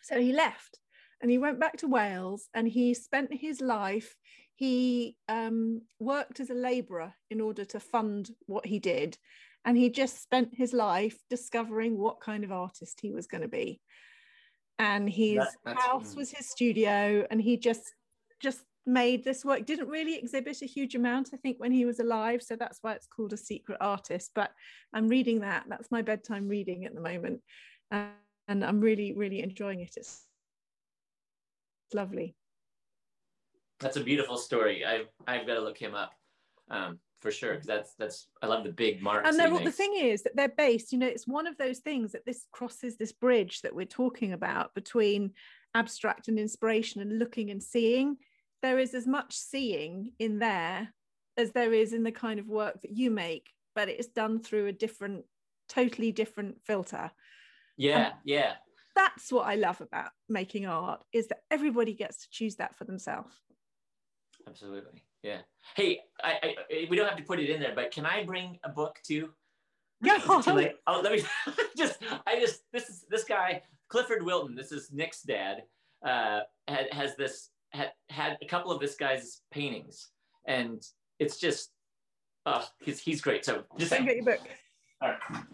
So 0.02 0.20
he 0.20 0.32
left 0.32 0.78
and 1.20 1.30
he 1.30 1.38
went 1.38 1.60
back 1.60 1.76
to 1.78 1.86
Wales 1.86 2.48
and 2.54 2.66
he 2.66 2.94
spent 2.94 3.32
his 3.32 3.60
life, 3.60 4.14
he 4.54 5.16
um, 5.28 5.82
worked 5.98 6.40
as 6.40 6.50
a 6.50 6.54
labourer 6.54 7.14
in 7.30 7.40
order 7.40 7.64
to 7.66 7.80
fund 7.80 8.30
what 8.46 8.66
he 8.66 8.78
did. 8.78 9.18
And 9.64 9.76
he 9.76 9.90
just 9.90 10.22
spent 10.22 10.54
his 10.54 10.72
life 10.72 11.18
discovering 11.28 11.98
what 11.98 12.20
kind 12.20 12.44
of 12.44 12.52
artist 12.52 12.98
he 13.02 13.12
was 13.12 13.26
going 13.26 13.42
to 13.42 13.48
be. 13.48 13.80
And 14.78 15.08
his 15.10 15.44
that, 15.66 15.76
house 15.76 16.16
was 16.16 16.30
his 16.30 16.48
studio 16.48 17.26
and 17.30 17.40
he 17.40 17.58
just 17.58 17.82
just 18.40 18.60
made 18.86 19.22
this 19.22 19.44
work. 19.44 19.66
Didn't 19.66 19.88
really 19.88 20.16
exhibit 20.16 20.62
a 20.62 20.66
huge 20.66 20.94
amount 20.94 21.30
i 21.34 21.36
think 21.36 21.58
when 21.60 21.70
he 21.70 21.84
was 21.84 22.00
alive 22.00 22.42
so 22.42 22.56
that's 22.56 22.78
why 22.80 22.94
it's 22.94 23.06
called 23.06 23.34
a 23.34 23.36
secret 23.36 23.76
artist 23.82 24.30
but 24.34 24.50
i'm 24.94 25.08
reading 25.08 25.40
that. 25.40 25.64
That's 25.68 25.90
my 25.90 26.00
bedtime 26.00 26.48
reading 26.48 26.86
at 26.86 26.94
the 26.94 27.02
moment. 27.02 27.42
Uh, 27.92 28.06
and 28.48 28.64
i'm 28.64 28.80
really 28.80 29.12
really 29.12 29.42
enjoying 29.42 29.80
it. 29.80 29.92
It's 29.98 30.26
lovely. 31.94 32.34
That's 33.80 33.96
a 33.96 34.04
beautiful 34.04 34.36
story. 34.36 34.84
I've 34.84 35.08
i've 35.26 35.46
got 35.46 35.54
to 35.54 35.60
look 35.60 35.78
him 35.78 35.94
up 35.94 36.12
um, 36.70 36.98
for 37.20 37.30
sure 37.30 37.52
because 37.52 37.66
that's 37.66 37.94
that's 37.98 38.28
i 38.42 38.46
love 38.46 38.64
the 38.64 38.72
big 38.72 39.02
marks 39.02 39.28
and 39.28 39.38
then, 39.38 39.62
the 39.62 39.70
thing 39.70 39.94
is 39.94 40.22
that 40.22 40.34
they're 40.36 40.48
based 40.48 40.90
you 40.90 40.98
know 40.98 41.06
it's 41.06 41.26
one 41.26 41.46
of 41.46 41.56
those 41.58 41.80
things 41.80 42.12
that 42.12 42.24
this 42.24 42.46
crosses 42.50 42.96
this 42.96 43.12
bridge 43.12 43.60
that 43.60 43.74
we're 43.74 43.84
talking 43.84 44.32
about 44.32 44.74
between 44.74 45.30
abstract 45.74 46.28
and 46.28 46.38
inspiration 46.38 47.00
and 47.00 47.18
looking 47.18 47.50
and 47.50 47.62
seeing. 47.62 48.16
There 48.62 48.78
is 48.78 48.94
as 48.94 49.06
much 49.06 49.34
seeing 49.34 50.12
in 50.18 50.38
there 50.38 50.92
as 51.36 51.52
there 51.52 51.72
is 51.72 51.92
in 51.92 52.02
the 52.02 52.12
kind 52.12 52.38
of 52.38 52.46
work 52.46 52.82
that 52.82 52.96
you 52.96 53.10
make 53.10 53.48
but 53.74 53.88
it's 53.88 54.08
done 54.08 54.42
through 54.42 54.66
a 54.66 54.72
different 54.72 55.24
totally 55.68 56.12
different 56.12 56.56
filter. 56.66 57.10
Yeah 57.76 58.06
and 58.06 58.14
yeah 58.24 58.54
that's 59.00 59.32
what 59.32 59.46
i 59.46 59.54
love 59.54 59.80
about 59.80 60.10
making 60.28 60.66
art 60.66 61.02
is 61.12 61.26
that 61.28 61.42
everybody 61.50 61.94
gets 61.94 62.18
to 62.18 62.30
choose 62.30 62.56
that 62.56 62.76
for 62.76 62.84
themselves 62.84 63.34
absolutely 64.46 65.02
yeah. 65.22 65.38
Hey, 65.74 66.00
I, 66.22 66.38
I, 66.42 66.86
we 66.88 66.96
don't 66.96 67.08
have 67.08 67.18
to 67.18 67.24
put 67.24 67.40
it 67.40 67.50
in 67.50 67.60
there, 67.60 67.74
but 67.74 67.90
can 67.90 68.06
I 68.06 68.24
bring 68.24 68.58
a 68.64 68.70
book 68.70 68.98
too? 69.04 69.30
Yeah. 70.02 70.18
Oh, 70.26 71.00
let 71.04 71.12
me 71.12 71.22
just. 71.76 71.98
I 72.26 72.40
just 72.40 72.62
this 72.72 72.88
is 72.88 73.04
this 73.10 73.24
guy 73.24 73.62
Clifford 73.88 74.22
Wilton. 74.22 74.54
This 74.54 74.72
is 74.72 74.90
Nick's 74.92 75.22
dad. 75.22 75.64
Uh, 76.04 76.40
had, 76.68 76.86
has 76.92 77.16
this 77.16 77.50
had 77.70 77.92
had 78.08 78.38
a 78.40 78.46
couple 78.46 78.72
of 78.72 78.80
this 78.80 78.94
guy's 78.94 79.42
paintings, 79.50 80.08
and 80.46 80.82
it's 81.18 81.38
just, 81.38 81.70
oh, 82.46 82.66
he's 82.82 82.98
he's 83.00 83.20
great. 83.20 83.44
So 83.44 83.64
just 83.76 83.90
get 83.90 84.16
your 84.16 84.24
book. 84.24 84.40
All 85.02 85.10
right. 85.10 85.44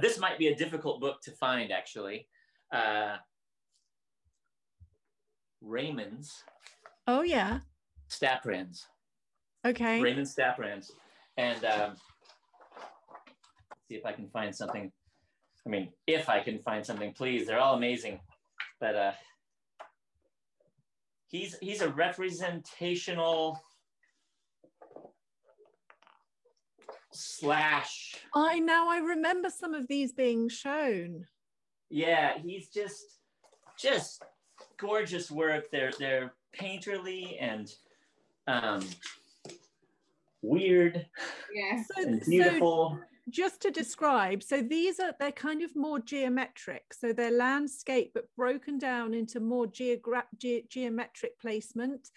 This 0.00 0.18
might 0.18 0.38
be 0.38 0.48
a 0.48 0.54
difficult 0.54 1.00
book 1.00 1.22
to 1.22 1.32
find, 1.32 1.72
actually. 1.72 2.28
Uh, 2.72 3.16
Raymond's. 5.60 6.44
Oh 7.06 7.22
yeah. 7.22 7.60
Staprans. 8.10 8.86
Okay. 9.64 10.00
Raymond 10.00 10.26
Staprans. 10.26 10.90
And 11.36 11.64
um, 11.64 11.96
see 13.88 13.96
if 13.96 14.06
I 14.06 14.12
can 14.12 14.28
find 14.28 14.54
something. 14.54 14.90
I 15.66 15.68
mean, 15.68 15.90
if 16.06 16.28
I 16.28 16.40
can 16.40 16.60
find 16.60 16.84
something, 16.84 17.12
please. 17.12 17.46
They're 17.46 17.58
all 17.58 17.74
amazing. 17.74 18.20
But 18.80 18.94
uh, 18.94 19.12
he's 21.28 21.56
he's 21.60 21.80
a 21.80 21.88
representational 21.88 23.60
slash. 27.12 28.14
I 28.34 28.58
now 28.60 28.88
I 28.88 28.98
remember 28.98 29.50
some 29.50 29.74
of 29.74 29.88
these 29.88 30.12
being 30.12 30.48
shown. 30.48 31.26
Yeah, 31.90 32.38
he's 32.38 32.68
just 32.68 33.18
just 33.78 34.22
gorgeous 34.78 35.30
work. 35.30 35.70
They're 35.70 35.92
they're 35.98 36.32
painterly 36.58 37.36
and 37.40 37.72
um, 38.46 38.84
weird 40.42 41.06
yeah. 41.54 41.82
so, 41.94 42.18
beautiful. 42.26 42.98
So 42.98 43.04
just 43.28 43.60
to 43.62 43.70
describe, 43.70 44.42
so 44.42 44.62
these 44.62 45.00
are 45.00 45.12
they're 45.18 45.32
kind 45.32 45.62
of 45.62 45.74
more 45.74 45.98
geometric. 45.98 46.84
So 46.92 47.12
they're 47.12 47.30
landscape, 47.30 48.12
but 48.14 48.34
broken 48.36 48.78
down 48.78 49.14
into 49.14 49.40
more 49.40 49.66
geogra- 49.66 50.24
ge- 50.38 50.68
geometric 50.68 51.38
placement. 51.40 52.08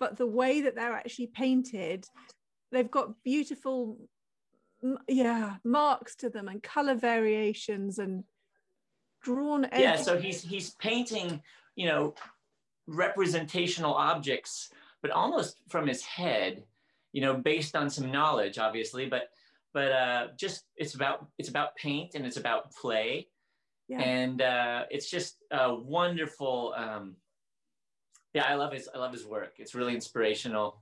But 0.00 0.16
the 0.16 0.26
way 0.26 0.62
that 0.62 0.74
they're 0.74 0.94
actually 0.94 1.28
painted, 1.28 2.06
they've 2.72 2.90
got 2.90 3.22
beautiful, 3.22 3.98
yeah, 5.06 5.56
marks 5.64 6.16
to 6.16 6.30
them 6.30 6.48
and 6.48 6.62
color 6.62 6.94
variations 6.94 7.98
and 7.98 8.24
drawn. 9.24 9.64
Edges. 9.64 9.80
Yeah, 9.80 9.96
so 9.96 10.18
he's 10.18 10.42
he's 10.42 10.70
painting, 10.76 11.42
you 11.74 11.88
know, 11.88 12.14
representational 12.86 13.94
objects 13.94 14.70
but 15.04 15.10
almost 15.10 15.58
from 15.68 15.86
his 15.86 16.02
head, 16.02 16.64
you 17.12 17.20
know, 17.20 17.34
based 17.34 17.76
on 17.76 17.90
some 17.90 18.10
knowledge, 18.10 18.56
obviously, 18.56 19.04
but 19.04 19.28
but 19.74 19.92
uh, 19.92 20.28
just 20.38 20.64
it's 20.76 20.94
about 20.94 21.26
it's 21.36 21.50
about 21.50 21.76
paint 21.76 22.14
and 22.14 22.24
it's 22.24 22.38
about 22.38 22.72
play, 22.72 23.28
yeah. 23.86 24.00
and 24.00 24.40
uh, 24.40 24.84
it's 24.90 25.10
just 25.10 25.36
a 25.50 25.74
wonderful. 25.74 26.72
Um, 26.74 27.16
yeah, 28.32 28.46
I 28.48 28.54
love 28.54 28.72
his 28.72 28.88
I 28.94 28.96
love 28.96 29.12
his 29.12 29.26
work. 29.26 29.56
It's 29.58 29.74
really 29.74 29.94
inspirational. 29.94 30.80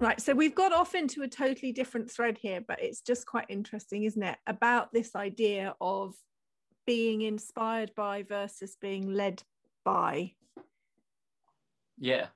Right, 0.00 0.20
so 0.20 0.34
we've 0.34 0.54
got 0.54 0.74
off 0.74 0.94
into 0.94 1.22
a 1.22 1.28
totally 1.28 1.72
different 1.72 2.10
thread 2.10 2.36
here, 2.36 2.60
but 2.60 2.82
it's 2.82 3.00
just 3.00 3.24
quite 3.24 3.46
interesting, 3.48 4.02
isn't 4.02 4.22
it? 4.22 4.36
About 4.46 4.92
this 4.92 5.16
idea 5.16 5.74
of 5.80 6.14
being 6.86 7.22
inspired 7.22 7.94
by 7.94 8.22
versus 8.22 8.76
being 8.80 9.12
led 9.12 9.42
by. 9.84 10.32
Yeah, 11.98 12.26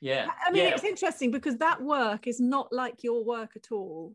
yeah. 0.00 0.28
I 0.46 0.50
mean, 0.50 0.64
yeah. 0.64 0.70
it's 0.70 0.84
interesting 0.84 1.30
because 1.30 1.56
that 1.56 1.82
work 1.82 2.26
is 2.26 2.40
not 2.40 2.72
like 2.72 3.02
your 3.02 3.24
work 3.24 3.52
at 3.56 3.72
all. 3.72 4.14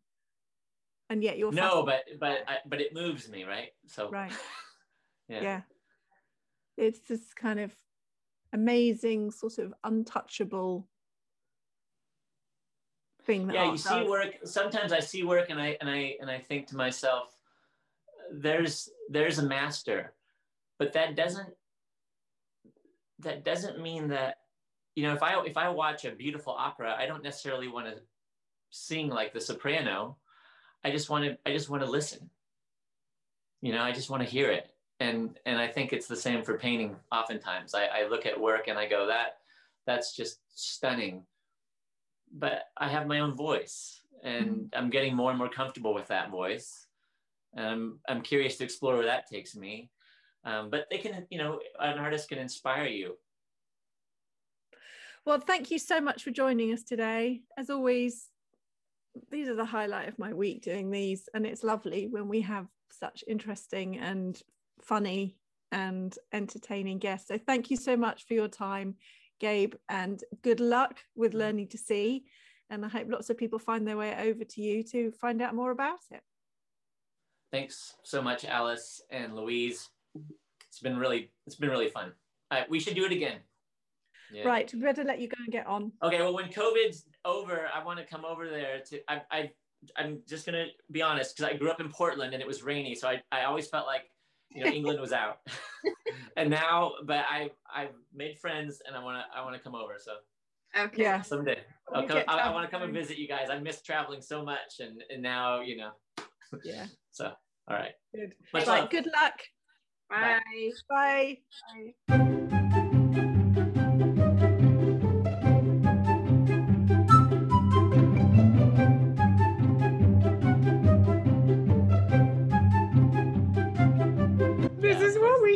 And 1.10 1.22
yet 1.24 1.38
you're 1.38 1.52
No, 1.52 1.84
but 1.84 2.04
but 2.20 2.44
I, 2.48 2.58
but 2.66 2.82
it 2.82 2.94
moves 2.94 3.30
me, 3.30 3.44
right? 3.44 3.70
So 3.88 4.10
Right. 4.10 4.32
yeah. 5.30 5.42
yeah. 5.42 5.62
It's 6.78 7.02
this 7.02 7.34
kind 7.36 7.60
of 7.60 7.76
amazing 8.54 9.32
sort 9.32 9.58
of 9.58 9.74
untouchable 9.84 10.88
thing 13.24 13.48
that 13.48 13.56
yeah 13.56 13.72
you 13.72 13.78
see 13.78 14.04
work 14.04 14.36
sometimes 14.44 14.92
i 14.92 15.00
see 15.00 15.24
work 15.24 15.50
and 15.50 15.60
i 15.60 15.78
and 15.80 15.90
i 15.90 16.16
and 16.20 16.30
i 16.30 16.38
think 16.38 16.68
to 16.68 16.76
myself 16.76 17.33
there's 18.34 18.90
there's 19.10 19.40
a 19.40 19.44
master 19.44 20.14
but 20.80 20.94
that 20.94 21.16
doesn't 21.16 21.50
that 23.20 23.46
doesn't 23.46 23.82
mean 23.82 24.08
that 24.10 24.38
you 24.96 25.04
know, 25.04 25.14
if 25.14 25.24
I 25.24 25.42
if 25.46 25.58
I 25.58 25.70
watch 25.70 26.06
a 26.06 26.12
beautiful 26.12 26.54
opera, 26.54 26.96
I 26.98 27.06
don't 27.06 27.24
necessarily 27.24 27.68
want 27.68 27.88
to 27.88 28.02
sing 28.70 29.10
like 29.10 29.34
the 29.34 29.42
soprano. 29.42 30.18
I 30.84 30.92
just 30.92 31.10
want 31.10 31.26
to 31.26 31.38
I 31.46 31.54
just 31.54 31.70
want 31.70 31.84
to 31.84 31.90
listen. 31.90 32.30
You 33.62 33.72
know, 33.72 33.82
I 33.82 33.92
just 33.92 34.10
want 34.10 34.22
to 34.24 34.30
hear 34.30 34.52
it. 34.52 34.70
And 35.00 35.40
and 35.46 35.58
I 35.58 35.68
think 35.68 35.94
it's 35.94 36.08
the 36.08 36.16
same 36.16 36.44
for 36.44 36.58
painting. 36.58 36.96
Oftentimes, 37.12 37.74
I, 37.74 37.86
I 37.86 38.08
look 38.08 38.26
at 38.26 38.40
work 38.40 38.68
and 38.68 38.78
I 38.78 38.88
go, 38.88 39.08
that 39.08 39.38
that's 39.86 40.16
just 40.16 40.40
stunning. 40.54 41.24
But 42.32 42.64
I 42.78 42.88
have 42.88 43.08
my 43.08 43.20
own 43.20 43.36
voice, 43.36 44.02
and 44.24 44.46
mm-hmm. 44.46 44.66
I'm 44.74 44.90
getting 44.90 45.16
more 45.16 45.30
and 45.30 45.38
more 45.38 45.50
comfortable 45.50 45.94
with 45.94 46.08
that 46.08 46.30
voice. 46.30 46.83
And 47.56 47.66
I'm 47.66 48.00
I'm 48.08 48.22
curious 48.22 48.58
to 48.58 48.64
explore 48.64 48.96
where 48.96 49.06
that 49.06 49.30
takes 49.30 49.56
me. 49.56 49.90
Um, 50.46 50.70
but 50.70 50.88
they 50.90 50.98
can, 50.98 51.26
you 51.30 51.38
know, 51.38 51.60
an 51.80 51.98
artist 51.98 52.28
can 52.28 52.38
inspire 52.38 52.86
you 52.86 53.16
well, 55.26 55.40
thank 55.40 55.72
you 55.72 55.80
so 55.80 56.02
much 56.02 56.24
for 56.24 56.32
joining 56.32 56.74
us 56.74 56.84
today. 56.84 57.44
As 57.58 57.70
always, 57.70 58.28
these 59.32 59.48
are 59.48 59.56
the 59.56 59.64
highlight 59.64 60.10
of 60.10 60.20
my 60.20 60.34
week 60.34 60.64
doing 60.64 60.92
these, 60.92 61.30
and 61.34 61.46
it's 61.46 61.64
lovely 61.64 62.08
when 62.08 62.28
we 62.28 62.42
have 62.42 62.68
such 62.92 63.24
interesting 63.26 63.98
and 63.98 64.42
funny 64.82 65.38
and 65.72 66.14
entertaining 66.34 67.00
guests. 67.00 67.30
So 67.30 67.38
thank 67.38 67.72
you 67.72 67.78
so 67.78 67.96
much 67.96 68.26
for 68.28 68.34
your 68.34 68.50
time, 68.50 68.96
Gabe, 69.40 69.76
and 69.88 70.22
good 70.42 70.60
luck 70.60 71.00
with 71.16 71.34
learning 71.34 71.70
to 71.70 71.78
see. 71.78 72.26
And 72.70 72.86
I 72.86 72.90
hope 72.90 73.08
lots 73.10 73.30
of 73.30 73.38
people 73.38 73.60
find 73.60 73.88
their 73.88 73.98
way 73.98 74.14
over 74.30 74.44
to 74.44 74.62
you 74.62 74.84
to 74.84 75.12
find 75.12 75.42
out 75.42 75.56
more 75.56 75.72
about 75.72 76.00
it. 76.12 76.22
Thanks 77.54 77.98
so 78.02 78.20
much, 78.20 78.46
Alice 78.46 79.04
and 79.12 79.36
Louise. 79.36 79.90
It's 80.68 80.80
been 80.80 80.98
really, 80.98 81.30
it's 81.46 81.56
been 81.56 81.70
really 81.70 81.88
fun. 81.88 82.12
Uh, 82.50 82.64
we 82.68 82.80
should 82.80 82.96
do 82.96 83.06
it 83.06 83.12
again. 83.12 83.38
Yeah. 84.34 84.48
Right, 84.48 84.74
we 84.74 84.80
better 84.80 85.04
let 85.04 85.20
you 85.20 85.28
go 85.28 85.36
and 85.38 85.54
get 85.54 85.68
on. 85.68 85.92
Okay, 86.02 86.18
well, 86.18 86.34
when 86.34 86.46
COVID's 86.46 87.06
over, 87.26 87.70
I 87.72 87.84
want 87.84 88.00
to 88.00 88.06
come 88.06 88.26
over 88.26 88.50
there 88.50 88.82
to. 88.90 89.00
I, 89.08 89.22
I 89.30 89.52
I'm 89.96 90.22
just 90.28 90.48
gonna 90.48 90.66
be 90.90 91.04
honest 91.04 91.38
because 91.38 91.54
I 91.54 91.56
grew 91.56 91.70
up 91.70 91.80
in 91.80 91.90
Portland 91.90 92.34
and 92.34 92.42
it 92.42 92.48
was 92.48 92.64
rainy, 92.64 92.96
so 92.96 93.08
I, 93.08 93.22
I 93.32 93.44
always 93.44 93.68
felt 93.68 93.86
like 93.86 94.06
you 94.50 94.64
know 94.64 94.72
England 94.72 95.00
was 95.00 95.14
out. 95.14 95.38
and 96.38 96.50
now, 96.50 96.94
but 97.06 97.26
I 97.30 97.52
I've 97.72 97.94
made 98.16 98.40
friends 98.40 98.82
and 98.88 98.96
I 98.96 99.04
wanna 99.04 99.26
I 99.36 99.44
wanna 99.44 99.60
come 99.60 99.76
over. 99.76 99.98
So 100.00 100.14
okay, 100.76 101.04
yeah, 101.04 101.22
someday 101.22 101.60
I'll 101.94 102.08
come. 102.08 102.24
I, 102.28 102.38
I 102.40 102.52
want 102.52 102.68
to 102.68 102.72
come 102.72 102.82
and 102.82 102.94
visit 102.94 103.20
you 103.20 103.28
guys. 103.28 103.52
I 103.52 103.60
miss 103.60 103.84
traveling 103.84 104.22
so 104.22 104.44
much, 104.44 104.80
and 104.80 105.04
and 105.12 105.22
now 105.22 105.62
you 105.62 105.78
know. 105.78 105.92
Yeah. 106.64 106.88
so 107.12 107.26
all 107.68 107.78
right. 107.78 107.94
Good. 108.14 108.34
Much 108.54 108.68
right. 108.68 108.82
Love. 108.82 108.90
Good 108.90 109.06
luck. 109.06 109.40
Bye. 110.10 110.40
Bye. 110.90 111.38
Bye. 112.08 112.18
Bye. 112.50 112.60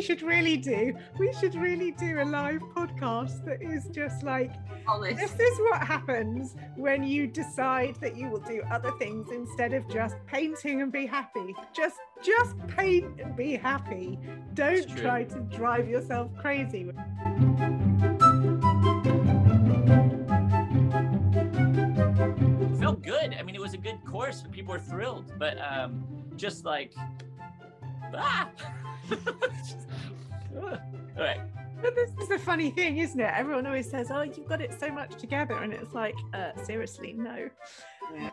Should 0.08 0.22
really 0.22 0.56
do. 0.56 0.94
We 1.18 1.34
should 1.34 1.54
really 1.54 1.90
do 1.90 2.22
a 2.22 2.24
live 2.24 2.62
podcast 2.74 3.44
that 3.44 3.60
is 3.60 3.88
just 3.88 4.22
like 4.22 4.54
Honest. 4.86 5.20
this 5.20 5.38
is 5.38 5.58
what 5.58 5.86
happens 5.86 6.56
when 6.76 7.02
you 7.02 7.26
decide 7.26 7.96
that 8.00 8.16
you 8.16 8.30
will 8.30 8.40
do 8.40 8.62
other 8.70 8.90
things 8.92 9.28
instead 9.30 9.74
of 9.74 9.86
just 9.86 10.16
painting 10.26 10.80
and 10.80 10.90
be 10.90 11.04
happy. 11.04 11.54
Just 11.76 11.96
just 12.24 12.56
paint 12.68 13.20
and 13.20 13.36
be 13.36 13.54
happy. 13.54 14.18
Don't 14.54 14.88
try 14.96 15.24
to 15.24 15.40
drive 15.40 15.90
yourself 15.90 16.30
crazy. 16.38 16.90
felt 22.80 23.02
good. 23.02 23.36
I 23.38 23.42
mean, 23.42 23.54
it 23.54 23.60
was 23.60 23.74
a 23.74 23.78
good 23.78 24.02
course. 24.06 24.42
People 24.52 24.72
were 24.72 24.80
thrilled, 24.80 25.34
but 25.38 25.58
um, 25.60 26.02
just 26.36 26.64
like 26.64 26.94
ah. 28.14 28.50
All 30.56 30.78
right. 31.18 31.40
But 31.80 31.94
this 31.94 32.10
is 32.20 32.28
the 32.28 32.38
funny 32.38 32.70
thing, 32.70 32.98
isn't 32.98 33.20
it? 33.20 33.32
Everyone 33.34 33.66
always 33.66 33.88
says, 33.88 34.10
"Oh, 34.10 34.22
you've 34.22 34.48
got 34.48 34.60
it 34.60 34.78
so 34.78 34.90
much 34.90 35.14
together," 35.14 35.54
and 35.54 35.72
it's 35.72 35.94
like, 35.94 36.16
uh, 36.34 36.50
seriously, 36.64 37.12
no. 37.12 37.48
Yeah. 38.14 38.30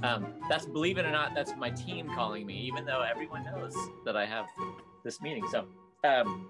Um, 0.00 0.26
that's 0.48 0.64
believe 0.64 0.96
it 0.96 1.04
or 1.04 1.10
not, 1.10 1.34
that's 1.34 1.54
my 1.56 1.70
team 1.70 2.08
calling 2.14 2.46
me, 2.46 2.54
even 2.60 2.84
though 2.84 3.02
everyone 3.02 3.44
knows 3.44 3.74
that 4.04 4.16
I 4.16 4.24
have 4.26 4.46
this 5.04 5.20
meeting. 5.20 5.44
So, 5.50 5.66
um, 6.04 6.46